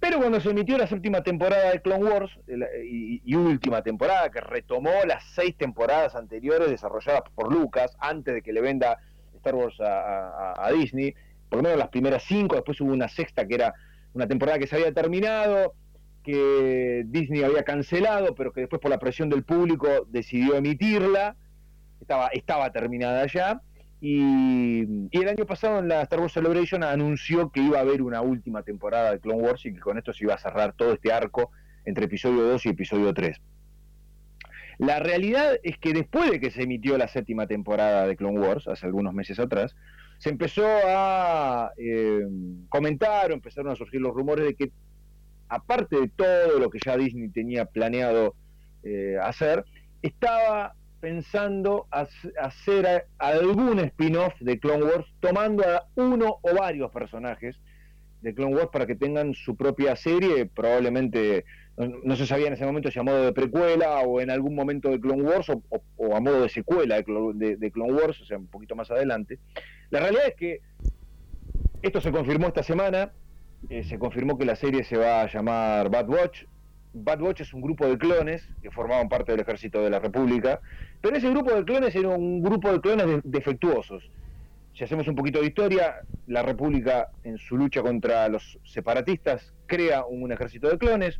Pero 0.01 0.17
cuando 0.17 0.41
se 0.41 0.49
emitió 0.49 0.77
la 0.79 0.87
séptima 0.87 1.21
temporada 1.21 1.71
de 1.71 1.81
Clone 1.81 2.03
Wars 2.03 2.31
el- 2.47 2.65
y, 2.83 3.21
y 3.23 3.35
última 3.35 3.83
temporada, 3.83 4.29
que 4.31 4.41
retomó 4.41 4.89
las 5.07 5.23
seis 5.35 5.55
temporadas 5.55 6.15
anteriores 6.15 6.69
desarrolladas 6.71 7.21
por 7.35 7.53
Lucas 7.53 7.95
antes 7.99 8.33
de 8.33 8.41
que 8.41 8.51
le 8.51 8.61
venda 8.61 8.97
Star 9.35 9.53
Wars 9.55 9.79
a, 9.79 10.53
a- 10.53 10.65
a 10.67 10.71
Disney, 10.71 11.13
por 11.49 11.57
lo 11.57 11.63
menos 11.63 11.77
las 11.77 11.89
primeras 11.89 12.23
cinco, 12.23 12.55
después 12.55 12.81
hubo 12.81 12.91
una 12.91 13.07
sexta 13.07 13.45
que 13.47 13.53
era 13.55 13.75
una 14.13 14.27
temporada 14.27 14.57
que 14.57 14.65
se 14.65 14.75
había 14.75 14.91
terminado, 14.91 15.75
que 16.23 17.03
Disney 17.05 17.43
había 17.43 17.63
cancelado, 17.63 18.33
pero 18.33 18.51
que 18.51 18.61
después 18.61 18.81
por 18.81 18.89
la 18.89 18.99
presión 18.99 19.29
del 19.29 19.43
público 19.43 19.87
decidió 20.09 20.55
emitirla 20.55 21.35
estaba, 21.99 22.27
estaba 22.29 22.71
terminada 22.71 23.27
ya. 23.27 23.61
Y, 24.01 24.81
el 25.11 25.27
año 25.29 25.45
pasado 25.45 25.77
en 25.77 25.87
la 25.87 26.01
Star 26.01 26.19
Wars 26.19 26.33
Celebration 26.33 26.83
anunció 26.83 27.51
que 27.51 27.61
iba 27.61 27.77
a 27.77 27.81
haber 27.81 28.01
una 28.01 28.21
última 28.21 28.63
temporada 28.63 29.11
de 29.11 29.19
Clone 29.19 29.43
Wars 29.43 29.63
y 29.65 29.73
que 29.73 29.79
con 29.79 29.97
esto 29.99 30.11
se 30.11 30.23
iba 30.23 30.33
a 30.33 30.39
cerrar 30.39 30.73
todo 30.73 30.93
este 30.93 31.13
arco 31.13 31.51
entre 31.85 32.05
episodio 32.05 32.41
2 32.43 32.65
y 32.65 32.69
episodio 32.69 33.13
3. 33.13 33.39
La 34.79 34.99
realidad 34.99 35.59
es 35.61 35.77
que 35.77 35.93
después 35.93 36.31
de 36.31 36.39
que 36.39 36.49
se 36.49 36.63
emitió 36.63 36.97
la 36.97 37.07
séptima 37.07 37.45
temporada 37.45 38.07
de 38.07 38.15
Clone 38.15 38.39
Wars, 38.39 38.67
hace 38.67 38.87
algunos 38.87 39.13
meses 39.13 39.39
atrás, 39.39 39.75
se 40.17 40.29
empezó 40.29 40.65
a 40.65 41.71
eh, 41.77 42.25
comentar 42.69 43.29
o 43.29 43.35
empezaron 43.35 43.71
a 43.71 43.75
surgir 43.75 44.01
los 44.01 44.15
rumores 44.15 44.45
de 44.45 44.55
que, 44.55 44.71
aparte 45.47 45.99
de 45.99 46.07
todo 46.07 46.57
lo 46.57 46.71
que 46.71 46.79
ya 46.83 46.97
Disney 46.97 47.29
tenía 47.29 47.65
planeado 47.65 48.33
eh, 48.81 49.17
hacer, 49.21 49.63
estaba 50.01 50.73
pensando 51.01 51.87
hac- 51.91 52.31
hacer 52.39 53.05
algún 53.17 53.79
spin-off 53.79 54.33
de 54.39 54.59
Clone 54.59 54.83
Wars 54.83 55.05
tomando 55.19 55.63
a 55.67 55.87
uno 55.95 56.37
o 56.41 56.55
varios 56.55 56.91
personajes 56.91 57.59
de 58.21 58.33
Clone 58.35 58.55
Wars 58.55 58.69
para 58.71 58.85
que 58.85 58.95
tengan 58.95 59.33
su 59.33 59.55
propia 59.55 59.95
serie, 59.95 60.45
probablemente 60.45 61.43
no, 62.03 62.15
se 62.15 62.27
sabía 62.27 62.47
en 62.47 62.53
ese 62.53 62.65
momento 62.65 62.91
si 62.91 62.99
a 62.99 63.03
modo 63.03 63.25
de 63.25 63.33
precuela 63.33 64.01
o 64.01 64.21
en 64.21 64.29
algún 64.29 64.53
momento 64.53 64.89
de 64.89 64.99
Clone 64.99 65.23
Wars 65.23 65.49
o, 65.49 66.15
a 66.15 66.19
modo 66.19 66.43
de 66.43 66.49
secuela 66.49 67.01
de, 67.01 67.57
de- 67.57 67.71
Clone 67.71 67.93
Wars, 67.93 68.21
o 68.21 68.25
sea, 68.25 68.37
un 68.37 68.45
poquito 68.47 68.75
más 68.75 68.91
adelante. 68.91 69.39
La 69.89 69.99
realidad 70.01 70.27
es 70.27 70.35
que 70.35 70.59
esto 71.81 71.99
se 71.99 72.11
confirmó 72.11 72.47
esta 72.47 72.61
semana, 72.61 73.11
eh, 73.69 73.83
se 73.83 73.97
confirmó 73.97 74.37
que 74.37 74.45
la 74.45 74.55
serie 74.55 74.83
se 74.83 74.97
va 74.97 75.21
a 75.21 75.27
llamar 75.27 75.89
Bad 75.89 76.07
Watch, 76.09 76.43
Bad 76.93 77.19
Batch 77.19 77.41
es 77.41 77.53
un 77.53 77.61
grupo 77.61 77.87
de 77.87 77.97
clones 77.97 78.47
que 78.61 78.69
formaban 78.69 79.07
parte 79.07 79.31
del 79.31 79.39
ejército 79.41 79.81
de 79.81 79.89
la 79.89 79.99
República, 79.99 80.59
pero 81.01 81.17
ese 81.17 81.29
grupo 81.29 81.53
de 81.53 81.65
clones 81.65 81.95
era 81.95 82.09
un 82.09 82.41
grupo 82.41 82.71
de 82.71 82.81
clones 82.81 83.07
de- 83.07 83.21
defectuosos. 83.23 84.11
Si 84.73 84.83
hacemos 84.83 85.07
un 85.07 85.15
poquito 85.15 85.39
de 85.41 85.47
historia, 85.47 86.05
la 86.25 86.43
República 86.43 87.09
en 87.23 87.37
su 87.37 87.57
lucha 87.57 87.81
contra 87.81 88.29
los 88.29 88.59
separatistas 88.63 89.55
crea 89.67 90.05
un 90.05 90.31
ejército 90.31 90.69
de 90.69 90.77
clones. 90.77 91.19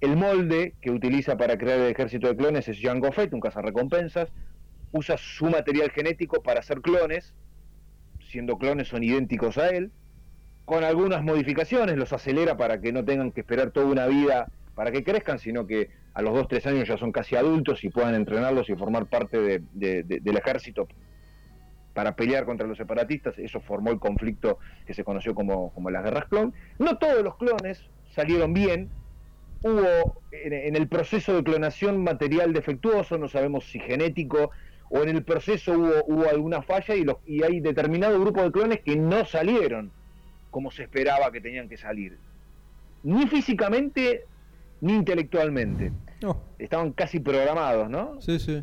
El 0.00 0.16
molde 0.16 0.76
que 0.80 0.90
utiliza 0.90 1.36
para 1.36 1.58
crear 1.58 1.80
el 1.80 1.90
ejército 1.90 2.28
de 2.28 2.36
clones 2.36 2.68
es 2.68 2.78
Jango 2.80 3.12
Fett, 3.12 3.32
un 3.34 3.40
cazarrecompensas. 3.40 4.32
Usa 4.92 5.16
su 5.18 5.46
material 5.46 5.90
genético 5.90 6.42
para 6.42 6.60
hacer 6.60 6.80
clones, 6.82 7.34
siendo 8.20 8.58
clones 8.58 8.88
son 8.88 9.02
idénticos 9.04 9.58
a 9.58 9.70
él 9.70 9.92
con 10.64 10.84
algunas 10.84 11.22
modificaciones, 11.22 11.96
los 11.96 12.12
acelera 12.12 12.56
para 12.56 12.80
que 12.80 12.92
no 12.92 13.04
tengan 13.04 13.32
que 13.32 13.40
esperar 13.42 13.70
toda 13.72 13.86
una 13.86 14.06
vida 14.08 14.50
para 14.76 14.92
que 14.92 15.02
crezcan, 15.02 15.38
sino 15.38 15.66
que 15.66 15.88
a 16.12 16.20
los 16.20 16.34
2-3 16.34 16.66
años 16.66 16.86
ya 16.86 16.98
son 16.98 17.10
casi 17.10 17.34
adultos 17.34 17.82
y 17.82 17.88
puedan 17.88 18.14
entrenarlos 18.14 18.68
y 18.68 18.76
formar 18.76 19.06
parte 19.06 19.40
de- 19.40 19.62
de- 19.72 20.02
de- 20.02 20.20
del 20.20 20.36
ejército 20.36 20.86
para 21.94 22.14
pelear 22.14 22.44
contra 22.44 22.66
los 22.66 22.76
separatistas. 22.76 23.38
Eso 23.38 23.58
formó 23.62 23.90
el 23.90 23.98
conflicto 23.98 24.58
que 24.86 24.92
se 24.92 25.02
conoció 25.02 25.34
como, 25.34 25.72
las 25.90 26.04
guerras 26.04 26.26
clon. 26.26 26.52
No 26.78 26.98
todos 26.98 27.24
los 27.24 27.36
clones 27.38 27.80
salieron 28.14 28.52
bien. 28.52 28.90
Hubo 29.62 30.20
en, 30.30 30.76
el 30.76 30.88
proceso 30.88 31.34
de 31.34 31.42
clonación 31.42 32.04
material 32.04 32.52
defectuoso, 32.52 33.16
no 33.16 33.28
sabemos 33.28 33.64
si 33.64 33.80
genético 33.80 34.50
o 34.90 35.02
en 35.02 35.08
el 35.08 35.24
proceso 35.24 35.72
hubo, 35.72 36.04
hubo 36.06 36.28
alguna 36.28 36.60
falla 36.60 36.94
y, 36.94 37.06
y 37.24 37.42
hay 37.42 37.60
determinado 37.60 38.20
grupo 38.20 38.42
de 38.42 38.52
clones 38.52 38.80
que 38.84 38.94
no 38.94 39.24
salieron 39.24 39.90
como 40.50 40.70
se 40.70 40.82
esperaba 40.82 41.32
que 41.32 41.40
tenían 41.40 41.66
que 41.70 41.78
salir. 41.78 42.18
Ni 43.02 43.26
físicamente 43.26 44.24
ni 44.80 44.94
intelectualmente. 44.94 45.92
No, 46.22 46.40
Estaban 46.58 46.92
casi 46.92 47.20
programados, 47.20 47.88
¿no? 47.90 48.20
sí, 48.20 48.38
sí. 48.38 48.62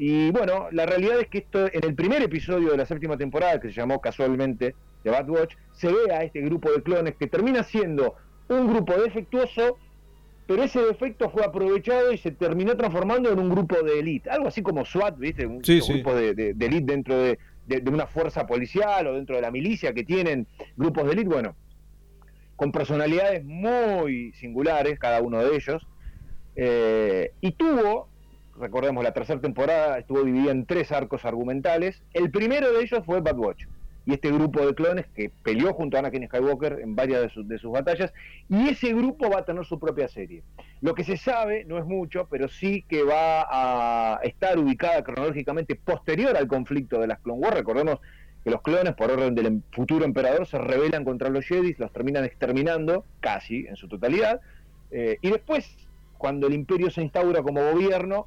Y 0.00 0.30
bueno, 0.30 0.68
la 0.70 0.86
realidad 0.86 1.18
es 1.20 1.28
que 1.28 1.38
esto 1.38 1.66
en 1.72 1.84
el 1.84 1.94
primer 1.94 2.22
episodio 2.22 2.70
de 2.70 2.76
la 2.76 2.86
séptima 2.86 3.16
temporada, 3.16 3.60
que 3.60 3.68
se 3.68 3.74
llamó 3.74 4.00
casualmente 4.00 4.74
The 5.02 5.10
Bad 5.10 5.28
Watch, 5.28 5.54
se 5.72 5.88
ve 5.88 6.12
a 6.12 6.22
este 6.22 6.40
grupo 6.42 6.70
de 6.70 6.82
clones 6.82 7.16
que 7.16 7.26
termina 7.26 7.64
siendo 7.64 8.14
un 8.48 8.68
grupo 8.72 8.94
defectuoso, 8.94 9.76
pero 10.46 10.62
ese 10.62 10.80
defecto 10.82 11.28
fue 11.30 11.44
aprovechado 11.44 12.12
y 12.12 12.18
se 12.18 12.30
terminó 12.30 12.76
transformando 12.76 13.30
en 13.32 13.38
un 13.40 13.48
grupo 13.50 13.82
de 13.82 13.98
élite. 13.98 14.30
Algo 14.30 14.46
así 14.48 14.62
como 14.62 14.84
SWAT, 14.84 15.18
¿viste? 15.18 15.46
Un 15.46 15.64
Sí, 15.64 15.76
un 15.76 15.82
sí. 15.82 15.92
grupo 15.94 16.14
de, 16.14 16.34
de, 16.34 16.54
de 16.54 16.66
élite 16.66 16.92
dentro 16.92 17.18
de, 17.18 17.38
de- 17.66 17.80
de 17.80 17.90
una 17.90 18.06
fuerza 18.06 18.46
policial 18.46 19.08
o 19.08 19.14
dentro 19.14 19.34
de 19.36 19.42
la 19.42 19.50
milicia 19.50 19.92
que 19.92 20.04
tienen 20.04 20.46
grupos 20.76 21.06
de 21.06 21.12
élite. 21.12 21.28
Bueno, 21.28 21.56
con 22.58 22.72
personalidades 22.72 23.44
muy 23.44 24.32
singulares, 24.32 24.98
cada 24.98 25.22
uno 25.22 25.38
de 25.38 25.54
ellos. 25.54 25.86
Eh, 26.56 27.30
y 27.40 27.52
tuvo, 27.52 28.08
recordemos, 28.58 29.04
la 29.04 29.12
tercera 29.12 29.40
temporada 29.40 29.96
estuvo 29.96 30.24
dividida 30.24 30.50
en 30.50 30.66
tres 30.66 30.90
arcos 30.90 31.24
argumentales. 31.24 32.02
El 32.12 32.32
primero 32.32 32.72
de 32.72 32.82
ellos 32.82 33.04
fue 33.06 33.20
Bad 33.20 33.38
Watch. 33.38 33.66
Y 34.06 34.14
este 34.14 34.32
grupo 34.32 34.66
de 34.66 34.74
clones 34.74 35.06
que 35.14 35.30
peleó 35.44 35.72
junto 35.72 35.96
a 35.96 36.00
Anakin 36.00 36.26
Skywalker 36.26 36.80
en 36.82 36.96
varias 36.96 37.32
de 37.32 37.44
de 37.44 37.58
sus 37.60 37.70
batallas. 37.70 38.12
Y 38.48 38.70
ese 38.70 38.92
grupo 38.92 39.30
va 39.30 39.40
a 39.40 39.44
tener 39.44 39.64
su 39.64 39.78
propia 39.78 40.08
serie. 40.08 40.42
Lo 40.80 40.96
que 40.96 41.04
se 41.04 41.16
sabe 41.16 41.64
no 41.64 41.78
es 41.78 41.84
mucho, 41.84 42.26
pero 42.28 42.48
sí 42.48 42.84
que 42.88 43.04
va 43.04 43.46
a 43.48 44.20
estar 44.24 44.58
ubicada 44.58 45.04
cronológicamente 45.04 45.76
posterior 45.76 46.36
al 46.36 46.48
conflicto 46.48 46.98
de 46.98 47.06
las 47.06 47.20
Clone 47.20 47.38
Wars. 47.38 47.56
Recordemos 47.56 48.00
que 48.48 48.52
los 48.52 48.62
clones, 48.62 48.94
por 48.94 49.10
orden 49.10 49.34
del 49.34 49.46
em- 49.46 49.62
futuro 49.70 50.04
emperador, 50.06 50.46
se 50.46 50.58
rebelan 50.58 51.04
contra 51.04 51.28
los 51.28 51.44
Jedi, 51.44 51.74
los 51.78 51.92
terminan 51.92 52.24
exterminando, 52.24 53.04
casi 53.20 53.66
en 53.66 53.76
su 53.76 53.88
totalidad. 53.88 54.40
Eh, 54.90 55.18
y 55.20 55.30
después, 55.30 55.76
cuando 56.16 56.46
el 56.46 56.54
imperio 56.54 56.90
se 56.90 57.02
instaura 57.02 57.42
como 57.42 57.60
gobierno, 57.72 58.26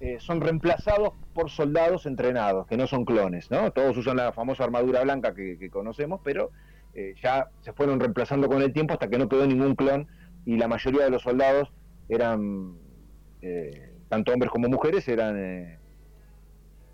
eh, 0.00 0.18
son 0.20 0.40
reemplazados 0.40 1.14
por 1.34 1.50
soldados 1.50 2.06
entrenados, 2.06 2.66
que 2.68 2.76
no 2.76 2.86
son 2.86 3.04
clones, 3.04 3.50
¿no? 3.50 3.72
Todos 3.72 3.96
usan 3.96 4.16
la 4.18 4.32
famosa 4.32 4.62
armadura 4.64 5.02
blanca 5.02 5.34
que, 5.34 5.58
que 5.58 5.68
conocemos, 5.68 6.20
pero 6.22 6.52
eh, 6.94 7.14
ya 7.20 7.48
se 7.60 7.72
fueron 7.72 7.98
reemplazando 7.98 8.48
con 8.48 8.62
el 8.62 8.72
tiempo 8.72 8.94
hasta 8.94 9.08
que 9.08 9.18
no 9.18 9.28
quedó 9.28 9.46
ningún 9.46 9.74
clon 9.74 10.06
y 10.46 10.56
la 10.58 10.68
mayoría 10.68 11.04
de 11.04 11.10
los 11.10 11.22
soldados 11.22 11.72
eran, 12.08 12.76
tanto 14.08 14.32
hombres 14.32 14.50
como 14.50 14.68
mujeres, 14.68 15.06
eran 15.06 15.78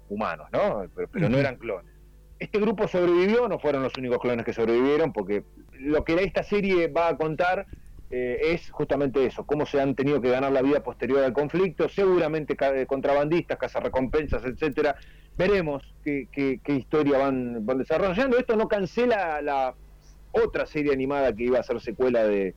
humanos, 0.09 0.49
¿no? 0.53 0.85
Pero, 0.95 1.09
pero 1.09 1.29
no 1.29 1.39
eran 1.39 1.57
clones. 1.57 1.96
Este 2.39 2.61
grupo 2.61 2.87
sobrevivió, 2.87 3.49
no 3.49 3.59
fueron 3.59 3.83
los 3.83 3.97
únicos 3.97 4.19
clones 4.19 4.45
que 4.45 4.53
sobrevivieron, 4.53 5.13
porque 5.13 5.45
lo 5.73 6.05
que 6.05 6.15
esta 6.23 6.43
serie 6.43 6.89
va 6.89 7.09
a 7.09 7.17
contar 7.17 7.67
eh, 8.11 8.39
es 8.53 8.71
justamente 8.71 9.25
eso, 9.25 9.45
cómo 9.47 9.65
se 9.67 9.81
han 9.81 9.95
tenido 9.95 10.21
que 10.21 10.31
ganar 10.31 10.53
la 10.53 10.63
vida 10.63 10.83
posterior 10.83 11.25
al 11.25 11.33
conflicto, 11.33 11.89
seguramente 11.89 12.55
eh, 12.61 12.87
contrabandistas, 12.87 13.59
cazarrecompensas, 13.59 14.45
etcétera. 14.45 14.95
Veremos 15.37 15.83
qué, 16.03 16.29
qué- 16.31 16.61
qué 16.63 16.73
historia 16.75 17.19
van, 17.19 17.65
desarrollando. 17.79 18.39
Esto 18.39 18.55
no 18.57 18.69
cancela 18.69 19.41
la 19.43 19.75
otra 20.33 20.67
serie 20.67 20.93
animada 20.93 21.33
que 21.35 21.45
iba 21.45 21.59
a 21.59 21.63
ser 21.63 21.81
secuela 21.81 22.25
de 22.27 22.55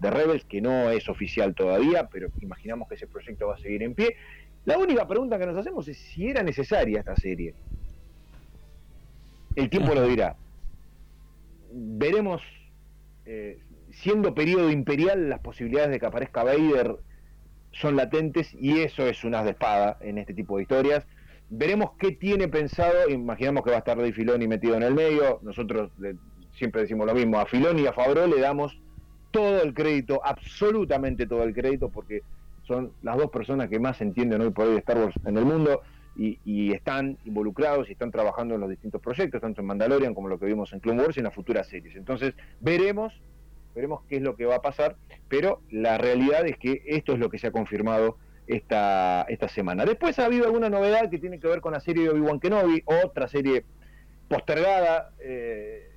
Rebels, 0.00 0.44
que 0.44 0.60
no 0.60 0.90
es 0.90 1.08
oficial 1.08 1.54
todavía, 1.54 2.08
pero 2.10 2.28
imaginamos 2.40 2.88
que 2.88 2.94
ese 2.94 3.08
proyecto 3.08 3.48
va 3.48 3.54
a 3.54 3.58
seguir 3.58 3.82
en 3.82 3.94
pie. 3.94 4.14
La 4.64 4.78
única 4.78 5.06
pregunta 5.06 5.38
que 5.38 5.46
nos 5.46 5.56
hacemos 5.56 5.86
es 5.88 5.98
si 5.98 6.28
era 6.28 6.42
necesaria 6.42 7.00
esta 7.00 7.16
serie. 7.16 7.54
El 9.56 9.70
tiempo 9.70 9.94
lo 9.94 10.06
dirá. 10.06 10.36
Veremos, 11.72 12.42
eh, 13.24 13.58
siendo 13.90 14.34
periodo 14.34 14.70
imperial, 14.70 15.28
las 15.28 15.40
posibilidades 15.40 15.90
de 15.90 16.00
que 16.00 16.06
aparezca 16.06 16.44
Vader 16.44 16.96
son 17.72 17.96
latentes 17.96 18.54
y 18.54 18.80
eso 18.80 19.06
es 19.06 19.24
un 19.24 19.34
as 19.34 19.44
de 19.44 19.50
espada 19.50 19.98
en 20.00 20.18
este 20.18 20.32
tipo 20.34 20.56
de 20.56 20.62
historias. 20.62 21.06
Veremos 21.50 21.90
qué 21.98 22.12
tiene 22.12 22.48
pensado, 22.48 23.08
imaginamos 23.08 23.62
que 23.64 23.70
va 23.70 23.76
a 23.76 23.78
estar 23.80 23.96
Dave 23.96 24.12
Filoni 24.12 24.48
metido 24.48 24.74
en 24.76 24.82
el 24.82 24.94
medio, 24.94 25.38
nosotros 25.42 25.90
le- 25.98 26.16
siempre 26.54 26.82
decimos 26.82 27.06
lo 27.06 27.14
mismo, 27.14 27.38
a 27.38 27.46
Filoni 27.46 27.82
y 27.82 27.86
a 27.86 27.92
Favreau 27.92 28.26
le 28.26 28.40
damos 28.40 28.78
todo 29.30 29.62
el 29.62 29.74
crédito, 29.74 30.20
absolutamente 30.24 31.26
todo 31.26 31.42
el 31.42 31.52
crédito, 31.54 31.90
porque 31.90 32.22
son 32.66 32.92
las 33.02 33.16
dos 33.16 33.30
personas 33.30 33.68
que 33.68 33.78
más 33.78 34.00
entienden 34.00 34.40
hoy 34.40 34.50
por 34.50 34.66
hoy 34.66 34.72
de 34.72 34.78
Star 34.78 34.98
Wars 34.98 35.14
en 35.24 35.36
el 35.36 35.44
mundo 35.44 35.82
y, 36.18 36.72
están 36.72 37.18
involucrados 37.24 37.88
y 37.88 37.92
están 37.92 38.10
trabajando 38.10 38.54
en 38.54 38.60
los 38.60 38.70
distintos 38.70 39.00
proyectos, 39.00 39.40
tanto 39.40 39.60
en 39.60 39.66
Mandalorian 39.66 40.14
como 40.14 40.28
lo 40.28 40.38
que 40.38 40.46
vimos 40.46 40.72
en 40.72 40.80
Clone 40.80 41.02
Wars 41.02 41.16
y 41.16 41.20
en 41.20 41.24
las 41.24 41.34
futuras 41.34 41.66
series. 41.68 41.96
Entonces, 41.96 42.34
veremos, 42.60 43.12
veremos 43.74 44.02
qué 44.08 44.16
es 44.16 44.22
lo 44.22 44.36
que 44.36 44.46
va 44.46 44.56
a 44.56 44.62
pasar, 44.62 44.96
pero 45.28 45.60
la 45.70 45.98
realidad 45.98 46.46
es 46.46 46.56
que 46.56 46.82
esto 46.86 47.12
es 47.12 47.18
lo 47.18 47.28
que 47.28 47.38
se 47.38 47.48
ha 47.48 47.50
confirmado 47.50 48.16
esta, 48.46 49.22
esta 49.28 49.48
semana. 49.48 49.84
Después 49.84 50.18
ha 50.18 50.26
habido 50.26 50.46
alguna 50.46 50.70
novedad 50.70 51.10
que 51.10 51.18
tiene 51.18 51.38
que 51.38 51.48
ver 51.48 51.60
con 51.60 51.72
la 51.72 51.80
serie 51.80 52.04
de 52.04 52.10
Obi-Wan 52.10 52.40
Kenobi, 52.40 52.82
otra 52.86 53.28
serie 53.28 53.64
postergada 54.28 55.12
eh, 55.20 55.90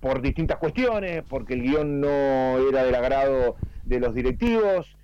por 0.00 0.20
distintas 0.22 0.58
cuestiones, 0.58 1.22
porque 1.28 1.54
el 1.54 1.62
guion 1.62 2.00
no 2.00 2.68
era 2.68 2.84
del 2.84 2.94
agrado 2.94 3.56
de 3.84 4.00
los 4.00 4.14
directivos, 4.14 4.96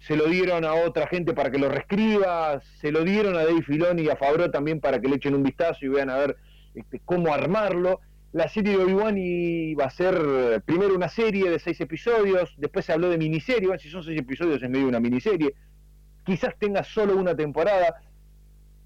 se 0.00 0.16
lo 0.16 0.26
dieron 0.26 0.64
a 0.64 0.74
otra 0.74 1.06
gente 1.06 1.34
para 1.34 1.50
que 1.50 1.58
lo 1.58 1.68
reescriba, 1.68 2.60
se 2.80 2.90
lo 2.92 3.04
dieron 3.04 3.36
a 3.36 3.44
Dave 3.44 3.62
Filoni 3.62 4.02
y 4.02 4.08
a 4.08 4.16
Favreau 4.16 4.50
también 4.50 4.80
para 4.80 5.00
que 5.00 5.08
le 5.08 5.16
echen 5.16 5.34
un 5.34 5.42
vistazo 5.42 5.84
y 5.84 5.88
vean 5.88 6.10
a 6.10 6.16
ver 6.16 6.36
este, 6.74 7.00
cómo 7.04 7.32
armarlo. 7.32 8.00
La 8.32 8.48
serie 8.48 8.76
de 8.76 8.84
Obi-Wan 8.84 9.16
iba 9.16 9.84
a 9.84 9.90
ser 9.90 10.14
eh, 10.14 10.60
primero 10.64 10.94
una 10.94 11.08
serie 11.08 11.48
de 11.48 11.58
seis 11.58 11.80
episodios, 11.80 12.54
después 12.58 12.84
se 12.84 12.92
habló 12.92 13.08
de 13.08 13.18
miniserie, 13.18 13.66
bueno, 13.66 13.80
si 13.80 13.88
son 13.88 14.02
seis 14.02 14.18
episodios 14.18 14.62
es 14.62 14.68
medio 14.68 14.84
de 14.84 14.90
una 14.90 15.00
miniserie, 15.00 15.54
quizás 16.24 16.54
tenga 16.58 16.82
solo 16.84 17.16
una 17.16 17.34
temporada. 17.34 18.02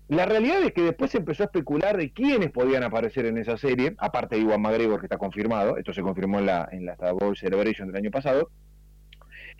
La 0.09 0.27
realidad 0.27 0.63
es 0.63 0.73
que 0.73 0.83
después 0.83 1.11
se 1.11 1.19
empezó 1.19 1.45
a 1.45 1.47
especular 1.47 1.97
de 1.97 2.13
quiénes 2.13 2.51
podían 2.51 2.83
aparecer 2.83 3.27
en 3.27 3.39
esa 3.39 3.57
serie, 3.57 3.95
aparte 3.99 4.37
de 4.37 4.43
Iwan 4.43 4.61
McGregor 4.61 5.01
que 5.01 5.07
está 5.07 5.19
confirmado, 5.19 5.77
esto 5.77 5.93
se 5.93 6.03
confirmó 6.03 6.39
en 6.41 6.47
la, 6.47 6.69
en 6.71 6.85
la 6.85 6.93
Star 6.93 7.15
Wars 7.15 7.41
Celebration 7.41 7.89
del 7.89 7.97
año 7.97 8.11
pasado. 8.11 8.51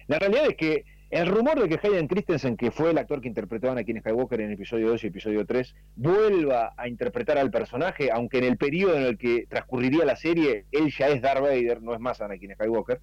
La 0.07 0.19
realidad 0.19 0.47
es 0.49 0.57
que 0.57 0.85
el 1.11 1.27
rumor 1.27 1.61
de 1.61 1.69
que 1.69 1.87
Hayden 1.87 2.07
Christensen, 2.07 2.57
que 2.57 2.71
fue 2.71 2.91
el 2.91 2.99
actor 2.99 3.21
que 3.21 3.27
interpretó 3.27 3.69
a 3.69 3.73
Anakin 3.73 4.01
Skywalker 4.01 4.41
en 4.41 4.53
episodio 4.53 4.91
2 4.91 5.05
y 5.05 5.07
episodio 5.09 5.45
3, 5.45 5.75
vuelva 5.97 6.73
a 6.77 6.87
interpretar 6.87 7.37
al 7.37 7.51
personaje, 7.51 8.11
aunque 8.13 8.39
en 8.39 8.45
el 8.45 8.57
periodo 8.57 8.97
en 8.97 9.03
el 9.03 9.19
que 9.19 9.47
transcurriría 9.49 10.05
la 10.05 10.15
serie, 10.15 10.67
él 10.71 10.93
ya 10.97 11.09
es 11.09 11.21
Darth 11.21 11.43
Vader, 11.43 11.83
no 11.83 11.95
es 11.95 12.01
más 12.01 12.21
Anakin 12.21 12.55
Skywalker, 12.55 13.01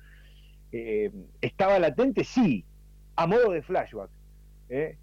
eh, 0.72 1.12
estaba 1.42 1.80
latente, 1.80 2.24
sí, 2.24 2.66
a 3.18 3.28
modo 3.28 3.52
de 3.52 3.62
flashback. 3.62 4.10
¿eh? 4.70 4.98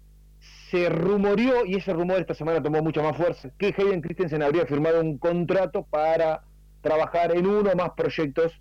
Se 0.71 0.89
rumoreó, 0.89 1.63
y 1.63 1.75
ese 1.75 1.93
rumor 1.93 2.19
esta 2.19 2.33
semana 2.33 2.61
tomó 2.63 2.81
mucha 2.81 3.03
más 3.03 3.15
fuerza, 3.15 3.51
que 3.59 3.67
Hayden 3.77 4.01
Christensen 4.01 4.41
habría 4.41 4.65
firmado 4.65 4.99
un 4.99 5.19
contrato 5.19 5.85
para 5.85 6.43
trabajar 6.81 7.35
en 7.35 7.45
uno 7.45 7.69
o 7.71 7.75
más 7.75 7.91
proyectos 7.91 8.51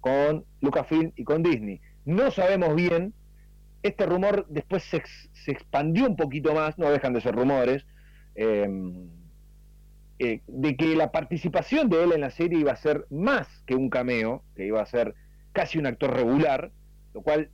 con 0.00 0.44
Lucasfilm 0.60 1.12
y 1.16 1.24
con 1.24 1.42
Disney. 1.42 1.80
No 2.04 2.30
sabemos 2.30 2.76
bien, 2.76 3.12
este 3.82 4.06
rumor 4.06 4.46
después 4.48 4.82
se, 4.84 5.02
se 5.32 5.52
expandió 5.52 6.06
un 6.06 6.16
poquito 6.16 6.54
más, 6.54 6.78
no 6.78 6.90
dejan 6.90 7.12
de 7.12 7.20
ser 7.20 7.34
rumores, 7.34 7.86
eh, 8.34 8.68
eh, 10.20 10.40
de 10.48 10.76
que 10.76 10.96
la 10.96 11.12
participación 11.12 11.88
de 11.88 12.02
él 12.02 12.12
en 12.12 12.22
la 12.22 12.30
serie 12.30 12.58
iba 12.58 12.72
a 12.72 12.76
ser 12.76 13.06
más 13.08 13.46
que 13.66 13.76
un 13.76 13.88
cameo, 13.88 14.42
que 14.56 14.66
iba 14.66 14.82
a 14.82 14.86
ser 14.86 15.14
casi 15.52 15.78
un 15.78 15.86
actor 15.86 16.12
regular, 16.12 16.72
lo 17.14 17.22
cual 17.22 17.50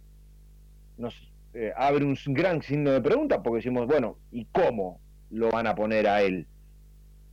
nos 0.96 1.14
eh, 1.52 1.72
abre 1.76 2.06
un 2.06 2.16
gran 2.28 2.62
signo 2.62 2.90
de 2.90 3.02
pregunta 3.02 3.42
porque 3.42 3.58
decimos, 3.58 3.86
bueno, 3.86 4.18
¿y 4.30 4.46
cómo 4.46 5.00
lo 5.30 5.50
van 5.50 5.66
a 5.66 5.74
poner 5.74 6.08
a 6.08 6.22
él? 6.22 6.46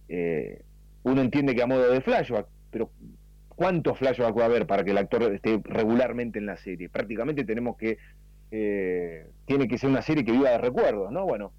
Eh, 0.10 0.64
uno 1.04 1.22
entiende 1.22 1.56
que 1.56 1.64
a 1.64 1.68
modo 1.68 1.90
de 1.90 2.02
flashback, 2.02 2.48
pero 2.70 2.92
¿cuántos 3.48 3.98
flashbacks 3.98 4.38
va 4.38 4.44
a 4.44 4.46
haber 4.48 4.68
para 4.68 4.84
que 4.84 4.92
el 4.92 4.98
actor 4.98 5.24
esté 5.34 5.62
regularmente 5.64 6.40
en 6.40 6.46
la 6.46 6.58
serie? 6.58 6.90
Prácticamente 6.90 7.46
tenemos 7.46 7.78
que, 7.78 7.98
eh, 8.52 9.28
tiene 9.46 9.68
que 9.68 9.78
ser 9.78 9.90
una 9.90 10.02
serie 10.02 10.26
que 10.26 10.32
viva 10.32 10.50
de 10.50 10.58
recuerdos, 10.58 11.12
¿no? 11.12 11.26
Bueno, 11.26 11.52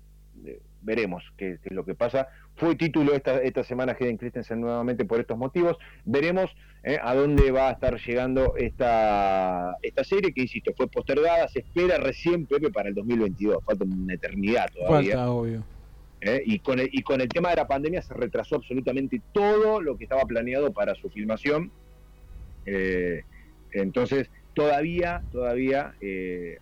veremos 0.83 1.23
qué, 1.37 1.59
es 1.63 1.73
lo 1.73 1.85
que 1.85 1.95
pasa. 1.95 2.29
Fue 2.57 2.77
título 2.77 3.15
esta, 3.15 3.41
esta 3.41 3.65
semana 3.65 3.97
Hayden 3.99 4.17
Christensen 4.17 4.61
nuevamente 4.61 5.05
por 5.05 5.21
estos 5.21 5.39
motivos. 5.39 5.77
Veremos 6.05 6.51
eh, 6.83 6.99
a 7.01 7.15
dónde 7.15 7.51
va 7.51 7.69
a 7.69 7.73
estar 7.73 7.99
llegando 7.99 8.57
esta, 8.57 9.77
esta 9.83 10.05
serie, 10.05 10.33
que 10.33 10.43
insisto, 10.43 10.73
fue 10.77 10.89
postergada, 10.89 11.49
se 11.49 11.61
espera 11.61 11.97
recién, 11.99 12.47
Pepe, 12.47 12.71
para 12.71 12.89
el 12.89 12.95
2022. 12.95 13.65
Falta 13.65 13.85
una 13.85 14.15
eternidad 14.15 14.71
todavía. 14.73 15.17
Falta, 15.17 15.31
obvio. 15.31 15.65
Eh, 16.21 16.43
y, 16.47 16.61
con 16.61 16.79
el, 16.79 16.89
y 16.93 17.03
con 17.03 17.21
el 17.21 17.29
tema 17.29 17.51
de 17.51 17.57
la 17.57 17.67
pandemia 17.67 18.01
se 18.01 18.15
retrasó 18.15 18.57
absolutamente 18.57 19.21
todo 19.33 19.81
lo 19.81 19.97
que 19.97 20.05
estaba 20.05 20.23
planeado 20.23 20.73
para 20.73 20.95
su 20.95 21.11
filmación. 21.11 21.73
Eh, 22.65 23.25
entonces, 23.73 24.31
todavía, 24.55 25.23
todavía 25.33 25.95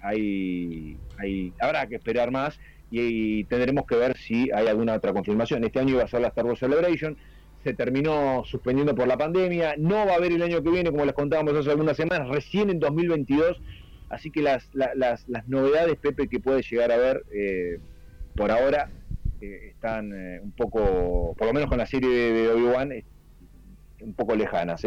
hay, 0.03 0.97
hay, 1.18 1.53
habrá 1.61 1.86
que 1.86 1.97
esperar 1.97 2.30
más 2.30 2.59
y, 2.91 3.45
tendremos 3.45 3.86
que 3.86 3.97
ver 3.97 4.16
si 4.16 4.51
hay 4.53 4.66
alguna 4.66 4.95
otra 4.95 5.12
confirmación. 5.12 5.64
Este 5.64 5.78
año 5.78 5.95
iba 5.95 6.03
a 6.03 6.09
ser 6.09 6.20
la 6.20 6.28
Star 6.28 6.47
Wars 6.47 6.59
Celebration, 6.59 7.16
se 7.62 7.74
terminó 7.74 8.43
suspendiendo 8.45 8.95
por 8.95 9.07
la 9.07 9.16
pandemia, 9.16 9.74
no 9.78 10.07
va 10.07 10.12
a 10.12 10.16
haber 10.16 10.32
el 10.32 10.43
año 10.43 10.62
que 10.62 10.70
viene, 10.70 10.91
como 10.91 11.05
les 11.05 11.14
contábamos 11.14 11.55
hace 11.55 11.70
algunas 11.70 11.97
semanas, 11.97 12.28
recién 12.28 12.70
en 12.70 12.80
2022, 12.80 13.61
así 14.09 14.30
que 14.30 14.43
las, 14.43 14.68
las, 14.72 15.28
las 15.28 15.49
novedades, 15.49 15.97
Pepe, 15.97 16.28
que 16.28 16.41
puede 16.41 16.62
llegar 16.62 16.91
a 16.91 16.97
ver 16.97 17.24
eh, 17.32 17.78
por 18.34 18.51
ahora 18.51 18.91
eh, 19.41 19.68
están 19.70 20.12
eh, 20.12 20.41
un 20.43 20.53
poco, 20.53 21.34
por 21.36 21.47
lo 21.47 21.53
menos 21.53 21.68
con 21.68 21.78
la 21.78 21.86
serie 21.86 22.09
de, 22.09 22.49
Obi-Wan, 22.49 22.93
un 24.01 24.14
poco 24.14 24.34
lejanas. 24.34 24.82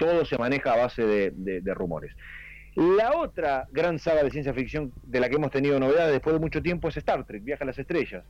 Todo 0.00 0.24
se 0.24 0.36
maneja 0.36 0.72
a 0.72 0.76
base 0.78 1.30
de 1.30 1.74
rumores. 1.74 2.12
La 2.76 3.16
otra 3.16 3.66
gran 3.72 3.98
saga 3.98 4.22
de 4.22 4.30
ciencia 4.30 4.54
ficción 4.54 4.92
de 5.02 5.20
la 5.20 5.28
que 5.28 5.36
hemos 5.36 5.50
tenido 5.50 5.80
novedades 5.80 6.12
después 6.12 6.34
de 6.34 6.40
mucho 6.40 6.62
tiempo 6.62 6.88
es 6.88 6.96
Star 6.96 7.24
Trek, 7.24 7.42
Viaja 7.42 7.64
a 7.64 7.66
las 7.66 7.78
Estrellas, 7.78 8.24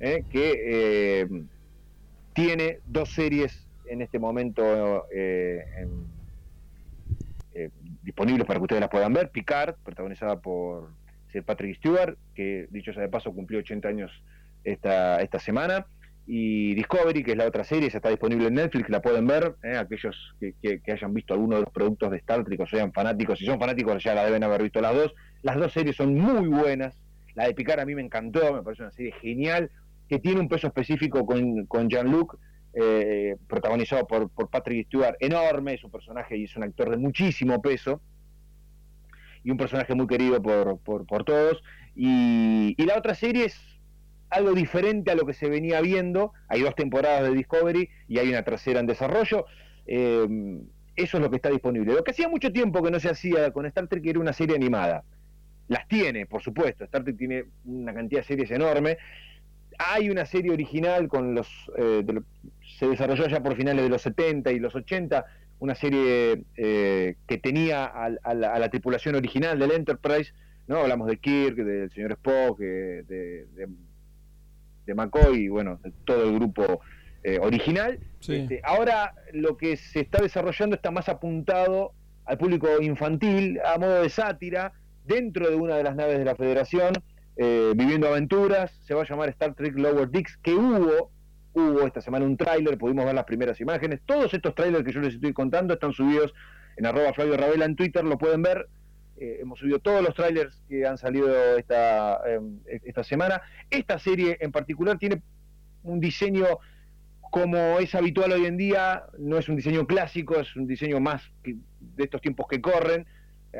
¿eh? 0.00 0.22
que 0.30 0.52
eh, 1.22 1.28
tiene 2.34 2.80
dos 2.86 3.10
series 3.12 3.66
en 3.86 4.02
este 4.02 4.18
momento 4.18 5.06
eh, 5.10 5.88
disponibles 8.02 8.46
para 8.46 8.58
que 8.58 8.64
ustedes 8.64 8.80
las 8.80 8.90
puedan 8.90 9.14
ver. 9.14 9.30
Picard, 9.30 9.76
protagonizada 9.82 10.40
por 10.40 10.90
Sir 11.32 11.42
Patrick 11.42 11.76
Stewart, 11.78 12.18
que 12.34 12.68
dicho 12.70 12.92
sea 12.92 13.02
de 13.02 13.08
paso 13.08 13.32
cumplió 13.32 13.60
80 13.60 13.88
años 13.88 14.22
esta, 14.62 15.22
esta 15.22 15.38
semana 15.38 15.86
y 16.26 16.74
Discovery, 16.74 17.22
que 17.22 17.32
es 17.32 17.36
la 17.36 17.46
otra 17.46 17.62
serie, 17.62 17.86
está 17.86 18.08
disponible 18.08 18.48
en 18.48 18.54
Netflix, 18.54 18.88
la 18.88 19.00
pueden 19.00 19.26
ver, 19.28 19.54
¿eh? 19.62 19.76
aquellos 19.76 20.34
que, 20.40 20.80
hayan 20.92 21.14
visto 21.14 21.34
alguno 21.34 21.54
de 21.56 21.62
los 21.62 21.70
productos 21.70 22.10
de 22.10 22.16
Star 22.16 22.44
Trek 22.44 22.60
o 22.60 22.66
sean 22.66 22.92
fanáticos, 22.92 23.38
si 23.38 23.46
son 23.46 23.60
fanáticos 23.60 24.02
ya 24.02 24.14
la 24.14 24.24
deben 24.24 24.42
haber 24.42 24.64
visto 24.64 24.80
las 24.80 24.94
dos. 24.94 25.14
Las 25.42 25.56
dos 25.56 25.72
series 25.72 25.94
son 25.94 26.14
muy 26.14 26.48
buenas, 26.48 26.98
la 27.34 27.46
de 27.46 27.54
Picard 27.54 27.78
a 27.78 27.86
mí 27.86 27.94
me 27.94 28.02
encantó, 28.02 28.52
me 28.52 28.62
parece 28.62 28.82
una 28.82 28.90
serie 28.90 29.12
genial, 29.20 29.70
que 30.08 30.18
tiene 30.18 30.40
un 30.40 30.48
peso 30.48 30.66
específico 30.66 31.24
con, 31.24 31.66
con 31.66 31.88
Jean-Luc, 31.88 32.36
eh, 32.74 33.36
protagonizado 33.46 34.06
por, 34.06 34.28
por 34.28 34.50
Patrick 34.50 34.88
Stewart, 34.88 35.16
enorme, 35.20 35.74
es 35.74 35.84
un 35.84 35.92
personaje 35.92 36.36
y 36.36 36.44
es 36.44 36.56
un 36.56 36.64
actor 36.64 36.90
de 36.90 36.96
muchísimo 36.96 37.62
peso, 37.62 38.00
y 39.44 39.50
un 39.52 39.56
personaje 39.56 39.94
muy 39.94 40.08
querido 40.08 40.42
por, 40.42 40.80
por, 40.80 41.24
todos. 41.24 41.62
Y, 41.94 42.74
y 42.76 42.84
la 42.84 42.98
otra 42.98 43.14
serie 43.14 43.44
es 43.44 43.75
algo 44.30 44.52
diferente 44.52 45.10
a 45.10 45.14
lo 45.14 45.26
que 45.26 45.34
se 45.34 45.48
venía 45.48 45.80
viendo. 45.80 46.32
Hay 46.48 46.62
dos 46.62 46.74
temporadas 46.74 47.22
de 47.22 47.34
Discovery 47.34 47.88
y 48.08 48.18
hay 48.18 48.28
una 48.28 48.42
tercera 48.42 48.80
en 48.80 48.86
desarrollo. 48.86 49.46
Eh, 49.86 50.26
eso 50.96 51.18
es 51.18 51.22
lo 51.22 51.30
que 51.30 51.36
está 51.36 51.50
disponible. 51.50 51.92
Lo 51.92 52.02
que 52.02 52.10
hacía 52.10 52.28
mucho 52.28 52.52
tiempo 52.52 52.82
que 52.82 52.90
no 52.90 52.98
se 52.98 53.10
hacía 53.10 53.52
con 53.52 53.66
Star 53.66 53.86
Trek 53.86 54.04
era 54.06 54.18
una 54.18 54.32
serie 54.32 54.56
animada. 54.56 55.04
Las 55.68 55.86
tiene, 55.88 56.26
por 56.26 56.42
supuesto. 56.42 56.84
Star 56.84 57.04
Trek 57.04 57.18
tiene 57.18 57.44
una 57.64 57.92
cantidad 57.92 58.20
de 58.20 58.26
series 58.26 58.50
enorme. 58.50 58.96
Hay 59.78 60.08
una 60.08 60.24
serie 60.24 60.52
original 60.52 61.06
con 61.08 61.34
los, 61.34 61.48
eh, 61.76 62.02
se 62.78 62.88
desarrolló 62.88 63.28
ya 63.28 63.42
por 63.42 63.56
finales 63.56 63.84
de 63.84 63.90
los 63.90 64.00
70 64.00 64.52
y 64.52 64.58
los 64.58 64.74
80, 64.74 65.26
una 65.58 65.74
serie 65.74 66.44
eh, 66.56 67.16
que 67.28 67.38
tenía 67.38 67.84
a, 67.84 68.34
la, 68.34 68.68
tripulación 68.70 69.16
original 69.16 69.58
del 69.58 69.72
Enterprise, 69.72 70.32
¿no? 70.66 70.78
Hablamos 70.78 71.08
de 71.08 71.18
Kirk, 71.18 71.56
del 71.56 71.90
señor 71.90 72.12
Spock, 72.12 72.58
de 72.58 73.02
de 73.02 73.68
McCoy 74.94 75.44
y 75.44 75.48
bueno, 75.48 75.80
todo 76.04 76.24
el 76.24 76.34
grupo 76.34 76.80
eh, 77.22 77.38
original. 77.40 77.98
Este, 78.20 78.60
ahora 78.64 79.14
lo 79.32 79.56
que 79.56 79.76
se 79.76 80.00
está 80.00 80.22
desarrollando 80.22 80.76
está 80.76 80.90
más 80.90 81.08
apuntado 81.08 81.92
al 82.24 82.38
público 82.38 82.68
infantil, 82.80 83.60
a 83.64 83.78
modo 83.78 84.02
de 84.02 84.08
sátira, 84.08 84.72
dentro 85.04 85.48
de 85.48 85.56
una 85.56 85.76
de 85.76 85.84
las 85.84 85.96
naves 85.96 86.18
de 86.18 86.24
la 86.24 86.34
Federación, 86.34 86.94
eh, 87.36 87.72
viviendo 87.76 88.08
aventuras, 88.08 88.72
se 88.84 88.94
va 88.94 89.02
a 89.02 89.06
llamar 89.06 89.28
Star 89.30 89.54
Trek 89.54 89.76
Lower 89.76 90.08
Decks, 90.08 90.36
que 90.38 90.54
hubo, 90.54 91.10
hubo 91.52 91.86
esta 91.86 92.00
semana 92.00 92.24
un 92.24 92.36
tráiler, 92.36 92.78
pudimos 92.78 93.04
ver 93.04 93.14
las 93.14 93.24
primeras 93.24 93.60
imágenes, 93.60 94.00
todos 94.06 94.32
estos 94.34 94.54
trailers 94.54 94.84
que 94.84 94.92
yo 94.92 95.00
les 95.00 95.14
estoy 95.14 95.32
contando 95.32 95.74
están 95.74 95.92
subidos 95.92 96.34
en 96.76 96.86
arroba 96.86 97.12
Flavio 97.12 97.36
Ravela 97.36 97.64
en 97.64 97.76
Twitter, 97.76 98.04
lo 98.04 98.18
pueden 98.18 98.42
ver, 98.42 98.68
eh, 99.18 99.38
hemos 99.40 99.58
subido 99.58 99.78
todos 99.78 100.02
los 100.02 100.14
trailers 100.14 100.62
que 100.68 100.86
han 100.86 100.98
salido 100.98 101.56
esta, 101.56 102.20
em, 102.26 102.60
esta 102.66 103.02
semana. 103.02 103.40
Esta 103.70 103.98
serie 103.98 104.36
en 104.40 104.52
particular 104.52 104.98
tiene 104.98 105.22
un 105.82 106.00
diseño 106.00 106.46
como 107.30 107.78
es 107.78 107.94
habitual 107.94 108.32
hoy 108.32 108.46
en 108.46 108.56
día, 108.56 109.04
no 109.18 109.38
es 109.38 109.48
un 109.48 109.56
diseño 109.56 109.86
clásico, 109.86 110.36
es 110.36 110.54
un 110.56 110.66
diseño 110.66 111.00
más 111.00 111.22
de 111.44 112.04
estos 112.04 112.20
tiempos 112.20 112.46
que 112.48 112.60
corren. 112.60 113.06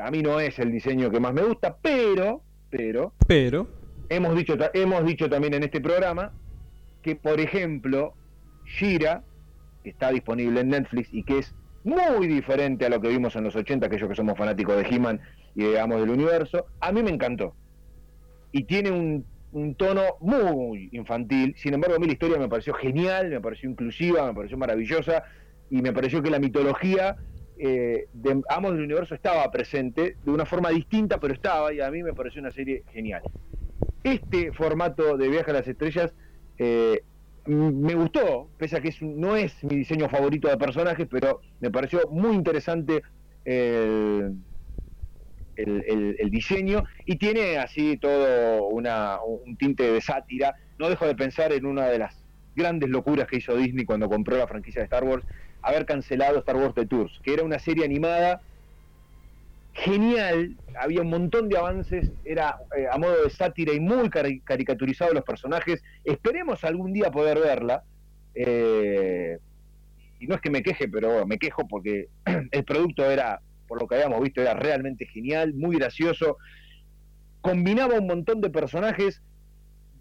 A 0.01 0.11
mí 0.11 0.23
no 0.23 0.41
es 0.41 0.59
el 0.59 0.71
diseño 0.71 1.11
que 1.11 1.21
más 1.21 1.33
me 1.33 1.43
gusta, 1.43 1.77
pero, 1.83 2.43
pero, 2.71 3.13
pero, 3.27 3.69
hemos 4.09 4.37
dicho, 4.37 4.57
hemos 4.75 5.05
dicho 5.05 5.29
también 5.29 5.55
en 5.55 5.65
este 5.65 5.81
programa 5.81 6.33
que, 7.03 7.17
por 7.17 7.41
ejemplo, 7.41 8.15
Shira, 8.65 9.23
que 9.83 9.91
está 9.91 10.11
disponible 10.11 10.61
en 10.61 10.69
Netflix 10.69 11.09
y 11.13 11.23
que 11.23 11.39
es 11.39 11.55
muy 11.85 12.27
diferente 12.27 12.85
a 12.85 12.89
lo 12.89 13.01
que 13.01 13.09
vimos 13.09 13.37
en 13.37 13.45
los 13.45 13.55
80, 13.55 13.87
aquellos 13.87 14.09
que 14.09 14.17
somos 14.17 14.37
fanáticos 14.37 14.77
de 14.77 14.83
He-Man 14.83 15.21
y 15.57 15.65
digamos 15.65 16.01
del 16.01 16.11
universo, 16.11 16.67
a 16.81 16.93
mí 16.93 17.03
me 17.03 17.11
encantó. 17.11 17.55
Y 18.53 18.65
tiene 18.65 18.91
un, 18.91 19.25
tono 19.79 20.03
muy 20.21 20.91
infantil, 20.93 21.55
sin 21.57 21.73
embargo 21.73 21.97
a 21.97 21.99
mí 21.99 22.07
la 22.07 22.13
historia 22.13 22.37
me 22.37 22.47
pareció 22.47 22.75
genial, 22.75 23.31
me 23.31 23.41
pareció 23.41 23.71
inclusiva, 23.71 24.27
me 24.27 24.35
pareció 24.35 24.59
maravillosa 24.59 25.25
y 25.71 25.81
me 25.81 25.95
pareció 25.95 26.23
que 26.23 26.29
la 26.29 26.39
mitología 26.39 27.17
eh, 27.59 28.07
de 28.13 28.43
Amos 28.51 28.73
del 28.73 28.83
Universo 28.83 29.15
estaba 29.15 29.51
presente 29.51 30.19
de 30.23 30.31
una 30.31 30.45
forma 30.45 30.69
distinta, 30.69 31.19
pero 31.19 31.33
estaba 31.33 31.73
y 31.73 31.81
a 31.81 31.91
mí 31.91 32.03
me 32.03 32.13
pareció 32.13 32.43
una 32.43 32.51
serie 32.51 32.83
genial. 32.93 33.23
Este 34.05 34.53
formato 34.53 35.17
de 35.17 35.29
Viaje 35.31 35.53
a 35.53 35.55
las 35.55 35.67
Estrellas 35.67 36.13
eh, 36.59 37.03
me 37.47 37.95
gustó, 37.95 38.51
pese 38.59 38.77
a 38.77 38.83
que 38.83 38.95
no 39.01 39.37
es 39.37 39.65
mi 39.65 39.77
diseño 39.77 40.11
favorito 40.11 40.49
de 40.49 40.59
personajes, 40.59 41.07
pero 41.11 41.41
me 41.61 41.71
pareció 41.71 42.07
muy 42.11 42.35
interesante 42.35 43.03
el, 43.47 44.35
el, 45.57 46.31
diseño 46.31 46.85
y 47.05 47.17
tiene 47.17 47.59
así 47.59 47.97
todo 47.97 48.67
una, 48.67 49.19
un 49.23 49.57
tinte 49.57 49.91
de 49.91 50.01
sátira. 50.01 50.55
No 50.79 50.89
dejo 50.89 51.07
de 51.07 51.15
pensar 51.15 51.53
en 51.53 51.67
una 51.67 51.87
de 51.87 51.99
las 51.99 52.17
grandes 52.55 52.89
locuras 52.89 53.27
que 53.27 53.37
hizo 53.37 53.57
Disney 53.57 53.85
cuando 53.85 54.09
compró 54.09 54.37
la 54.37 54.47
franquicia 54.47 54.81
de 54.81 54.85
Star 54.85 55.05
Wars, 55.05 55.25
haber 55.63 55.85
cancelado 55.87 56.39
Star 56.39 56.57
Wars 56.57 56.75
The 56.75 56.87
Tours, 56.87 57.21
que 57.23 57.35
era 57.35 57.43
una 57.43 57.59
serie 57.59 57.85
animada 57.85 58.41
genial, 59.77 60.57
había 60.81 61.03
un 61.03 61.11
montón 61.11 61.49
de 61.49 61.59
avances, 61.59 62.11
era 62.25 62.59
eh, 62.77 62.87
a 62.91 62.97
modo 62.97 63.25
de 63.25 63.31
sátira 63.31 63.75
y 63.75 63.81
muy 63.81 64.09
caricaturizado 64.09 65.13
los 65.13 65.25
personajes. 65.25 65.83
Esperemos 66.05 66.65
algún 66.65 66.93
día 66.93 67.11
poder 67.11 67.39
verla. 67.39 67.85
Eh, 68.35 69.39
y 70.19 70.27
no 70.27 70.35
es 70.35 70.41
que 70.41 70.51
me 70.51 70.63
queje, 70.63 70.89
pero 70.89 71.27
me 71.27 71.39
quejo 71.39 71.69
porque 71.69 72.09
el 72.51 72.65
producto 72.65 73.09
era 73.11 73.41
por 73.67 73.81
lo 73.81 73.89
que 73.89 73.97
habíamos 73.97 74.21
visto, 74.21 74.41
era 74.41 74.55
realmente 74.55 75.07
genial, 75.07 75.55
muy 75.55 75.77
gracioso. 75.77 76.39
Combinaba 77.41 77.99
un 77.99 78.07
montón 78.07 78.41
de 78.41 78.51
personajes 78.51 79.23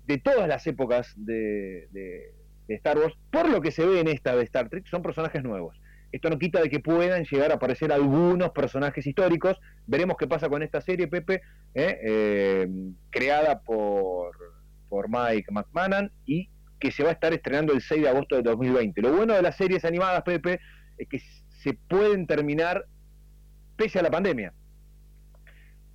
de 0.07 0.18
todas 0.18 0.47
las 0.47 0.66
épocas 0.68 1.13
de, 1.16 1.88
Star 2.68 2.97
Wars. 2.97 3.16
Por 3.32 3.49
lo 3.49 3.61
que 3.61 3.72
se 3.72 3.86
ve 3.86 3.99
en 3.99 4.07
esta 4.07 4.36
de 4.36 4.43
Star 4.43 4.70
Trek, 4.70 4.86
son 4.88 5.01
personajes 5.01 5.43
nuevos. 5.43 5.80
Esto 6.11 6.30
no 6.30 6.39
quita 6.39 6.61
de 6.61 6.70
que 6.70 6.80
puedan 6.80 7.26
llegar 7.26 7.51
a 7.51 7.55
aparecer 7.55 7.91
algunos 7.91 8.51
personajes 8.51 9.05
históricos. 9.05 9.59
Veremos 9.86 10.16
qué 10.18 10.28
pasa 10.28 10.47
con 10.47 10.63
esta 10.63 10.80
serie, 10.80 11.07
Pepe, 11.07 11.41
¿eh? 11.74 11.99
Eh, 12.03 12.68
creada 13.09 13.61
por, 13.61 14.36
por 14.88 15.09
Mike 15.09 15.51
McMahon 15.51 16.11
y 16.26 16.49
que 16.80 16.91
se 16.91 17.03
va 17.03 17.09
a 17.09 17.13
estar 17.13 17.34
estrenando 17.34 17.74
el 17.74 17.82
6 17.82 18.03
de 18.03 18.09
agosto 18.09 18.36
de 18.36 18.43
2020. 18.43 19.01
Lo 19.01 19.11
bueno 19.11 19.34
de 19.34 19.41
las 19.41 19.57
series 19.57 19.84
animadas, 19.86 20.24
Pepe, 20.24 20.59
es 20.97 21.07
que 21.09 21.20
se 21.63 21.74
pueden 21.74 22.28
terminar 22.28 22.86
pese 23.76 23.99
a 23.99 24.03
la 24.03 24.11
pandemia. 24.11 24.53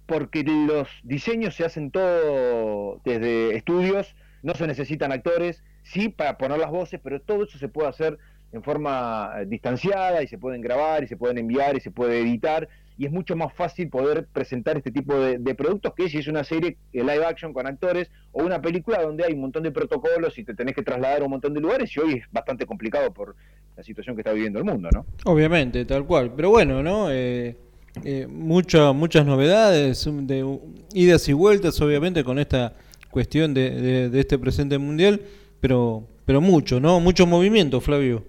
Porque 0.06 0.42
los 0.42 0.88
diseños 1.02 1.54
se 1.54 1.64
hacen 1.64 1.90
todo 1.90 3.00
desde 3.04 3.56
estudios, 3.56 4.14
no 4.42 4.54
se 4.54 4.66
necesitan 4.66 5.12
actores, 5.12 5.62
sí 5.82 6.08
para 6.08 6.36
poner 6.38 6.58
las 6.58 6.70
voces, 6.70 7.00
pero 7.02 7.20
todo 7.20 7.44
eso 7.44 7.58
se 7.58 7.68
puede 7.68 7.88
hacer 7.88 8.18
en 8.52 8.62
forma 8.62 9.32
eh, 9.36 9.46
distanciada 9.46 10.22
y 10.22 10.26
se 10.26 10.38
pueden 10.38 10.60
grabar 10.60 11.04
y 11.04 11.06
se 11.06 11.16
pueden 11.16 11.38
enviar 11.38 11.76
y 11.76 11.80
se 11.80 11.90
puede 11.90 12.20
editar 12.20 12.68
y 13.00 13.06
es 13.06 13.12
mucho 13.12 13.34
más 13.34 13.54
fácil 13.54 13.88
poder 13.88 14.26
presentar 14.26 14.76
este 14.76 14.90
tipo 14.90 15.18
de, 15.18 15.54
productos 15.54 15.94
que 15.94 16.10
si 16.10 16.18
es 16.18 16.28
una 16.28 16.44
serie 16.44 16.76
live 16.92 17.24
action 17.24 17.54
con 17.54 17.66
actores 17.66 18.10
o 18.30 18.42
una 18.44 18.60
película 18.60 19.00
donde 19.00 19.24
hay 19.24 19.32
un 19.32 19.40
montón 19.40 19.62
de 19.62 19.70
protocolos 19.70 20.36
y 20.36 20.44
te 20.44 20.52
tenés 20.54 20.74
que 20.74 20.82
trasladar 20.82 21.22
a 21.22 21.24
un 21.24 21.30
montón 21.30 21.54
de 21.54 21.60
lugares 21.60 21.96
y 21.96 22.00
hoy 22.00 22.12
es 22.18 22.24
bastante 22.30 22.66
complicado 22.66 23.10
por 23.14 23.36
la 23.74 23.82
situación 23.82 24.16
que 24.16 24.20
está 24.20 24.34
viviendo 24.34 24.58
el 24.58 24.66
mundo, 24.66 24.90
¿no? 24.92 25.06
Obviamente, 25.24 25.86
tal 25.86 26.04
cual. 26.04 26.34
Pero 26.36 26.50
bueno, 26.50 26.82
¿no? 26.82 27.10
Eh, 27.10 27.56
eh, 28.04 28.26
muchas 28.28 29.26
novedades, 29.26 30.08
de 30.26 30.58
idas 30.94 31.28
y 31.28 31.32
vueltas, 31.32 31.80
obviamente, 31.80 32.24
con 32.24 32.38
esta 32.38 32.74
cuestión 33.10 33.54
de, 33.54 34.08
de 34.08 34.20
este 34.20 34.38
presente 34.38 34.78
mundial, 34.78 35.20
pero, 35.60 36.04
pero 36.24 36.40
mucho, 36.40 36.80
¿no? 36.80 37.00
Mucho 37.00 37.26
movimiento, 37.26 37.80
Flavio. 37.80 38.24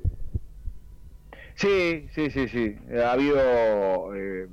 Sí, 1.62 2.08
sí, 2.16 2.32
sí, 2.32 2.48
sí. 2.48 2.76
Ha 2.98 3.12
habido 3.12 4.16
eh, 4.16 4.48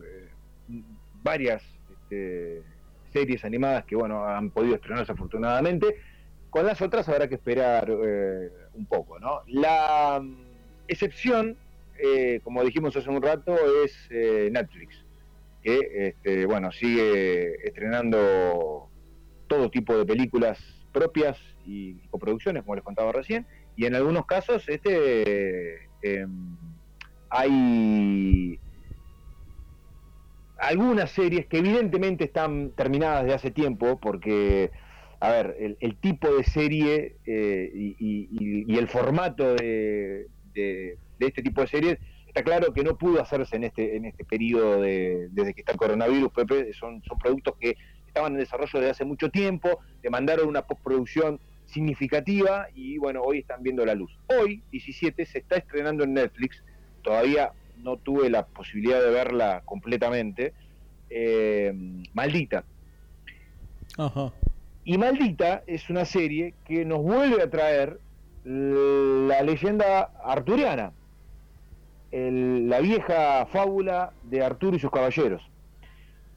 varias 1.22 1.62
este, 1.90 2.62
series 3.14 3.44
animadas 3.46 3.86
que, 3.86 3.96
bueno, 3.96 4.26
han 4.26 4.50
podido 4.50 4.74
estrenarse 4.74 5.12
afortunadamente. 5.12 5.96
Con 6.50 6.66
las 6.66 6.82
otras 6.82 7.09
habrá 7.09 7.26
que 7.26 7.36
esperar 7.36 7.88
eh, 7.90 8.50
un 8.74 8.84
poco, 8.84 9.18
¿no? 9.18 9.40
La 9.46 10.20
mm, 10.22 10.36
excepción, 10.86 11.56
eh, 11.98 12.40
como 12.44 12.62
dijimos 12.62 12.94
hace 12.94 13.09
un 13.09 13.22
rato, 13.22 13.56
es 13.84 14.11
Netflix, 14.11 14.97
que, 15.62 16.09
este, 16.09 16.46
bueno, 16.46 16.72
sigue 16.72 17.66
estrenando 17.66 18.88
todo 19.46 19.70
tipo 19.70 19.96
de 19.96 20.04
películas 20.04 20.59
propias 20.92 21.38
y 21.64 21.94
coproducciones, 22.09 22.62
como 22.62 22.76
les 22.76 22.84
contaba 22.84 23.12
recién, 23.12 23.46
y 23.76 23.86
en 23.86 23.94
algunos 23.94 24.26
casos, 24.26 24.68
este 24.68 25.88
em, 26.02 26.56
hay 27.30 28.59
algunas 30.59 31.11
series 31.12 31.46
que 31.46 31.59
evidentemente 31.59 32.24
están 32.24 32.72
terminadas 32.72 33.24
de 33.24 33.34
hace 33.34 33.50
tiempo, 33.50 33.98
porque, 34.00 34.70
a 35.20 35.30
ver, 35.30 35.76
el, 35.80 35.96
tipo 35.96 36.34
de 36.34 36.44
serie 36.44 37.16
eh, 37.26 37.70
y, 37.72 38.76
el 38.76 38.88
formato 38.88 39.54
de, 39.54 40.26
este 41.20 41.42
tipo 41.42 41.61
de 41.61 41.66
series 41.68 41.98
está 42.39 42.45
claro 42.45 42.72
que 42.72 42.84
no 42.84 42.97
pudo 42.97 43.20
hacerse 43.20 43.57
en 43.57 43.64
este 43.64 43.97
en 43.97 44.05
este 44.05 44.24
periodo 44.24 44.80
de, 44.80 45.28
desde 45.32 45.55
que 45.55 45.61
está 45.61 45.72
el 45.72 45.78
coronavirus, 45.78 46.32
Pepe, 46.32 46.72
son, 46.72 47.03
son 47.03 47.18
productos 47.18 47.57
que 47.59 47.76
estaban 48.07 48.32
en 48.32 48.39
desarrollo 48.39 48.70
desde 48.74 48.91
hace 48.91 49.05
mucho 49.05 49.28
tiempo, 49.28 49.80
demandaron 50.03 50.47
una 50.49 50.62
postproducción 50.62 51.41
significativa 51.66 52.68
y 52.74 52.97
bueno, 52.99 53.22
hoy 53.22 53.39
están 53.41 53.62
viendo 53.62 53.84
la 53.84 53.95
luz. 53.95 54.16
Hoy, 54.28 54.62
17, 54.70 55.26
se 55.26 55.39
está 55.39 55.57
estrenando 55.57 56.05
en 56.05 56.14
Netflix 56.14 56.62
todavía 57.03 57.53
no 57.82 57.97
tuve 57.97 58.28
la 58.28 58.47
posibilidad 58.47 59.01
de 59.01 59.11
verla 59.11 59.62
completamente, 59.64 60.53
eh, 61.11 61.72
Maldita. 62.12 62.64
Y 64.84 64.99
Maldita 64.99 65.62
es 65.66 65.89
una 65.91 66.05
serie 66.05 66.55
que 66.66 66.84
nos 66.84 67.03
vuelve 67.03 67.43
a 67.43 67.51
traer 67.51 67.99
la 68.45 69.43
leyenda 69.43 70.11
arturiana, 70.22 70.93
la 72.11 72.80
vieja 72.80 73.46
fábula 73.46 74.12
de 74.22 74.42
Arturo 74.42 74.76
y 74.76 74.80
sus 74.80 74.90
caballeros. 74.90 75.42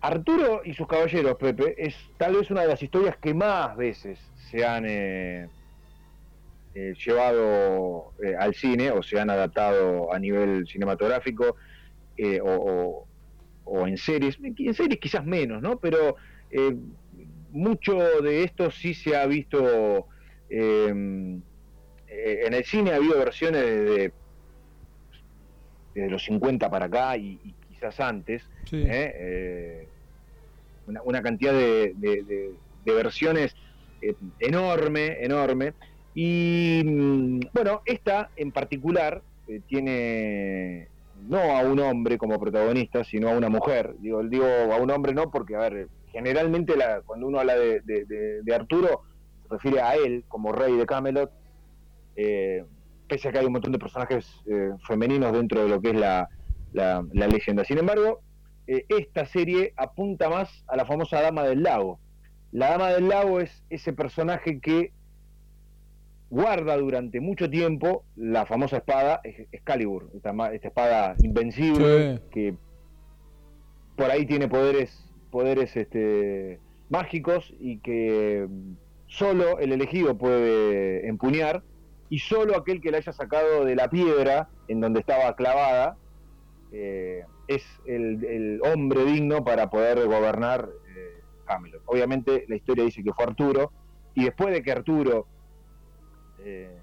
Arturo 0.01 0.61
y 0.65 0.74
sus 0.74 0.88
caballeros, 0.88 1.36
Pepe, 1.38 1.76
es 1.78 1.95
tal 2.17 2.36
vez 2.36 2.49
una 2.49 2.61
de 2.61 2.67
las 2.67 2.82
historias 2.82 3.17
que 3.17 3.34
más 3.34 3.76
veces 3.78 4.19
se 4.49 4.65
han... 4.65 4.86
Eh, 4.88 5.47
eh, 6.74 6.93
llevado 7.05 8.13
eh, 8.24 8.34
al 8.34 8.55
cine 8.55 8.91
o 8.91 9.03
se 9.03 9.19
han 9.19 9.30
adaptado 9.30 10.13
a 10.13 10.17
nivel 10.17 10.65
cinematográfico 10.65 11.57
o, 12.43 13.07
en 13.86 13.97
series, 13.97 14.38
en 14.41 14.74
series 14.74 15.01
quizás 15.01 15.26
menos, 15.26 15.61
¿no? 15.61 15.80
Pero 15.80 16.15
mucho 17.51 18.22
de 18.22 18.43
esto 18.45 18.72
sí 18.72 18.93
se 18.93 19.17
ha 19.17 19.26
visto 19.26 20.07
en 20.49 21.43
el 22.07 22.63
cine, 22.63 22.91
ha 22.91 22.95
habido 22.95 23.17
versiones 23.17 24.11
desde, 25.94 26.10
los 26.10 26.24
50 26.24 26.70
para 26.70 26.86
acá 26.86 27.18
y, 27.18 27.39
quizás 27.70 28.00
antes, 28.00 28.44
una, 31.06 31.22
cantidad 31.22 31.54
de, 31.54 31.94
de 32.86 32.94
versiones 32.94 33.56
enorme, 34.39 35.24
enorme. 35.24 35.74
Y 36.14 36.82
mm, 36.84 37.39
bueno, 37.54 37.82
esta 37.86 38.30
en 38.36 38.52
particular 38.52 39.22
eh, 39.48 39.62
tiene 39.68 40.88
no 41.28 41.56
a 41.56 41.62
un 41.62 41.80
hombre 41.80 42.18
como 42.18 42.39
protagonista, 42.39 43.04
sino 43.04 43.30
a 43.30 43.38
una 43.38 43.50
mujer. 43.50 43.96
Digo, 44.00 44.24
digo 44.24 44.46
a 44.46 44.78
un 44.78 44.89
hombre 44.89 45.14
no 45.14 45.30
porque, 45.30 45.56
a 45.56 45.60
ver, 45.70 45.88
generalmente 46.12 46.76
la, 46.76 47.02
cuando 47.02 47.28
uno 47.28 47.39
habla 47.39 47.56
de, 47.56 48.44
Arturo, 48.54 49.04
se 49.44 49.50
refiere 49.50 49.82
a 49.82 49.96
él 49.96 50.24
como 50.28 50.52
rey 50.52 50.76
de 50.76 50.86
Camelot, 50.86 51.32
eh, 52.16 52.66
pese 53.12 53.28
a 53.28 53.32
que 53.34 53.39
hay 53.39 53.45
un 53.45 53.51
montón 53.51 53.74
de 53.74 53.78
personajes 53.78 54.26
eh, 54.49 54.70
femeninos 54.88 55.34
dentro 55.34 55.62
de 55.64 55.68
lo 55.68 55.82
que 55.82 55.89
es 55.89 55.99
la, 55.99 56.30
la, 56.72 57.05
la 57.12 57.28
leyenda. 57.28 57.66
Sin 57.66 57.78
embargo, 57.78 58.22
esta 58.66 59.26
serie 59.26 59.74
apunta 59.76 60.30
más 60.30 60.64
a 60.68 60.78
la 60.78 60.86
famosa 60.86 61.22
Dama 61.22 61.43
del 61.43 61.62
Lago. 61.62 61.99
La 62.53 62.70
Dama 62.70 62.91
del 62.91 63.09
Lago 63.09 63.41
es 63.41 63.64
ese 63.70 63.91
personaje 63.91 64.62
que 64.62 64.93
guarda 66.30 66.78
durante 66.78 67.20
mucho 67.20 67.49
tiempo 67.49 68.05
la 68.16 68.45
famosa 68.45 68.78
espada 68.78 69.20
Excalibur, 69.51 70.09
esta, 70.16 70.32
esta 70.53 70.68
espada 70.70 71.16
invencible 71.22 72.22
que 72.32 72.55
por 73.97 74.09
ahí 74.09 74.26
tiene 74.26 74.47
poderes 74.47 75.05
poderes 75.32 75.76
este, 75.76 76.62
mágicos 76.89 77.53
y 77.59 77.80
que 77.80 78.47
solo 79.07 79.59
el 79.59 79.74
elegido 79.74 80.18
puede 80.18 81.09
empuñar 81.09 81.64
y 82.12 82.20
solo 82.20 82.57
aquel 82.57 82.82
que 82.82 82.91
la 82.91 82.97
haya 82.97 83.14
sacado 83.14 83.64
de 83.64 83.74
la 83.74 83.89
piedra 83.89 84.49
en 84.68 84.82
donde 84.82 84.99
estaba 84.99 85.34
clavada 85.38 85.97
eh, 86.74 87.24
es 87.47 87.64
el, 87.86 88.62
hombre 88.64 89.05
digno 89.05 89.45
para 89.45 89.70
poder 89.70 90.05
gobernar 90.05 90.70
eh, 90.95 91.22
Obviamente 91.86 92.45
la 92.47 92.55
historia 92.57 92.84
dice 92.84 93.01
que 93.01 93.14
fue 93.14 93.26
Arturo 93.26 93.72
y 94.14 94.26
después 94.26 94.53
de 94.53 94.62
que 94.62 94.72
Arturo 94.74 95.26
eh, 96.39 96.78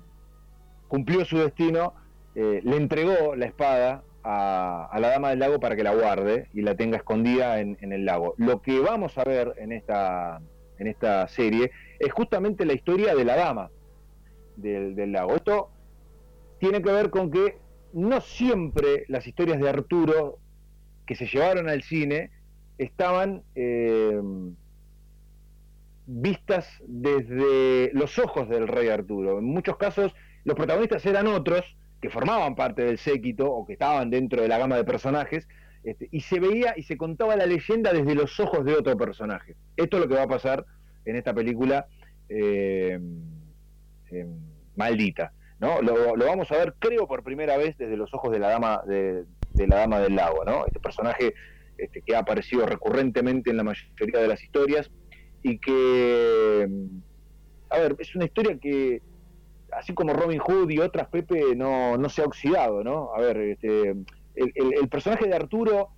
cumplió 0.89 1.27
su 1.27 1.39
destino, 1.39 1.93
eh, 2.35 2.61
le 2.65 2.77
entregó 2.77 3.37
la 3.37 3.45
espada 3.45 4.03
a, 4.25 4.97
la 4.99 5.09
Dama 5.09 5.31
del 5.31 5.41
Lago 5.41 5.61
para 5.61 5.77
que 5.77 5.83
la 5.83 5.95
guarde 5.95 6.49
y 6.55 6.63
la 6.63 6.75
tenga 6.75 6.97
escondida 6.97 7.61
en, 7.61 7.77
el 7.81 8.05
lago. 8.07 8.35
Lo 8.39 8.63
que 8.63 8.81
vamos 8.81 9.17
a 9.19 9.25
ver 9.25 9.55
en 9.59 9.73
esta, 9.73 10.41
en 10.79 10.87
esta 10.87 11.29
serie 11.29 11.71
es 11.99 12.13
justamente 12.13 12.65
la 12.65 12.73
historia 12.73 13.15
de 13.15 13.25
la 13.25 13.37
Dama 13.37 13.71
del, 14.61 15.13
lago. 15.13 15.35
Esto 15.37 15.71
tiene 16.59 16.83
que 16.83 16.91
ver 16.91 17.11
con 17.11 17.31
que 17.31 17.59
no 17.93 18.21
siempre 18.21 19.05
las 19.09 19.27
historias 19.27 19.61
de 19.61 19.69
Arturo 19.69 20.39
que 21.07 21.15
se 21.15 21.27
llevaron 21.27 21.69
al 21.69 21.83
cine 21.83 22.31
estaban 22.77 23.43
eh, 23.55 24.21
vistas 26.07 26.69
desde 26.87 27.91
los 27.95 28.19
ojos 28.19 28.49
del 28.49 28.69
rey 28.69 28.89
Arturo. 28.89 29.39
En 29.39 29.45
muchos 29.45 29.77
casos 29.77 30.15
los 30.45 30.57
protagonistas 30.57 31.05
eran 31.07 31.27
otros 31.27 31.77
que 32.01 32.11
formaban 32.11 32.55
parte 32.55 32.85
del 32.85 32.99
séquito 32.99 33.51
o 33.51 33.67
que 33.67 33.73
estaban 33.73 34.11
dentro 34.11 34.43
de 34.43 34.49
la 34.49 34.59
gama 34.59 34.77
de 34.77 34.85
personajes 34.85 35.49
este, 35.85 36.09
y 36.11 36.21
se 36.21 36.41
veía 36.41 36.75
y 36.77 36.83
se 36.83 36.97
contaba 36.97 37.37
la 37.37 37.47
leyenda 37.47 37.93
desde 37.93 38.15
los 38.15 38.39
ojos 38.41 38.65
de 38.65 38.75
otro 38.75 38.97
personaje. 38.97 39.57
Esto 39.77 39.97
es 39.97 40.03
lo 40.03 40.09
que 40.09 40.15
va 40.15 40.25
a 40.25 40.29
pasar 40.29 40.65
en 41.05 41.17
esta 41.17 41.35
película 41.35 41.87
eh, 42.29 43.01
maldita. 44.79 45.33
¿no? 45.61 45.83
Lo, 45.83 46.17
vamos 46.17 46.51
a 46.53 46.57
ver, 46.57 46.75
creo, 46.79 47.07
por 47.07 47.23
primera 47.23 47.57
vez 47.57 47.77
desde 47.77 47.97
los 47.97 48.15
ojos 48.15 48.31
de 48.33 48.39
la 48.39 48.49
dama 48.49 48.81
de, 48.87 49.25
la 49.55 49.77
dama 49.77 49.99
del 49.99 50.15
lago, 50.15 50.45
¿no? 50.45 50.65
Este 50.67 50.79
personaje 50.79 51.35
este, 51.77 52.01
que 52.03 52.15
ha 52.15 52.21
aparecido 52.21 52.65
recurrentemente 52.65 53.51
en 53.51 53.57
la 53.57 53.65
mayoría 53.65 54.21
de 54.21 54.29
las 54.29 54.43
historias 54.43 54.91
y 55.43 55.59
que, 55.59 56.69
a 57.71 57.79
ver, 57.79 57.97
es 57.99 58.15
una 58.15 58.27
historia 58.27 58.57
que, 58.59 59.03
así 59.73 59.95
como 59.95 60.13
Robin 60.13 60.39
Hood 60.39 60.71
y 60.71 60.79
otras, 60.79 61.09
Pepe, 61.09 61.57
no, 61.57 61.97
no 61.97 62.09
se 62.09 62.23
ha 62.23 62.27
oxidado, 62.27 62.85
¿no? 62.85 63.11
A 63.15 63.21
ver, 63.21 63.37
este, 63.39 63.97
el, 64.37 64.89
personaje 64.89 65.27
de 65.27 65.35
Arturo, 65.35 65.89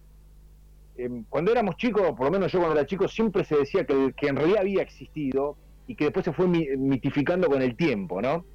em, 0.96 1.24
cuando 1.28 1.52
éramos 1.52 1.76
chicos, 1.76 2.12
por 2.16 2.26
lo 2.26 2.30
menos 2.30 2.50
yo 2.50 2.60
cuando 2.60 2.78
era 2.78 2.86
chico, 2.86 3.08
siempre 3.08 3.44
se 3.44 3.56
decía 3.56 3.84
que, 3.84 4.14
que 4.16 4.28
en 4.28 4.36
realidad 4.36 4.60
había 4.60 4.82
existido 4.82 5.56
y 5.86 5.96
que 5.96 6.04
después 6.04 6.24
se 6.24 6.32
fue 6.32 6.46
mitificando 6.48 7.48
con 7.48 7.60
el 7.60 7.76
tiempo, 7.76 8.22
¿no? 8.22 8.46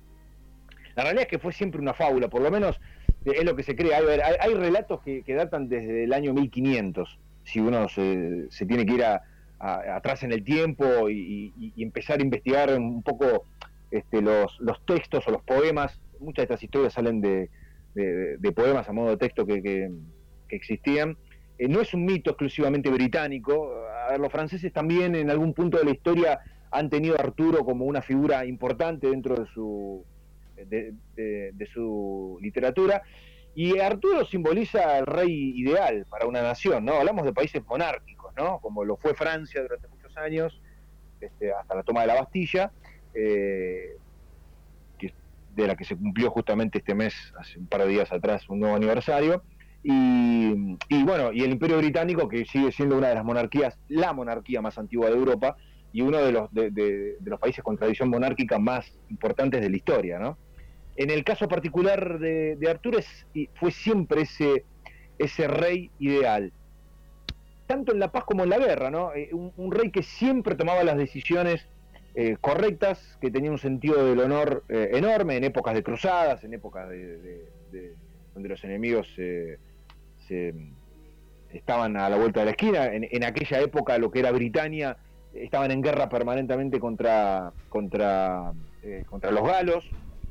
La 0.96 1.04
realidad 1.04 1.24
es 1.24 1.28
que 1.28 1.40
fue 1.40 1.52
siempre 1.52 1.82
una 1.82 1.94
fábula, 1.94 2.30
por 2.30 2.42
lo 2.42 2.50
menos 2.50 2.80
eh, 3.26 3.34
es 3.36 3.44
lo 3.44 3.56
que 3.56 3.64
se 3.64 3.76
cree. 3.76 3.94
Hay, 3.94 4.54
relatos 4.54 5.02
que, 5.02 5.24
datan 5.28 5.68
desde 5.68 6.06
el 6.06 6.14
año 6.14 6.34
1500, 6.34 7.20
si 7.44 7.60
uno 7.60 7.90
se, 7.90 8.48
tiene 8.68 8.86
que 8.86 8.94
ir 8.94 9.04
atrás 9.60 10.24
en 10.24 10.32
el 10.32 10.44
tiempo 10.44 11.10
y, 11.10 11.74
empezar 11.78 12.20
a 12.20 12.24
investigar 12.24 12.74
un 12.78 13.04
poco 13.04 13.46
este, 13.92 14.22
los, 14.22 14.58
textos 14.86 15.28
o 15.28 15.32
los 15.32 15.44
poemas. 15.44 16.00
Muchas 16.20 16.44
de 16.48 16.54
estas 16.54 16.64
historias 16.64 16.94
salen 16.94 17.20
de, 17.22 17.50
poemas 18.56 18.88
a 18.88 18.94
modo 18.94 19.10
de 19.10 19.18
texto 19.18 19.46
que, 19.46 19.92
existían. 20.50 21.18
Eh, 21.58 21.68
no 21.68 21.82
es 21.82 21.94
un 21.94 22.06
mito 22.06 22.30
exclusivamente 22.30 22.90
británico. 22.90 23.74
Los 24.18 24.32
franceses 24.32 24.72
también 24.72 25.16
en 25.16 25.30
algún 25.30 25.54
punto 25.54 25.78
de 25.78 25.86
la 25.86 25.92
historia 25.92 26.40
han 26.72 26.90
tenido 26.90 27.16
a 27.18 27.24
Arturo 27.24 27.66
como 27.66 27.86
una 27.86 28.02
figura 28.02 28.46
importante 28.46 29.10
dentro 29.10 29.36
de 29.36 29.46
su, 29.48 30.06
de, 30.56 31.70
su 31.74 32.38
literatura. 32.42 33.04
Y 33.54 33.80
Arturo 33.80 34.26
simboliza 34.26 35.00
el 35.00 35.06
rey 35.06 35.54
ideal 35.56 36.06
para 36.10 36.26
una 36.26 36.42
nación, 36.42 36.84
¿no? 36.84 36.96
Hablamos 36.96 37.26
de 37.26 37.34
países 37.34 37.66
monárquicos, 37.66 38.34
¿no? 38.36 38.60
Como 38.60 38.84
lo 38.84 38.98
fue 38.98 39.14
Francia 39.14 39.62
durante 39.62 39.88
muchos 39.88 40.16
años, 40.18 40.62
este, 41.22 41.54
hasta 41.54 41.76
la 41.76 41.84
toma 41.84 42.02
de 42.02 42.08
la 42.08 42.16
Bastilla, 42.16 42.72
eh, 43.14 43.98
de 45.56 45.68
la 45.68 45.76
que 45.78 45.86
se 45.86 45.96
cumplió 45.96 46.30
justamente 46.32 46.80
este 46.80 46.94
mes, 46.94 47.14
hace 47.40 47.58
un 47.58 47.68
par 47.68 47.84
de 47.84 47.88
días 47.88 48.12
atrás, 48.12 48.50
un 48.50 48.60
nuevo 48.60 48.76
aniversario. 48.76 49.42
Y, 49.84 50.76
y 50.90 51.04
bueno, 51.06 51.32
y 51.32 51.44
el 51.44 51.52
Imperio 51.52 51.78
Británico, 51.78 52.28
que 52.28 52.44
sigue 52.44 52.74
siendo 52.74 52.98
una 52.98 53.08
de 53.08 53.16
las 53.16 53.24
monarquías, 53.24 53.80
la 53.88 54.12
monarquía 54.12 54.62
más 54.62 54.78
antigua 54.78 55.08
de 55.08 55.16
Europa, 55.16 55.56
y 55.96 56.02
uno 56.02 56.18
de 56.18 56.34
los, 56.34 56.54
de 56.54 57.16
los 57.24 57.40
países 57.40 57.64
con 57.64 57.78
tradición 57.78 58.10
monárquica 58.10 58.60
más 58.60 59.00
importantes 59.10 59.62
de 59.62 59.70
la 59.70 59.78
historia, 59.78 60.20
¿no? 60.20 60.38
En 60.96 61.10
el 61.10 61.24
caso 61.24 61.48
particular 61.48 62.20
de, 62.20 62.56
de 62.56 62.70
Arturo 62.70 63.00
es- 63.00 63.28
fue 63.56 63.72
siempre 63.72 64.22
ese, 64.22 64.64
ese 65.18 65.48
rey 65.48 65.92
ideal, 66.00 66.52
tanto 67.68 67.92
en 67.92 68.00
la 68.00 68.12
paz 68.12 68.24
como 68.26 68.44
en 68.44 68.50
la 68.50 68.60
guerra, 68.60 68.90
¿no? 68.92 69.14
Eh, 69.14 69.30
un, 69.34 69.72
rey 69.72 69.92
que 69.92 70.04
siempre 70.04 70.56
tomaba 70.56 70.84
las 70.84 70.98
decisiones 70.98 71.66
eh, 72.14 72.38
correctas, 72.40 73.18
que 73.20 73.30
tenía 73.32 73.52
un 73.52 73.58
sentido 73.58 74.06
del 74.06 74.20
honor 74.20 74.64
eh, 74.70 74.92
enorme 74.94 75.36
en 75.36 75.44
épocas 75.44 75.74
de 75.74 75.84
cruzadas, 75.84 76.44
en 76.44 76.54
épocas 76.54 76.88
de, 76.90 77.18
de- 77.18 77.50
de- 77.72 77.96
donde 78.34 78.50
los 78.50 78.64
enemigos 78.64 79.08
eh, 79.18 79.58
se, 80.28 80.54
estaban 81.50 81.98
a 81.98 82.10
la 82.10 82.18
vuelta 82.18 82.40
de 82.42 82.46
la 82.46 82.52
esquina. 82.52 82.86
En, 82.86 83.08
en 83.10 83.24
aquella 83.24 83.60
época, 83.62 83.98
lo 83.98 84.12
que 84.12 84.20
era 84.20 84.32
Britania, 84.32 84.98
estaban 85.34 85.72
en 85.72 85.82
guerra 85.82 86.08
permanentemente 86.08 86.80
contra, 86.80 87.52
contra, 87.70 88.54
contra 89.08 89.32
los 89.32 89.44
galos, 89.44 89.84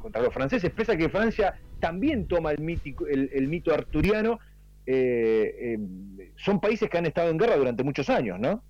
contra 0.04 0.20
los 0.20 0.34
franceses, 0.34 0.70
pese 0.70 0.92
a 0.92 0.96
que 0.98 1.08
Francia 1.08 1.54
también 1.80 2.26
toma 2.28 2.52
el, 2.52 2.60
mítico, 2.60 3.06
el, 3.06 3.30
el 3.32 3.48
mito 3.48 3.72
arturiano. 3.72 4.38
eh, 4.86 5.76
eh, 5.78 6.30
son 6.36 6.60
países 6.60 6.90
que 6.90 6.98
han 6.98 7.06
estado 7.06 7.30
en 7.30 7.38
guerra 7.38 7.56
durante 7.56 7.82
muchos 7.82 8.10
años, 8.10 8.38
¿no? 8.38 8.62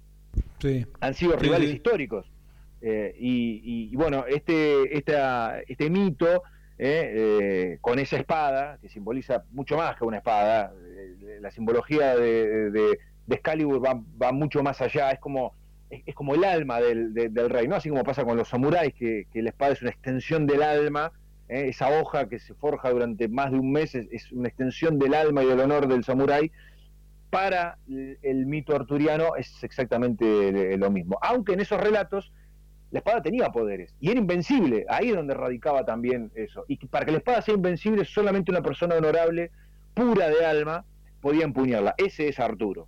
Sí. 0.60 0.86
han 1.00 1.12
sido 1.14 1.36
rivales 1.36 1.70
sí. 1.70 1.74
históricos. 1.76 2.30
Eh, 2.80 3.16
y, 3.18 3.60
y- 3.64 3.88
y 3.92 3.96
bueno, 3.96 4.24
este, 4.28 4.96
esta, 4.96 5.58
este 5.66 5.90
mito, 5.90 6.44
con 7.80 7.98
esa 7.98 8.16
espada, 8.16 8.78
que 8.80 8.88
simboliza 8.88 9.42
mucho 9.50 9.76
más 9.76 9.96
que 9.96 10.04
una 10.04 10.18
espada, 10.18 10.72
la 11.40 11.50
simbología 11.50 12.14
de, 12.16 12.70
de, 12.70 12.98
de 13.26 13.34
Excalibur 13.34 13.84
va, 13.84 14.00
va 14.22 14.30
mucho 14.30 14.62
más 14.62 14.80
allá, 14.80 15.10
es 15.10 15.18
como, 15.18 15.54
es, 15.90 16.02
es 16.06 16.14
como 16.14 16.34
el 16.36 16.44
alma 16.44 16.80
del, 16.80 17.12
de- 17.12 17.28
del 17.28 17.50
rey, 17.50 17.66
¿no? 17.66 17.74
Así 17.74 17.88
como 17.88 18.04
pasa 18.04 18.24
con 18.24 18.36
los 18.36 18.48
samuráis, 18.48 18.94
que, 18.94 19.26
que 19.32 19.42
la 19.42 19.48
espada 19.50 19.72
es 19.72 19.82
una 19.82 19.90
extensión 19.90 20.46
del 20.46 20.62
alma, 20.62 21.10
eh, 21.48 21.68
esa 21.68 21.88
hoja 21.88 22.28
que 22.28 22.38
se 22.38 22.54
forja 22.54 22.90
durante 22.90 23.28
más 23.28 23.50
de 23.50 23.58
un 23.58 23.72
mes 23.72 23.94
es, 23.94 24.32
una 24.32 24.48
extensión 24.48 24.98
del 24.98 25.14
alma 25.14 25.42
y 25.42 25.46
del 25.46 25.60
honor 25.60 25.88
del 25.88 26.04
samurái, 26.04 26.50
para 27.30 27.78
el, 27.88 28.46
mito 28.46 28.76
arturiano 28.76 29.34
es 29.36 29.62
exactamente 29.64 30.76
lo 30.78 30.90
mismo. 30.90 31.18
Aunque 31.20 31.54
en 31.54 31.60
esos 31.60 31.80
relatos 31.80 32.32
la 32.92 33.00
espada 33.00 33.22
tenía 33.22 33.50
poderes 33.50 33.92
y 33.98 34.10
era 34.10 34.20
invencible, 34.20 34.86
ahí 34.88 35.08
es 35.08 35.16
donde 35.16 35.34
radicaba 35.34 35.84
también 35.84 36.30
eso. 36.36 36.64
Y 36.68 36.76
para 36.86 37.04
que 37.04 37.10
la 37.10 37.18
espada 37.18 37.42
sea 37.42 37.54
invencible, 37.54 38.04
solamente 38.04 38.52
una 38.52 38.62
persona 38.62 38.94
honorable, 38.94 39.50
pura 39.94 40.28
de 40.28 40.46
alma, 40.46 40.84
podía 41.20 41.44
empuñarla. 41.44 41.94
Ese 41.98 42.28
es 42.28 42.38
Arturo, 42.38 42.86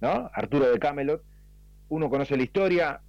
¿no? 0.00 0.30
Arturo 0.32 0.70
de 0.70 0.78
Camelot. 0.78 1.22
Uno 1.90 2.08
conoce 2.08 2.38
la 2.38 2.42
historia, 2.42 3.02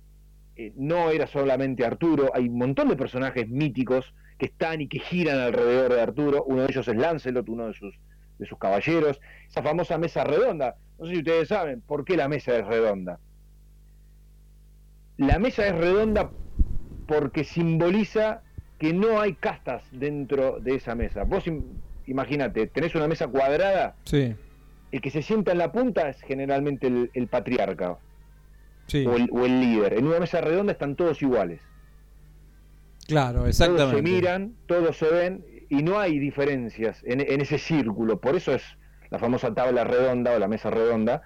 eh, 0.58 0.74
no 0.76 1.10
era 1.10 1.26
solamente 1.26 1.86
Arturo, 1.86 2.32
hay 2.34 2.50
un 2.50 2.58
montón 2.58 2.90
de 2.90 2.98
personajes 2.98 3.48
míticos 3.48 4.14
que 4.40 4.46
están 4.48 4.82
y 4.82 4.88
que 4.88 5.00
giran 5.00 5.38
alrededor 5.38 5.94
de 5.94 6.02
Arturo. 6.02 6.44
Uno 6.46 6.62
de 6.64 6.68
ellos 6.72 6.88
es 6.88 6.96
Lancelot, 6.96 7.48
uno 7.50 7.68
de 7.68 7.74
sus, 7.74 7.94
de 8.40 8.46
sus 8.48 8.58
caballeros. 8.58 9.20
Esa 9.48 9.62
famosa 9.62 9.98
mesa 10.00 10.24
redonda. 10.24 10.78
No 10.98 11.06
sé 11.06 11.12
si 11.12 11.18
ustedes 11.20 11.50
saben 11.50 11.82
por 11.82 12.06
qué 12.06 12.16
la 12.18 12.28
mesa 12.30 12.58
es 12.58 12.66
redonda. 12.66 13.20
La 15.18 15.38
mesa 15.40 15.68
es 15.68 15.76
redonda 15.76 16.32
porque 17.08 17.44
simboliza 17.44 18.42
que 18.78 18.94
no 18.94 19.20
hay 19.20 19.34
castas 19.34 19.84
dentro 19.92 20.60
de 20.62 20.76
esa 20.76 20.96
mesa. 20.96 21.24
Vos 21.26 21.46
im- 21.48 21.64
imagínate, 22.08 22.68
tenés 22.68 22.96
una 22.96 23.08
mesa 23.10 23.28
cuadrada, 23.28 23.96
Sí. 24.06 24.34
el 24.94 25.02
que 25.02 25.10
se 25.12 25.22
sienta 25.22 25.52
en 25.52 25.58
la 25.58 25.72
punta 25.74 26.08
es 26.10 26.22
generalmente 26.22 26.88
el, 26.88 27.12
el 27.14 27.28
patriarca 27.28 27.98
Sí. 28.88 29.06
o, 29.06 29.16
el, 29.18 29.30
o 29.34 29.46
el 29.46 29.60
líder. 29.60 29.94
En 29.96 30.08
una 30.08 30.20
mesa 30.22 30.40
redonda 30.40 30.72
están 30.72 30.96
todos 30.96 31.22
iguales. 31.22 31.60
Claro, 33.10 33.40
Todos 33.42 33.56
se 33.58 33.64
exactamente. 33.66 34.02
miran, 34.02 34.54
todos 34.68 34.96
se 34.98 35.10
ven 35.10 35.46
y 35.70 35.84
no 35.84 36.00
hay 36.00 36.18
diferencias 36.20 37.04
en, 37.04 37.20
en 37.22 37.42
ese 37.42 37.58
círculo. 37.58 38.20
Por 38.22 38.36
eso 38.36 38.54
es 38.54 38.64
la 39.10 39.20
famosa 39.20 39.54
tabla 39.54 39.84
redonda 39.84 40.34
o 40.36 40.40
la 40.40 40.48
mesa 40.48 40.70
redonda. 40.70 41.22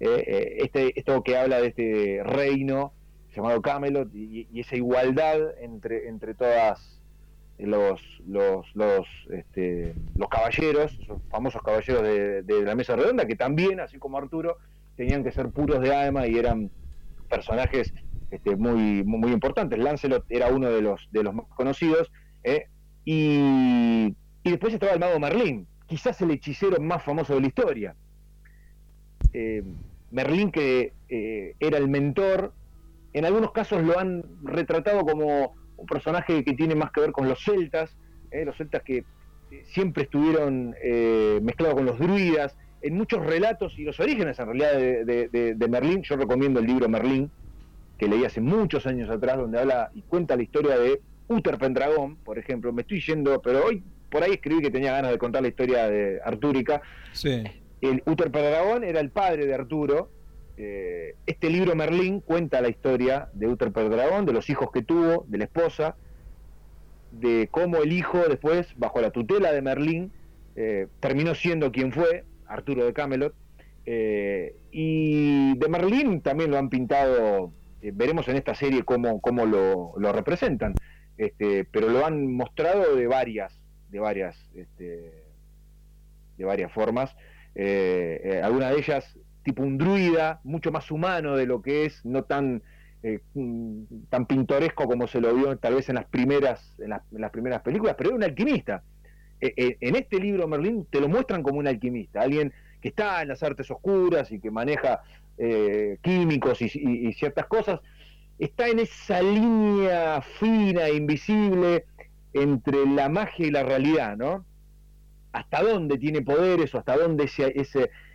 eh, 0.00 0.24
eh, 0.26 0.56
este, 0.64 0.98
esto 0.98 1.22
que 1.24 1.36
habla 1.36 1.60
de 1.60 1.68
este 1.68 2.20
reino 2.24 2.92
llamado 3.34 3.60
Camelot 3.62 4.14
y, 4.14 4.46
y 4.52 4.60
esa 4.60 4.76
igualdad 4.76 5.38
entre, 5.60 6.08
entre 6.08 6.34
todas 6.34 7.00
los 7.58 8.00
los 8.26 8.66
los, 8.74 9.06
este, 9.30 9.94
los 10.16 10.28
caballeros, 10.28 10.96
esos 11.00 11.20
famosos 11.30 11.60
caballeros 11.62 12.02
de, 12.04 12.42
de 12.42 12.62
la 12.62 12.74
mesa 12.76 12.94
redonda, 12.94 13.26
que 13.26 13.34
también, 13.36 13.80
así 13.80 13.98
como 13.98 14.18
Arturo, 14.18 14.58
tenían 14.96 15.24
que 15.24 15.32
ser 15.32 15.48
puros 15.50 15.80
de 15.80 15.92
alma 15.94 16.26
y 16.28 16.36
eran 16.38 16.70
personajes 17.28 17.92
este, 18.30 18.56
muy, 18.56 19.02
muy, 19.04 19.32
importantes. 19.32 19.78
Lancelot 19.78 20.24
era 20.28 20.48
uno 20.48 20.68
de 20.70 20.82
los, 20.82 21.08
de 21.12 21.22
los 21.22 21.34
más 21.34 21.46
conocidos. 21.56 22.10
¿eh? 22.44 22.66
Y, 23.04 24.14
y 24.42 24.50
después 24.50 24.74
estaba 24.74 24.92
el 24.92 25.00
mago 25.00 25.18
Merlín, 25.18 25.66
quizás 25.86 26.20
el 26.20 26.30
hechicero 26.30 26.80
más 26.80 27.02
famoso 27.02 27.34
de 27.34 27.40
la 27.40 27.46
historia. 27.46 27.94
Eh, 29.32 29.62
Merlín 30.10 30.50
que 30.50 30.92
eh, 31.08 31.54
era 31.60 31.78
el 31.78 31.88
mentor, 31.88 32.52
en 33.12 33.24
algunos 33.24 33.52
casos 33.52 33.82
lo 33.82 33.98
han 33.98 34.24
retratado 34.42 35.00
como 35.04 35.54
un 35.76 35.86
personaje 35.86 36.44
que 36.44 36.54
tiene 36.54 36.74
más 36.74 36.90
que 36.92 37.00
ver 37.00 37.12
con 37.12 37.28
los 37.28 37.42
celtas, 37.42 37.96
los 38.44 38.56
celtas 38.56 38.82
que 38.82 39.04
siempre 39.64 40.02
estuvieron 40.04 40.74
mezclados 41.42 41.74
con 41.76 41.86
los 41.86 41.98
druidas, 41.98 42.56
en 42.82 42.94
muchos 42.94 43.24
relatos 43.24 43.78
y 43.78 43.84
los 43.84 43.98
orígenes 44.00 44.38
en 44.38 44.46
realidad 44.46 44.72
de- 44.74 45.54
de 45.56 45.68
Merlín, 45.68 46.02
yo 46.02 46.16
recomiendo 46.16 46.60
el 46.60 46.66
libro 46.66 46.88
Merlín, 46.88 47.30
que 47.98 48.08
leí 48.08 48.24
hace 48.24 48.40
muchos 48.40 48.86
años 48.86 49.10
atrás, 49.10 49.36
donde 49.36 49.58
habla 49.58 49.90
y 49.94 50.02
cuenta 50.02 50.36
la 50.36 50.42
historia 50.42 50.78
de 50.78 51.00
Uther 51.26 51.58
Pendragón, 51.58 52.16
por 52.16 52.38
ejemplo. 52.38 52.72
Me 52.72 52.82
estoy 52.82 53.00
yendo, 53.00 53.42
pero 53.42 53.64
hoy 53.66 53.82
por 54.08 54.22
ahí 54.22 54.32
escribí 54.32 54.62
que 54.62 54.70
tenía 54.70 54.92
ganas 54.92 55.10
de 55.10 55.18
contar 55.18 55.42
la 55.42 55.48
historia 55.48 55.88
de 55.88 56.20
Artúrica. 56.24 56.80
Sí. 57.12 57.42
El 57.80 58.02
Uther 58.06 58.30
Pendragón 58.30 58.84
era 58.84 59.00
el 59.00 59.10
padre 59.10 59.46
de 59.46 59.54
Arturo. 59.54 60.10
Eh, 60.56 61.14
este 61.26 61.50
libro 61.50 61.74
Merlín 61.76 62.20
cuenta 62.20 62.60
la 62.60 62.68
historia 62.68 63.28
de 63.32 63.46
Uther 63.46 63.70
Pendragón, 63.72 64.26
de 64.26 64.32
los 64.32 64.48
hijos 64.50 64.70
que 64.72 64.82
tuvo, 64.82 65.24
de 65.28 65.38
la 65.38 65.44
esposa, 65.44 65.96
de 67.12 67.48
cómo 67.50 67.78
el 67.78 67.92
hijo 67.92 68.18
después, 68.28 68.66
bajo 68.76 69.00
la 69.00 69.10
tutela 69.10 69.52
de 69.52 69.62
Merlín, 69.62 70.12
eh, 70.56 70.88
terminó 71.00 71.34
siendo 71.34 71.70
quien 71.70 71.92
fue, 71.92 72.24
Arturo 72.46 72.84
de 72.84 72.92
Camelot. 72.92 73.34
Eh, 73.86 74.56
y 74.72 75.56
de 75.56 75.68
Merlín 75.68 76.20
también 76.20 76.50
lo 76.50 76.58
han 76.58 76.68
pintado, 76.68 77.52
veremos 77.92 78.28
en 78.28 78.36
esta 78.36 78.54
serie 78.54 78.84
cómo, 78.84 79.20
cómo 79.20 79.46
lo, 79.46 79.94
lo 79.98 80.12
representan, 80.12 80.74
este, 81.16 81.64
pero 81.64 81.88
lo 81.88 82.04
han 82.06 82.32
mostrado 82.32 82.94
de 82.94 83.06
varias, 83.06 83.60
de 83.90 84.00
varias, 84.00 84.36
este, 84.54 85.24
de 86.36 86.44
varias 86.44 86.72
formas. 86.72 87.14
Eh, 87.54 88.40
eh, 88.42 88.58
de 88.58 88.78
ellas 88.78 89.18
tipo 89.42 89.62
un 89.62 89.78
druida, 89.78 90.40
mucho 90.44 90.70
más 90.70 90.90
humano 90.90 91.36
de 91.36 91.46
lo 91.46 91.62
que 91.62 91.86
es, 91.86 92.04
no 92.04 92.24
tan 92.24 92.62
eh, 93.02 93.20
mm, 93.34 93.82
tan 94.10 94.26
pintoresco 94.26 94.86
como 94.86 95.06
se 95.06 95.20
lo 95.20 95.32
vio 95.34 95.56
tal 95.56 95.76
vez 95.76 95.88
en 95.88 95.94
las 95.94 96.06
primeras 96.06 96.74
en 96.78 96.90
las, 96.90 97.02
en 97.12 97.20
las 97.20 97.30
primeras 97.30 97.62
películas, 97.62 97.94
pero 97.96 98.10
era 98.10 98.16
un 98.16 98.24
alquimista. 98.24 98.82
Eh, 99.40 99.52
eh, 99.56 99.76
en 99.80 99.94
este 99.94 100.18
libro 100.18 100.48
Merlín 100.48 100.86
te 100.90 101.00
lo 101.00 101.08
muestran 101.08 101.42
como 101.42 101.60
un 101.60 101.68
alquimista, 101.68 102.22
alguien 102.22 102.52
que 102.82 102.88
está 102.88 103.22
en 103.22 103.28
las 103.28 103.42
artes 103.42 103.70
oscuras 103.70 104.32
y 104.32 104.40
que 104.40 104.50
maneja 104.50 105.02
eh, 105.38 105.98
químicos 106.02 106.60
y, 106.62 107.12
ciertas 107.14 107.46
cosas, 107.46 107.80
está 108.38 108.68
en 108.68 108.80
esa 108.80 109.22
línea 109.22 110.20
fina 110.20 110.88
invisible 110.90 111.84
entre 112.32 112.86
la 112.86 113.08
magia 113.08 113.46
y 113.46 113.50
la 113.50 113.62
realidad, 113.62 114.16
¿no? 114.16 114.44
Hasta 115.32 115.62
dónde 115.62 115.98
tiene 115.98 116.22
poderes 116.22 116.74
o 116.74 116.78
hasta 116.78 116.96
dónde 116.96 117.30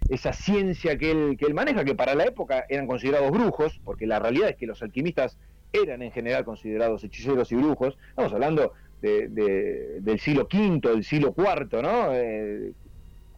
esa 0.09 0.34
ciencia 0.34 0.97
que 0.97 1.11
él, 1.11 1.53
maneja, 1.53 1.86
que 1.86 1.95
para 1.95 2.15
la 2.15 2.26
época 2.26 2.65
eran 2.69 2.88
considerados 2.88 3.32
brujos, 3.32 3.80
porque 3.84 4.07
la 4.07 4.19
realidad 4.19 4.49
es 4.49 4.55
que 4.57 4.65
los 4.67 4.82
alquimistas 4.82 5.38
eran 5.71 6.01
en 6.01 6.11
general 6.11 6.43
considerados 6.43 7.03
hechiceros 7.03 7.51
y 7.51 7.55
brujos. 7.55 7.97
Estamos 8.09 8.34
hablando 8.34 8.74
de, 9.01 9.28
de- 9.28 9.99
del 10.01 10.19
siglo 10.19 10.47
V, 10.51 10.80
del 10.89 11.03
siglo 11.03 11.34
IV, 11.38 11.82
¿no? 11.82 12.13
Eh, 12.13 12.74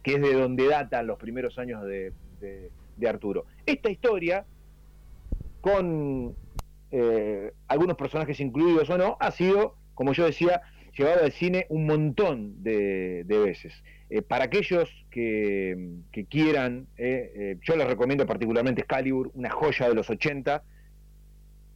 que 0.02 0.14
es 0.14 0.20
de 0.22 0.34
donde 0.34 0.68
datan 0.68 1.06
los 1.06 1.18
primeros 1.18 1.58
años 1.58 1.84
de- 1.84 2.12
de 2.96 3.08
Arturo. 3.08 3.46
Esta 3.64 3.90
historia, 3.90 4.44
con 5.60 6.34
eh, 6.90 7.52
algunos 7.68 7.96
personajes 7.96 8.40
incluidos 8.40 8.88
o 8.90 8.98
no, 8.98 9.16
ha 9.20 9.30
sido, 9.30 9.76
como 9.94 10.12
yo 10.12 10.24
decía, 10.24 10.62
llevado 10.96 11.24
al 11.24 11.32
cine 11.32 11.66
un 11.68 11.86
montón 11.86 12.62
de, 12.62 13.24
veces. 13.26 13.74
Eh, 14.08 14.22
para 14.22 14.44
aquellos 14.44 14.88
que, 15.10 16.26
quieran, 16.28 16.86
eh, 16.98 17.32
eh, 17.34 17.58
yo 17.62 17.76
les 17.76 17.86
recomiendo 17.86 18.26
particularmente 18.26 18.82
Excalibur, 18.82 19.30
una 19.34 19.50
joya 19.50 19.88
de 19.88 19.94
los 19.94 20.10
80. 20.10 20.62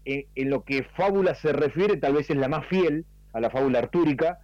Eh, 0.04 0.26
en 0.34 0.50
lo 0.50 0.64
que 0.64 0.82
fábula 0.82 1.34
se 1.34 1.52
refiere, 1.52 1.96
tal 1.96 2.14
vez 2.14 2.30
es 2.30 2.36
la 2.36 2.48
más 2.48 2.66
fiel 2.66 3.06
a 3.32 3.40
la 3.40 3.50
fábula 3.50 3.78
artúrica. 3.78 4.40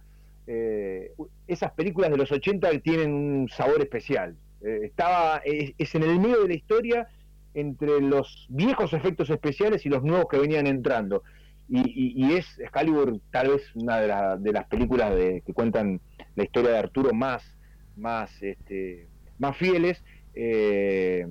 Esas 1.45 1.73
películas 1.73 2.09
de 2.09 2.15
los 2.15 2.31
80 2.31 2.79
tienen 2.79 3.13
un 3.13 3.49
sabor 3.49 3.81
especial. 3.81 4.37
Eh, 4.61 4.79
estaba, 4.83 5.41
es, 5.45 5.95
en 5.95 6.03
el 6.03 6.19
medio 6.19 6.41
de 6.41 6.47
la 6.49 6.53
historia 6.55 7.07
entre 7.53 8.01
los 8.01 8.45
viejos 8.49 8.93
efectos 8.93 9.29
especiales 9.29 9.85
y 9.85 9.89
los 9.89 10.03
nuevos 10.03 10.27
que 10.29 10.37
venían 10.37 10.67
entrando. 10.67 11.23
Y 11.69 12.33
es 12.33 12.57
Excalibur 12.59 13.19
tal 13.29 13.49
vez 13.49 13.75
una 13.75 13.99
de, 13.99 14.07
la- 14.07 14.37
de 14.37 14.51
las 14.53 14.67
películas 14.67 15.13
de, 15.13 15.41
que 15.45 15.53
cuentan 15.53 15.99
la 16.35 16.43
historia 16.43 16.71
de 16.71 16.77
Arturo 16.77 17.13
más, 17.13 17.43
más, 17.95 18.31
este, 18.41 19.09
más 19.37 19.57
fieles. 19.57 20.01
eh, 20.33 21.27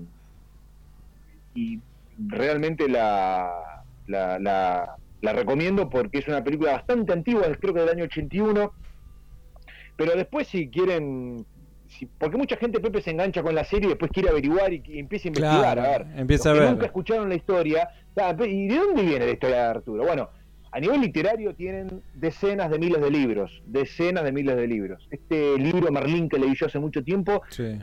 y 1.55 1.81
realmente 2.19 2.89
la, 2.89 3.51
la, 4.07 4.39
la- 4.39 4.97
la 5.23 5.33
recomiendo 5.33 5.89
porque 5.89 6.19
es 6.19 6.29
una 6.29 6.45
película 6.45 6.73
bastante 6.73 7.13
antigua, 7.13 7.45
creo 7.61 7.73
que 7.75 7.81
del 7.81 7.89
año 7.89 8.05
81. 8.05 8.73
Pero 9.97 10.15
después 10.15 10.47
si 10.49 10.69
quieren... 10.69 11.47
si- 11.89 12.07
porque 12.07 12.37
mucha 12.37 12.57
gente, 12.57 12.81
Pepe, 12.81 13.01
se 13.01 13.11
engancha 13.11 13.43
con 13.43 13.55
la 13.55 13.65
serie 13.65 13.87
y 13.87 13.91
después 13.91 14.11
quiere 14.13 14.29
averiguar 14.31 14.73
y, 14.73 14.83
y 14.87 14.99
empieza 14.99 15.27
a 15.27 15.29
investigar. 15.29 15.61
Claro, 15.75 15.83
a 15.83 15.89
ver, 15.99 16.07
empieza 16.17 16.51
los 16.51 16.59
a 16.61 16.65
que 16.65 16.71
nunca 16.71 16.87
escucharon 16.87 17.29
la 17.29 17.35
historia. 17.35 17.89
¿Y 18.47 18.69
de 18.69 18.77
dónde 18.77 19.03
viene 19.03 19.27
la 19.27 19.33
historia 19.33 19.57
de 19.57 19.63
Arturo? 19.63 20.05
Bueno, 20.05 20.31
a 20.73 20.81
nivel 20.81 21.01
literario 21.01 21.55
tienen 21.55 22.03
decenas 22.15 22.71
de 22.71 22.79
miles 22.79 23.01
de 23.01 23.11
libros, 23.11 23.63
decenas 23.67 24.25
de 24.25 24.33
miles 24.33 24.57
de 24.57 24.67
libros. 24.67 25.07
Este 25.11 25.59
libro 25.59 25.91
Merlín 25.93 26.29
que 26.29 26.39
leí 26.39 26.55
yo 26.55 26.67
hace 26.67 26.79
mucho 26.79 27.03
tiempo 27.03 27.43
Sí. 27.51 27.79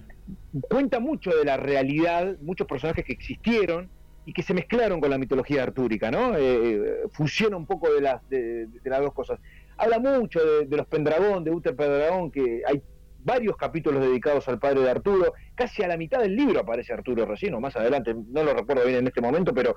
cuenta 0.69 0.99
mucho 0.99 1.31
de 1.35 1.45
la 1.45 1.57
realidad, 1.57 2.35
muchos 2.41 2.67
personajes 2.67 3.03
que 3.05 3.13
existieron 3.13 3.89
y 4.25 4.33
que 4.33 4.41
se 4.43 4.53
mezclaron 4.53 5.01
con 5.01 5.09
la 5.09 5.17
mitología 5.17 5.63
artúrica, 5.63 6.09
¿no? 6.11 6.35
Eh, 6.35 6.39
eh, 6.41 6.93
fusiona 7.11 7.57
un 7.57 7.65
poco 7.65 7.91
de 7.93 8.01
las, 8.01 8.27
de, 8.29 8.67
de 8.67 8.89
las 8.89 9.01
dos 9.01 9.13
cosas. 9.13 9.39
Habla 9.77 9.99
mucho 9.99 10.39
de, 10.39 10.65
de 10.67 10.77
los 10.77 10.85
Pendragón, 10.87 11.43
de 11.43 11.51
Uther 11.51 11.75
Pendragón, 11.75 12.31
que 12.31 12.61
hay 12.67 12.81
varios 13.23 13.55
capítulos 13.57 14.01
dedicados 14.01 14.47
al 14.47 14.59
padre 14.59 14.81
de 14.81 14.91
Arturo. 14.91 15.33
Casi 15.55 15.83
a 15.83 15.87
la 15.87 15.97
mitad 15.97 16.19
del 16.19 16.35
libro 16.35 16.59
aparece 16.59 16.93
Arturo 16.93 17.25
recién, 17.25 17.53
o 17.53 17.59
más 17.59 17.75
adelante, 17.75 18.13
no 18.13 18.43
lo 18.43 18.53
recuerdo 18.53 18.85
bien 18.85 18.99
en 18.99 19.07
este 19.07 19.21
momento, 19.21 19.53
pero, 19.53 19.75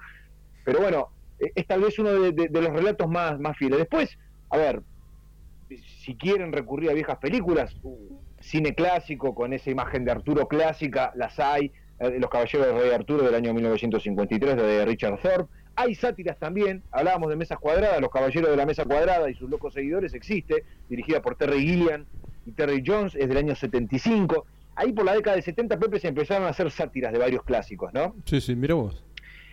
pero 0.64 0.80
bueno, 0.80 1.08
eh, 1.38 1.52
es 1.54 1.66
tal 1.66 1.80
vez 1.80 1.98
uno 1.98 2.12
de, 2.12 2.48
los 2.50 2.72
relatos 2.72 3.08
más, 3.08 3.38
más 3.38 3.56
fieles. 3.56 3.78
Después, 3.78 4.18
a 4.50 4.56
ver, 4.56 4.82
si 6.04 6.16
quieren 6.16 6.52
recurrir 6.52 6.90
a 6.90 6.94
viejas 6.94 7.18
películas, 7.18 7.74
cine 8.40 8.74
clásico 8.74 9.34
con 9.34 9.52
esa 9.52 9.70
imagen 9.70 10.04
de 10.04 10.12
Arturo 10.12 10.46
clásica, 10.46 11.12
las 11.14 11.38
hay, 11.38 11.72
eh, 12.00 12.18
Los 12.18 12.30
Caballeros 12.30 12.66
del 12.66 12.80
Rey 12.80 12.90
Arturo 12.90 13.24
del 13.24 13.34
año 13.34 13.52
1953 13.54 14.56
de 14.56 14.84
Richard 14.84 15.20
Thorpe. 15.20 15.52
Hay 15.78 15.94
sátiras 15.94 16.38
también, 16.38 16.82
hablábamos 16.90 17.28
de 17.28 17.36
Mesas 17.36 17.58
Cuadradas, 17.58 18.00
Los 18.00 18.10
Caballeros 18.10 18.50
de 18.50 18.56
la 18.56 18.64
Mesa 18.64 18.84
Cuadrada 18.84 19.28
y 19.28 19.34
sus 19.34 19.50
locos 19.50 19.74
seguidores, 19.74 20.14
existe, 20.14 20.64
dirigida 20.88 21.20
por 21.20 21.36
Terry 21.36 21.60
Gilliam 21.60 22.06
y 22.46 22.52
Terry 22.52 22.82
Jones, 22.86 23.14
es 23.14 23.28
del 23.28 23.36
año 23.38 23.54
75. 23.54 24.46
Ahí 24.74 24.92
por 24.92 25.04
la 25.04 25.14
década 25.14 25.36
de 25.36 25.42
70, 25.42 25.78
Pepe, 25.78 25.98
se 25.98 26.08
empezaron 26.08 26.46
a 26.46 26.50
hacer 26.50 26.70
sátiras 26.70 27.12
de 27.12 27.18
varios 27.18 27.42
clásicos, 27.42 27.92
¿no? 27.92 28.14
Sí, 28.24 28.40
sí, 28.40 28.54
mira 28.54 28.74
vos. 28.74 29.04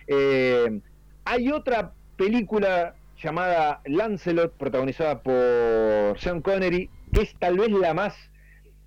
Eh, 0.06 0.80
hay 1.24 1.50
otra 1.50 1.92
película 2.16 2.94
llamada 3.22 3.80
Lancelot, 3.86 4.52
protagonizada 4.54 5.22
por 5.22 6.18
Sean 6.18 6.40
Connery, 6.42 6.90
que 7.12 7.22
es 7.22 7.34
tal 7.38 7.58
vez 7.58 7.70
la 7.70 7.94
más 7.94 8.14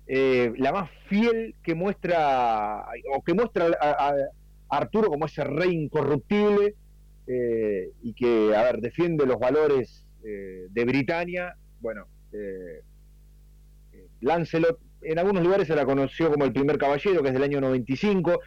eh, 0.06 0.52
la 0.56 0.72
más 0.72 0.90
fiel 1.08 1.54
que 1.62 1.74
muestra 1.74 2.86
o 3.14 3.22
que 3.22 3.34
muestra 3.34 3.66
a, 3.80 4.08
a 4.08 4.14
Arturo 4.70 5.08
como 5.08 5.26
ese 5.26 5.44
rey 5.44 5.70
incorruptible 5.70 6.74
eh, 7.26 7.90
y 8.02 8.14
que 8.14 8.56
a 8.56 8.62
ver 8.62 8.80
defiende 8.80 9.26
los 9.26 9.38
valores 9.38 10.06
eh, 10.24 10.66
de 10.70 10.84
Britania. 10.84 11.54
Bueno, 11.80 12.06
eh, 12.32 12.82
Lancelot 14.20 14.78
en 15.02 15.18
algunos 15.18 15.42
lugares 15.42 15.68
se 15.68 15.76
la 15.76 15.84
conoció 15.84 16.30
como 16.30 16.44
el 16.44 16.52
primer 16.52 16.78
caballero, 16.78 17.22
que 17.22 17.28
es 17.28 17.34
del 17.34 17.42
año 17.42 17.60
95. 17.60 18.40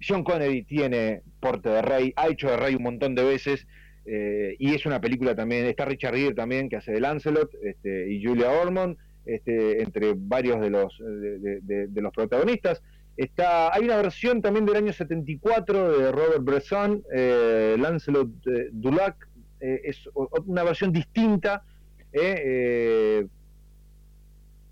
John 0.00 0.24
Connery 0.24 0.62
tiene 0.62 1.22
porte 1.40 1.68
de 1.68 1.82
rey, 1.82 2.12
ha 2.16 2.28
hecho 2.28 2.48
de 2.50 2.56
rey 2.56 2.74
un 2.74 2.84
montón 2.84 3.14
de 3.14 3.24
veces, 3.24 3.66
eh, 4.06 4.56
y 4.58 4.74
es 4.74 4.86
una 4.86 5.00
película 5.00 5.34
también, 5.34 5.66
está 5.66 5.84
Richard 5.84 6.14
Gere 6.14 6.34
también, 6.34 6.68
que 6.68 6.76
hace 6.76 6.92
de 6.92 7.00
Lancelot, 7.00 7.50
este, 7.62 8.10
y 8.10 8.24
Julia 8.24 8.50
Ormond, 8.50 8.96
este, 9.26 9.82
entre 9.82 10.14
varios 10.16 10.60
de 10.60 10.70
los, 10.70 10.96
de, 10.98 11.88
los 12.00 12.12
protagonistas. 12.12 12.80
Está, 13.16 13.74
hay 13.74 13.84
una 13.84 13.96
versión 13.96 14.40
también 14.40 14.64
del 14.64 14.76
año 14.76 14.92
74 14.92 15.98
de 15.98 16.12
Robert 16.12 16.44
Bresson, 16.44 17.02
eh, 17.12 17.76
Lancelot 17.78 18.28
eh, 18.46 18.68
Dulac, 18.72 19.28
es 19.60 20.08
una 20.46 20.62
versión 20.62 20.92
distinta, 20.92 21.64
eh, 22.12 23.26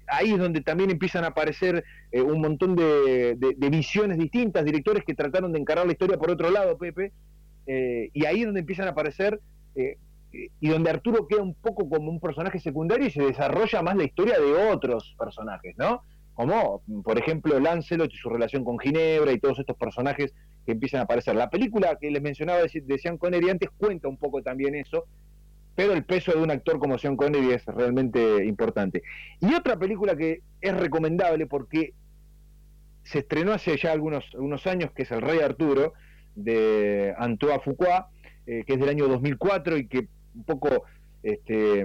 ahí 0.09 0.33
es 0.33 0.39
donde 0.39 0.61
también 0.61 0.91
empiezan 0.91 1.25
a 1.25 1.29
aparecer 1.29 1.85
eh, 2.13 2.21
un 2.23 2.41
montón 2.41 2.77
de, 2.77 3.37
visiones 3.71 4.19
distintas, 4.19 4.65
directores 4.65 5.05
que 5.05 5.15
trataron 5.15 5.53
de 5.53 5.59
encarar 5.59 5.87
la 5.87 5.93
historia 5.93 6.17
por 6.17 6.31
otro 6.31 6.51
lado, 6.51 6.77
Pepe, 6.79 7.13
eh, 7.67 8.11
y 8.13 8.25
ahí 8.25 8.41
es 8.41 8.47
donde 8.47 8.61
empiezan 8.61 8.87
a 8.87 8.91
aparecer, 8.91 9.41
eh, 9.75 9.99
eh, 10.33 10.51
y 10.61 10.69
donde 10.69 10.91
Arturo 10.91 11.27
queda 11.27 11.43
un 11.43 11.55
poco 11.55 11.89
como 11.89 12.11
un 12.11 12.21
personaje 12.21 12.59
secundario 12.59 13.07
y 13.07 13.11
se 13.11 13.23
desarrolla 13.23 13.83
más 13.83 13.97
la 13.97 14.05
historia 14.05 14.39
de 14.39 14.71
otros 14.73 15.15
personajes, 15.19 15.75
¿no? 15.79 16.03
Como, 16.35 16.83
por 17.03 17.19
ejemplo, 17.19 17.59
Lancelot 17.59 18.13
y 18.13 18.17
su 18.17 18.29
relación 18.29 18.65
con 18.65 18.79
Ginebra 18.79 19.33
y 19.33 19.41
todos 19.41 19.59
estos 19.59 19.77
personajes 19.77 20.35
que 20.67 20.73
empiezan 20.73 21.01
a 21.01 21.05
aparecer. 21.05 21.35
La 21.35 21.49
película 21.49 21.97
que 21.99 22.11
les 22.11 22.21
mencionaba 22.21 22.61
de 22.63 22.99
Sean 22.99 23.17
Connery 23.17 23.51
antes 23.51 23.71
cuenta 23.79 24.09
un 24.09 24.19
poco 24.19 24.43
también 24.43 24.75
eso, 24.75 25.07
pero 25.77 25.93
el 25.93 26.05
peso 26.05 26.33
de 26.33 26.39
un 26.39 26.51
actor 26.51 26.79
como 26.79 26.99
Sean 26.99 27.17
Connery 27.17 27.53
es 27.53 27.65
realmente 27.67 28.45
importante. 28.45 29.03
Y 29.41 29.55
otra 29.55 29.79
película 29.79 30.17
que 30.17 30.41
es 30.61 30.75
recomendable 30.75 31.47
porque 31.47 31.93
se 33.05 33.21
estrenó 33.21 33.53
hace 33.53 33.77
ya 33.77 33.93
algunos, 33.93 34.25
algunos 34.35 34.67
años, 34.67 34.91
que 34.93 35.03
es 35.03 35.11
El 35.13 35.21
Rey 35.21 35.39
Arturo, 35.39 35.93
de 36.35 37.15
Antoine 37.19 37.61
Fuqua, 37.61 38.09
eh, 38.47 38.65
que 38.67 38.73
es 38.73 38.81
del 38.81 38.89
año 38.89 39.07
2004 39.07 39.77
y 39.77 39.87
que 39.87 40.09
un 40.35 40.45
poco 40.45 40.85
este, 41.23 41.85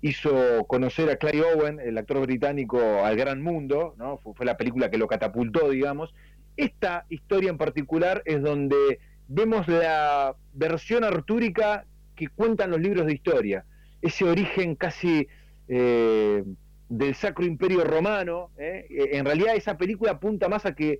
hizo 0.00 0.64
conocer 0.66 1.10
a 1.10 1.16
Clay 1.16 1.40
Owen, 1.40 1.78
el 1.78 1.98
actor 1.98 2.20
británico, 2.20 3.04
al 3.04 3.16
gran 3.16 3.42
mundo, 3.42 3.94
¿no? 3.98 4.18
fue 4.18 4.46
la 4.46 4.56
película 4.56 4.90
que 4.90 4.98
lo 4.98 5.08
catapultó, 5.08 5.70
digamos. 5.70 6.14
Esta 6.56 7.04
historia 7.10 7.50
en 7.50 7.58
particular 7.58 8.22
es 8.24 8.40
donde 8.42 8.98
vemos 9.28 9.68
la 9.68 10.36
versión 10.54 11.04
artúrica 11.04 11.84
que 12.16 12.28
cuentan 12.28 12.70
los 12.70 12.80
libros 12.80 13.06
de 13.06 13.12
historia, 13.12 13.64
ese 14.02 14.24
origen 14.24 14.74
casi 14.74 15.28
eh, 15.68 16.42
del 16.88 17.14
Sacro 17.14 17.44
Imperio 17.44 17.84
Romano. 17.84 18.50
¿eh? 18.58 18.86
En 19.12 19.24
realidad 19.24 19.54
esa 19.54 19.76
película 19.76 20.12
apunta 20.12 20.48
más 20.48 20.66
a 20.66 20.74
que 20.74 20.98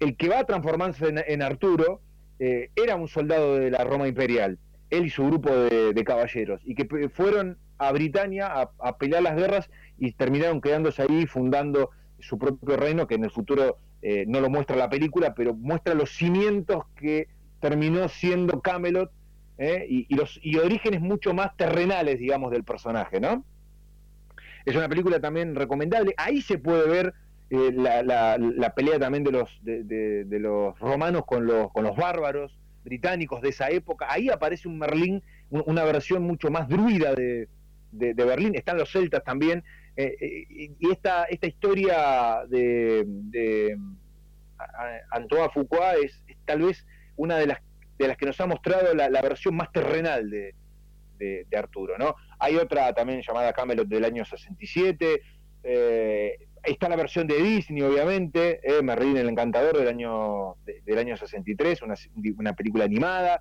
el 0.00 0.16
que 0.16 0.28
va 0.28 0.40
a 0.40 0.44
transformarse 0.44 1.14
en, 1.26 1.42
Arturo 1.42 2.00
eh, 2.38 2.70
era 2.76 2.96
un 2.96 3.08
soldado 3.08 3.56
de 3.56 3.70
la 3.70 3.84
Roma 3.84 4.08
imperial, 4.08 4.58
él 4.90 5.06
y 5.06 5.10
su 5.10 5.26
grupo 5.26 5.50
de, 5.50 5.92
de 5.94 6.04
caballeros, 6.04 6.60
y 6.64 6.74
que 6.74 7.08
fueron 7.08 7.58
a 7.78 7.92
Britania 7.92 8.46
a, 8.46 8.70
a 8.78 8.98
pelear 8.98 9.22
las 9.22 9.36
guerras 9.36 9.70
y 9.98 10.12
terminaron 10.12 10.60
quedándose 10.60 11.02
ahí 11.02 11.26
fundando 11.26 11.90
su 12.18 12.38
propio 12.38 12.76
reino, 12.76 13.06
que 13.06 13.14
en 13.14 13.24
el 13.24 13.30
futuro 13.30 13.78
no 14.28 14.40
lo 14.40 14.48
muestra 14.48 14.76
la 14.76 14.88
película, 14.88 15.34
pero 15.34 15.52
muestra 15.52 15.94
los 15.94 16.10
cimientos 16.10 16.84
que 16.94 17.26
terminó 17.60 18.08
siendo 18.08 18.60
Camelot 18.60 19.10
¿eh? 19.58 19.86
y, 19.88 20.14
los 20.14 20.38
y 20.42 20.56
orígenes 20.58 21.00
mucho 21.00 21.32
más 21.34 21.56
terrenales, 21.56 22.18
digamos, 22.18 22.50
del 22.50 22.64
personaje, 22.64 23.20
¿no? 23.20 23.44
Es 24.64 24.74
una 24.74 24.88
película 24.88 25.20
también 25.20 25.54
recomendable. 25.54 26.14
Ahí 26.16 26.42
se 26.42 26.58
puede 26.58 26.88
ver 26.88 27.14
eh, 27.50 27.70
la, 27.72 28.02
la- 28.02 28.36
la 28.38 28.74
pelea 28.74 28.98
también 28.98 29.22
de 29.24 29.30
los 29.32 29.48
de, 29.62 29.84
de- 29.84 30.24
de 30.24 30.38
los 30.40 30.76
romanos 30.80 31.24
con 31.24 31.46
los 31.46 31.70
con 31.72 31.84
los 31.84 31.96
bárbaros 31.96 32.58
británicos 32.84 33.40
de 33.42 33.50
esa 33.50 33.70
época. 33.70 34.06
Ahí 34.10 34.28
aparece 34.28 34.66
un 34.68 34.78
Merlín, 34.78 35.22
un- 35.50 35.62
una 35.66 35.84
versión 35.84 36.22
mucho 36.24 36.50
más 36.50 36.68
druida 36.68 37.14
de, 37.14 37.48
de, 37.92 38.12
Berlín, 38.14 38.54
están 38.56 38.76
los 38.76 38.90
celtas 38.90 39.22
también, 39.24 39.62
y 39.96 40.90
esta, 40.92 41.24
esta 41.24 41.46
historia 41.46 42.44
de, 42.48 43.04
de 43.06 43.78
Antoine 45.10 45.48
Foucault 45.52 46.04
es, 46.04 46.22
tal 46.44 46.62
vez 46.62 46.86
una 47.16 47.36
de 47.38 47.46
las, 47.46 47.60
de 47.98 48.08
las 48.08 48.16
que 48.16 48.26
nos 48.26 48.40
ha 48.40 48.46
mostrado 48.46 48.94
la, 48.94 49.22
versión 49.22 49.56
más 49.56 49.72
terrenal 49.72 50.28
de, 50.30 50.54
de, 51.18 51.56
Arturo, 51.56 51.96
¿no? 51.98 52.14
Hay 52.38 52.56
otra 52.56 52.92
también 52.92 53.22
llamada 53.26 53.52
Camelot 53.52 53.88
del 53.88 54.04
año 54.04 54.24
67, 54.24 55.22
eh, 55.62 56.36
está 56.62 56.88
la 56.88 56.96
versión 56.96 57.26
de 57.26 57.42
Disney, 57.42 57.82
obviamente, 57.82 58.60
eh, 58.62 58.82
Merlín 58.82 59.16
el 59.16 59.28
Encantador 59.28 59.78
del 59.78 59.88
año, 59.88 60.56
del 60.64 60.98
año 60.98 61.16
63, 61.16 61.82
una, 61.82 61.94
una, 62.38 62.52
película 62.54 62.84
animada. 62.84 63.40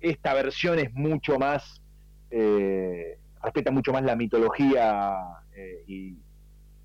Esta 0.00 0.34
versión 0.34 0.78
es 0.78 0.92
mucho 0.94 1.38
más, 1.38 1.82
eh, 2.30 3.18
respeta 3.42 3.70
mucho 3.70 3.92
más 3.92 4.02
la 4.02 4.14
mitología 4.14 5.16
eh, 5.54 5.84
y, 5.86 6.16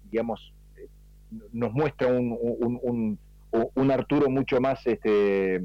digamos, 0.09 0.53
nos 1.51 1.74
muestra 1.74 2.07
un, 2.07 2.38
un, 2.39 3.19
un, 3.51 3.91
Arturo 3.91 4.30
mucho 4.30 4.59
más 4.59 4.86
este, 4.88 5.61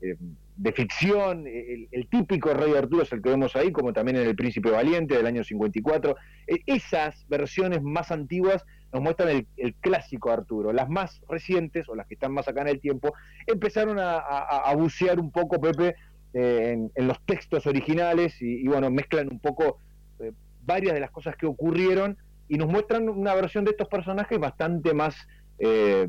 de 0.00 0.72
ficción, 0.72 1.46
el, 1.46 2.08
típico 2.08 2.52
rey 2.52 2.74
Arturo 2.74 3.02
es 3.02 3.12
el 3.12 3.22
que 3.22 3.30
vemos 3.30 3.54
ahí, 3.54 3.70
como 3.70 3.92
también 3.92 4.16
en 4.16 4.26
El 4.26 4.34
Príncipe 4.34 4.70
Valiente 4.70 5.16
del 5.16 5.26
año 5.26 5.44
54. 5.44 6.16
E, 6.46 6.62
esas 6.66 7.26
versiones 7.28 7.80
más 7.82 8.10
antiguas 8.10 8.64
nos 8.92 9.02
muestran 9.02 9.46
el, 9.56 9.74
clásico 9.80 10.30
Arturo. 10.30 10.72
Las 10.72 10.88
más 10.88 11.20
recientes, 11.28 11.88
o 11.88 11.94
las 11.94 12.06
que 12.06 12.14
están 12.14 12.32
más 12.32 12.48
acá 12.48 12.62
en 12.62 12.68
el 12.68 12.80
tiempo, 12.80 13.14
empezaron 13.46 13.98
a, 14.00 14.74
bucear 14.76 15.20
un 15.20 15.30
poco, 15.30 15.60
Pepe, 15.60 15.94
eh, 16.34 16.90
en, 16.94 17.06
los 17.06 17.20
textos 17.24 17.66
originales 17.66 18.40
y, 18.40 18.66
bueno, 18.66 18.90
mezclan 18.90 19.28
un 19.30 19.38
poco 19.38 19.78
eh, 20.18 20.32
varias 20.64 20.94
de 20.94 21.00
las 21.00 21.10
cosas 21.10 21.36
que 21.36 21.46
ocurrieron 21.46 22.16
y 22.48 22.56
nos 22.56 22.68
muestran 22.68 23.08
una 23.08 23.34
versión 23.34 23.64
de 23.64 23.72
estos 23.72 23.88
personajes 23.88 24.38
bastante 24.38 24.92
más, 24.92 25.14
eh, 25.58 26.08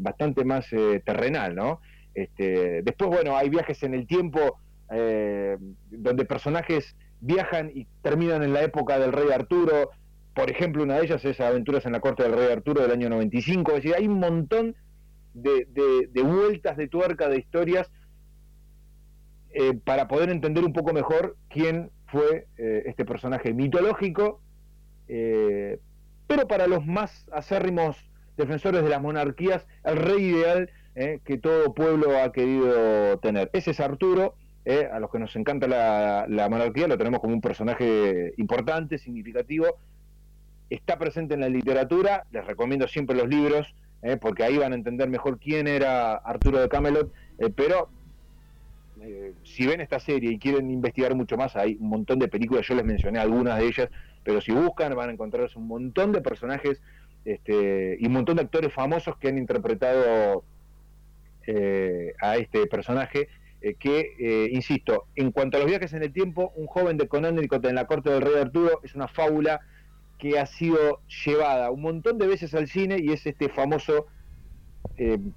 bastante 0.00 0.44
más 0.44 0.68
terrenal, 1.04 1.54
¿no? 1.54 1.80
Este, 2.14 2.82
después, 2.82 3.10
bueno, 3.10 3.36
hay 3.36 3.48
viajes 3.48 3.82
en 3.82 3.94
el 3.94 4.06
tiempo 4.06 4.58
eh, 4.90 5.56
donde 5.90 6.24
personajes 6.24 6.94
viajan 7.20 7.70
y 7.74 7.86
terminan 8.02 8.42
en 8.42 8.52
la 8.52 8.62
época 8.62 8.98
del 8.98 9.12
rey 9.12 9.30
Arturo. 9.30 9.90
Por 10.34 10.50
ejemplo, 10.50 10.82
una 10.82 10.96
de 10.96 11.04
ellas 11.04 11.24
es 11.24 11.40
Aventuras 11.40 11.86
en 11.86 11.92
la 11.92 12.00
corte 12.00 12.22
del 12.22 12.32
rey 12.32 12.50
Arturo 12.52 12.82
del 12.82 12.90
año 12.90 13.08
95. 13.08 13.70
Es 13.72 13.76
decir, 13.76 13.94
hay 13.96 14.06
un 14.06 14.18
montón 14.18 14.76
de, 15.34 15.66
vueltas 16.22 16.76
de 16.76 16.88
tuerca 16.88 17.28
de 17.28 17.38
historias 17.38 17.90
eh, 19.54 19.74
para 19.84 20.08
poder 20.08 20.30
entender 20.30 20.64
un 20.64 20.72
poco 20.72 20.92
mejor 20.92 21.36
quién 21.48 21.90
fue 22.06 22.46
eh, 22.58 22.82
este 22.86 23.04
personaje 23.04 23.54
mitológico. 23.54 24.40
pero 25.06 26.48
para 26.48 26.66
los 26.66 26.84
más 26.86 27.28
acérrimos 27.32 27.96
defensores 28.36 28.82
de 28.82 28.88
las 28.88 29.00
monarquías, 29.00 29.66
el 29.84 29.96
rey 29.96 30.24
ideal 30.24 30.70
eh, 30.94 31.20
que 31.24 31.38
todo 31.38 31.72
pueblo 31.72 32.18
ha 32.18 32.32
querido 32.32 33.18
tener. 33.18 33.48
Ese 33.54 33.70
es 33.70 33.80
Arturo, 33.80 34.34
eh, 34.66 34.88
a 34.92 35.00
los 35.00 35.10
que 35.10 35.18
nos 35.18 35.34
encanta 35.36 35.66
la, 35.66 36.48
monarquía, 36.50 36.86
lo 36.86 36.98
tenemos 36.98 37.20
como 37.20 37.32
un 37.32 37.40
personaje 37.40 38.34
importante, 38.36 38.98
significativo, 38.98 39.78
está 40.68 40.98
presente 40.98 41.32
en 41.34 41.40
la 41.40 41.48
literatura, 41.48 42.24
les 42.30 42.46
recomiendo 42.46 42.86
siempre 42.88 43.16
los 43.16 43.26
libros, 43.26 43.74
eh, 44.02 44.18
porque 44.20 44.44
ahí 44.44 44.58
van 44.58 44.72
a 44.72 44.74
entender 44.74 45.08
mejor 45.08 45.38
quién 45.38 45.66
era 45.66 46.14
Arturo 46.14 46.60
de 46.60 46.68
Camelot, 46.68 47.10
pero 47.56 47.88
si 49.42 49.66
ven 49.66 49.80
esta 49.80 49.98
serie 49.98 50.30
y 50.30 50.38
quieren 50.38 50.70
investigar 50.70 51.16
mucho 51.16 51.36
más, 51.36 51.56
hay 51.56 51.76
un 51.80 51.88
montón 51.88 52.20
de 52.20 52.28
películas, 52.28 52.66
yo 52.68 52.76
les 52.76 52.84
mencioné 52.84 53.18
algunas 53.18 53.58
de 53.58 53.66
ellas, 53.66 53.88
pero 54.22 54.40
si 54.40 54.52
buscan 54.52 54.94
van 54.94 55.08
a 55.08 55.12
encontrarse 55.12 55.58
un 55.58 55.66
montón 55.66 56.12
de 56.12 56.20
personajes 56.20 56.80
este, 57.24 57.96
y 57.98 58.06
un 58.06 58.12
montón 58.12 58.36
de 58.36 58.42
actores 58.42 58.72
famosos 58.72 59.16
que 59.16 59.28
han 59.28 59.38
interpretado 59.38 60.44
eh, 61.46 62.14
a 62.20 62.36
este 62.36 62.66
personaje 62.66 63.28
eh, 63.60 63.74
que, 63.74 64.14
eh, 64.18 64.48
insisto, 64.52 65.06
en 65.14 65.32
cuanto 65.32 65.56
a 65.56 65.60
los 65.60 65.68
viajes 65.68 65.92
en 65.92 66.02
el 66.02 66.12
tiempo, 66.12 66.52
un 66.56 66.66
joven 66.66 66.96
de 66.96 67.08
Connecticut 67.08 67.64
en 67.64 67.74
la 67.74 67.86
corte 67.86 68.10
del 68.10 68.22
rey 68.22 68.34
Arturo 68.40 68.80
es 68.82 68.94
una 68.94 69.08
fábula 69.08 69.60
que 70.18 70.38
ha 70.38 70.46
sido 70.46 71.00
llevada 71.24 71.70
un 71.70 71.82
montón 71.82 72.18
de 72.18 72.26
veces 72.26 72.54
al 72.54 72.68
cine 72.68 72.98
y 73.00 73.12
es 73.12 73.26
este 73.26 73.48
famoso 73.48 74.06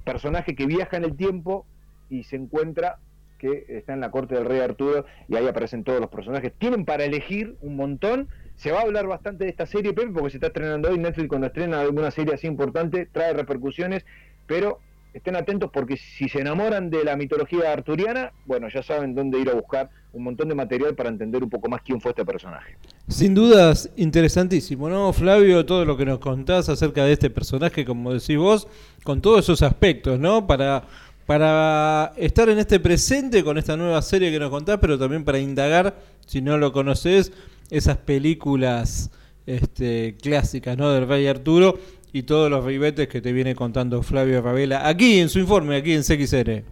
personaje 0.03 0.55
que 0.55 0.67
viaja 0.67 0.97
en 0.97 1.05
el 1.05 1.15
tiempo 1.15 1.65
y 2.09 2.23
se 2.23 2.35
encuentra 2.35 2.99
que 3.37 3.65
está 3.67 3.93
en 3.93 3.99
la 3.99 4.11
corte 4.11 4.35
del 4.35 4.45
rey 4.45 4.59
Arturo 4.59 5.05
y 5.27 5.35
ahí 5.35 5.47
aparecen 5.47 5.83
todos 5.83 5.99
los 5.99 6.09
personajes. 6.09 6.53
Tienen 6.57 6.85
para 6.85 7.03
elegir 7.03 7.55
un 7.61 7.75
montón. 7.75 8.29
Se 8.55 8.71
va 8.71 8.79
a 8.79 8.83
hablar 8.83 9.07
bastante 9.07 9.45
de 9.45 9.49
esta 9.49 9.65
serie, 9.65 9.93
Pepe, 9.93 10.11
porque 10.11 10.29
se 10.29 10.37
está 10.37 10.47
estrenando 10.47 10.89
hoy. 10.89 10.97
Netflix 10.97 11.27
cuando 11.29 11.47
estrena 11.47 11.81
alguna 11.81 12.11
serie 12.11 12.33
así 12.33 12.47
importante 12.47 13.07
trae 13.11 13.33
repercusiones, 13.33 14.05
pero 14.47 14.79
estén 15.15 15.37
atentos 15.37 15.69
porque 15.73 15.95
si 15.95 16.27
se 16.27 16.41
enamoran 16.41 16.89
de 16.89 17.05
la 17.05 17.15
mitología 17.15 17.71
arturiana, 17.71 18.33
bueno, 18.45 18.67
ya 18.67 18.83
saben 18.83 19.15
dónde 19.15 19.39
ir 19.39 19.49
a 19.49 19.53
buscar 19.53 19.89
un 20.11 20.25
montón 20.25 20.49
de 20.49 20.55
material 20.55 20.93
para 20.93 21.07
entender 21.07 21.41
un 21.41 21.49
poco 21.49 21.69
más 21.69 21.81
quién 21.83 22.01
fue 22.01 22.11
este 22.11 22.25
personaje. 22.25 22.75
Sin 23.07 23.33
dudas, 23.33 23.89
interesantísimo, 23.95 24.89
¿no, 24.89 25.13
Flavio? 25.13 25.65
Todo 25.65 25.85
lo 25.85 25.95
que 25.95 26.05
nos 26.05 26.19
contás 26.19 26.67
acerca 26.67 27.05
de 27.05 27.13
este 27.13 27.29
personaje, 27.29 27.85
como 27.85 28.13
decís 28.13 28.37
vos, 28.37 28.67
con 29.05 29.21
todos 29.21 29.45
esos 29.45 29.61
aspectos, 29.61 30.19
¿no? 30.19 30.45
Para, 30.47 30.83
para 31.25 32.11
estar 32.17 32.49
en 32.49 32.59
este 32.59 32.81
presente 32.81 33.41
con 33.41 33.57
esta 33.57 33.77
nueva 33.77 34.01
serie 34.01 34.31
que 34.31 34.39
nos 34.39 34.49
contás, 34.49 34.79
pero 34.81 34.99
también 34.99 35.23
para 35.23 35.39
indagar, 35.39 35.95
si 36.25 36.41
no 36.41 36.57
lo 36.57 36.73
conoces, 36.73 37.31
esas 37.69 37.95
películas 37.97 39.11
este, 39.45 40.17
clásicas, 40.21 40.77
¿no? 40.77 40.91
Del 40.91 41.07
Rey 41.07 41.25
Arturo 41.25 41.79
y 42.15 42.23
todos 42.23 42.49
los 42.49 42.63
ribetes 42.63 43.09
que 43.09 43.19
te 43.19 43.33
viene 43.33 43.55
contando 43.55 44.01
Flavio 44.01 44.41
Ravela 44.41 44.87
aquí 44.87 45.19
en 45.19 45.27
su 45.27 45.37
informe, 45.37 45.75
aquí 45.75 45.91
en 45.91 46.01
CXR. 46.01 46.63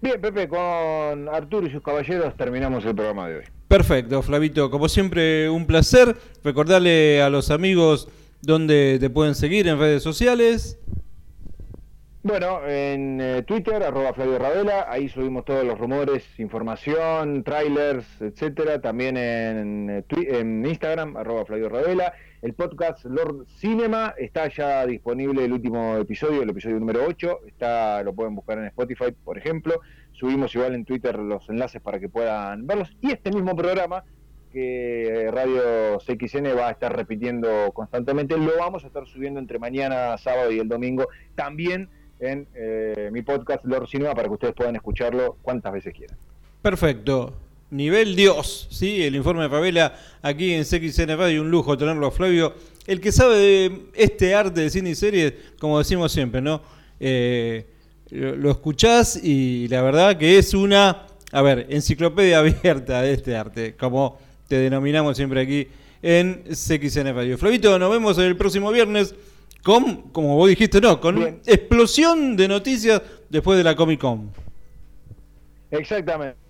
Bien, 0.00 0.20
Pepe, 0.20 0.46
con 0.46 1.28
Arturo 1.28 1.66
y 1.66 1.70
sus 1.72 1.82
caballeros 1.82 2.36
terminamos 2.36 2.84
el 2.84 2.94
programa 2.94 3.28
de 3.28 3.38
hoy. 3.38 3.44
Perfecto, 3.66 4.22
Flavito. 4.22 4.70
Como 4.70 4.88
siempre, 4.88 5.50
un 5.50 5.66
placer. 5.66 6.16
Recordarle 6.44 7.22
a 7.22 7.28
los 7.28 7.50
amigos 7.50 8.08
dónde 8.40 8.98
te 9.00 9.10
pueden 9.10 9.34
seguir 9.34 9.66
en 9.66 9.80
redes 9.80 10.04
sociales. 10.04 10.78
Bueno, 12.22 12.64
en 12.64 13.20
eh, 13.20 13.42
Twitter, 13.42 13.82
arroba 13.82 14.14
Flavio 14.14 14.38
Ravela, 14.38 14.86
ahí 14.88 15.08
subimos 15.08 15.44
todos 15.44 15.64
los 15.64 15.76
rumores, 15.76 16.22
información, 16.38 17.42
trailers, 17.42 18.06
etcétera. 18.20 18.80
También 18.80 19.16
en, 19.16 19.90
eh, 19.90 20.04
en 20.28 20.64
Instagram, 20.64 21.16
arroba 21.16 21.44
Flavio 21.44 21.68
Ravela. 21.68 22.12
El 22.42 22.54
podcast 22.54 23.04
Lord 23.04 23.46
Cinema 23.46 24.14
está 24.18 24.48
ya 24.48 24.84
disponible 24.84 25.44
el 25.44 25.52
último 25.52 25.96
episodio, 25.98 26.42
el 26.42 26.50
episodio 26.50 26.80
número 26.80 27.04
8. 27.06 27.42
Está, 27.46 28.02
lo 28.02 28.12
pueden 28.14 28.34
buscar 28.34 28.58
en 28.58 28.64
Spotify, 28.64 29.12
por 29.12 29.38
ejemplo. 29.38 29.80
Subimos 30.10 30.52
igual 30.56 30.74
en 30.74 30.84
Twitter 30.84 31.16
los 31.20 31.48
enlaces 31.48 31.80
para 31.80 32.00
que 32.00 32.08
puedan 32.08 32.66
verlos. 32.66 32.90
Y 33.00 33.12
este 33.12 33.30
mismo 33.30 33.54
programa 33.54 34.02
que 34.52 35.30
Radio 35.32 35.98
CXN 36.00 36.58
va 36.58 36.66
a 36.66 36.70
estar 36.72 36.94
repitiendo 36.96 37.70
constantemente, 37.72 38.36
lo 38.36 38.58
vamos 38.58 38.82
a 38.82 38.88
estar 38.88 39.06
subiendo 39.06 39.38
entre 39.38 39.60
mañana, 39.60 40.18
sábado 40.18 40.50
y 40.50 40.58
el 40.58 40.68
domingo. 40.68 41.06
También 41.36 41.90
en 42.18 42.48
eh, 42.56 43.10
mi 43.12 43.22
podcast 43.22 43.64
Lord 43.64 43.86
Cinema 43.86 44.16
para 44.16 44.26
que 44.26 44.34
ustedes 44.34 44.54
puedan 44.54 44.74
escucharlo 44.74 45.36
cuantas 45.42 45.72
veces 45.72 45.94
quieran. 45.94 46.18
Perfecto. 46.60 47.34
Nivel 47.72 48.14
Dios, 48.14 48.68
¿sí? 48.70 49.02
El 49.02 49.16
informe 49.16 49.44
de 49.44 49.48
Favela 49.48 49.98
aquí 50.20 50.52
en 50.52 50.62
CXN 50.62 51.16
Radio, 51.16 51.40
un 51.40 51.50
lujo 51.50 51.76
tenerlo 51.78 52.06
a 52.06 52.10
Flavio. 52.10 52.54
El 52.86 53.00
que 53.00 53.10
sabe 53.10 53.36
de 53.38 53.86
este 53.94 54.34
arte 54.34 54.60
de 54.60 54.68
cine 54.68 54.90
y 54.90 54.94
series, 54.94 55.32
como 55.58 55.78
decimos 55.78 56.12
siempre, 56.12 56.42
¿no? 56.42 56.60
Eh, 57.00 57.66
lo, 58.10 58.50
escuchás 58.50 59.18
y 59.24 59.68
la 59.68 59.80
verdad 59.80 60.18
que 60.18 60.36
es 60.36 60.52
una, 60.52 61.06
a 61.32 61.42
ver, 61.42 61.66
enciclopedia 61.70 62.38
abierta 62.40 63.00
de 63.00 63.14
este 63.14 63.34
arte, 63.34 63.74
como 63.74 64.18
te 64.48 64.56
denominamos 64.56 65.16
siempre 65.16 65.40
aquí 65.40 65.66
en 66.02 66.44
CXN 66.44 67.14
Radio. 67.14 67.38
Flavito, 67.38 67.78
nos 67.78 67.90
vemos 67.90 68.18
el 68.18 68.36
próximo 68.36 68.70
viernes 68.70 69.14
con, 69.62 70.10
como 70.10 70.36
vos 70.36 70.50
dijiste, 70.50 70.78
no, 70.78 71.00
con 71.00 71.16
una 71.16 71.28
explosión 71.46 72.36
de 72.36 72.48
noticias 72.48 73.00
después 73.30 73.56
de 73.56 73.64
la 73.64 73.74
Comic 73.74 74.00
Con. 74.00 74.30
Exactamente. 75.70 76.41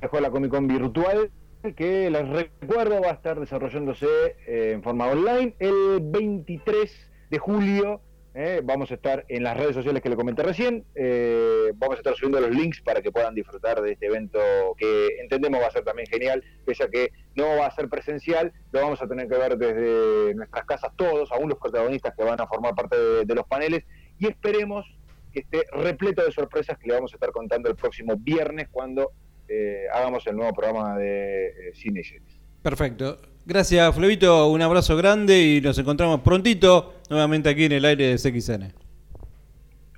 Dejó 0.00 0.20
la 0.20 0.30
Comic 0.30 0.50
Con 0.50 0.68
virtual, 0.68 1.30
que 1.76 2.10
les 2.10 2.28
recuerdo 2.28 3.00
va 3.00 3.08
a 3.08 3.14
estar 3.14 3.40
desarrollándose 3.40 4.06
eh, 4.46 4.72
en 4.72 4.82
forma 4.82 5.06
online 5.08 5.54
el 5.58 6.00
23 6.00 7.10
de 7.30 7.38
julio 7.38 8.00
¿eh? 8.36 8.60
vamos 8.62 8.90
a 8.90 8.94
estar 8.94 9.24
en 9.28 9.42
las 9.42 9.56
redes 9.56 9.74
sociales 9.74 10.02
que 10.02 10.10
le 10.10 10.16
comenté 10.16 10.42
recién, 10.42 10.84
eh, 10.94 11.72
vamos 11.74 11.96
a 11.96 12.00
estar 12.00 12.14
subiendo 12.14 12.38
los 12.40 12.50
links 12.50 12.82
para 12.82 13.00
que 13.00 13.10
puedan 13.10 13.34
disfrutar 13.34 13.80
de 13.80 13.92
este 13.92 14.06
evento 14.06 14.38
que 14.76 15.18
entendemos 15.22 15.60
va 15.60 15.68
a 15.68 15.70
ser 15.70 15.84
también 15.84 16.06
genial, 16.06 16.44
pese 16.66 16.84
a 16.84 16.88
que 16.88 17.12
no 17.34 17.56
va 17.56 17.66
a 17.66 17.70
ser 17.74 17.88
presencial, 17.88 18.52
lo 18.72 18.82
vamos 18.82 19.00
a 19.00 19.08
tener 19.08 19.26
que 19.26 19.36
ver 19.36 19.56
desde 19.56 20.34
nuestras 20.34 20.66
casas 20.66 20.92
todos, 20.96 21.32
aún 21.32 21.48
los 21.48 21.58
protagonistas 21.58 22.14
que 22.14 22.24
van 22.24 22.40
a 22.40 22.46
formar 22.46 22.74
parte 22.74 22.96
de, 23.24 23.34
los 23.34 23.46
paneles, 23.46 23.84
y 24.18 24.26
esperemos 24.26 24.84
que 25.32 25.40
esté 25.40 25.64
repleto 25.72 26.22
de 26.22 26.30
sorpresas 26.30 26.76
que 26.78 26.88
le 26.88 26.94
vamos 26.94 27.12
a 27.12 27.16
estar 27.16 27.30
contando 27.30 27.70
el 27.70 27.76
próximo 27.76 28.16
viernes 28.18 28.68
cuando 28.70 29.12
eh, 29.48 29.84
hagamos 29.92 30.26
el 30.26 30.36
nuevo 30.36 30.52
programa 30.52 30.96
de 30.96 31.46
eh, 31.46 31.52
cine 31.74 32.00
y 32.00 32.04
series. 32.04 32.36
Perfecto. 32.62 33.18
Gracias, 33.44 33.94
Flavito. 33.94 34.48
Un 34.48 34.62
abrazo 34.62 34.96
grande 34.96 35.40
y 35.40 35.60
nos 35.60 35.78
encontramos 35.78 36.20
prontito 36.20 36.94
nuevamente 37.08 37.48
aquí 37.48 37.66
en 37.66 37.72
el 37.72 37.84
aire 37.84 38.16
de 38.16 38.16
CXN. 38.16 38.74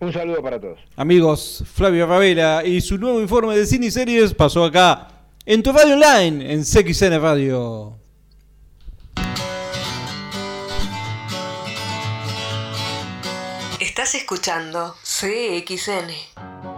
Un 0.01 0.13
saludo 0.13 0.43
para 0.43 0.61
todos. 0.61 0.79
Amigos, 0.97 1.65
Flavio 1.73 2.07
Ravela 2.07 2.63
y 2.65 2.81
su 2.81 2.99
nuevo 2.99 3.21
informe 3.21 3.57
de 3.57 3.67
cine 3.67 3.87
y 3.87 3.91
series 3.91 4.35
pasó 4.35 4.65
acá 4.65 5.09
en 5.45 5.63
tu 5.63 5.73
radio 5.73 5.95
online, 5.95 6.53
en 6.53 6.63
CXN 6.63 7.21
Radio. 7.21 7.97
Estás 13.81 14.15
escuchando 14.15 14.95
CXN. 15.03 16.78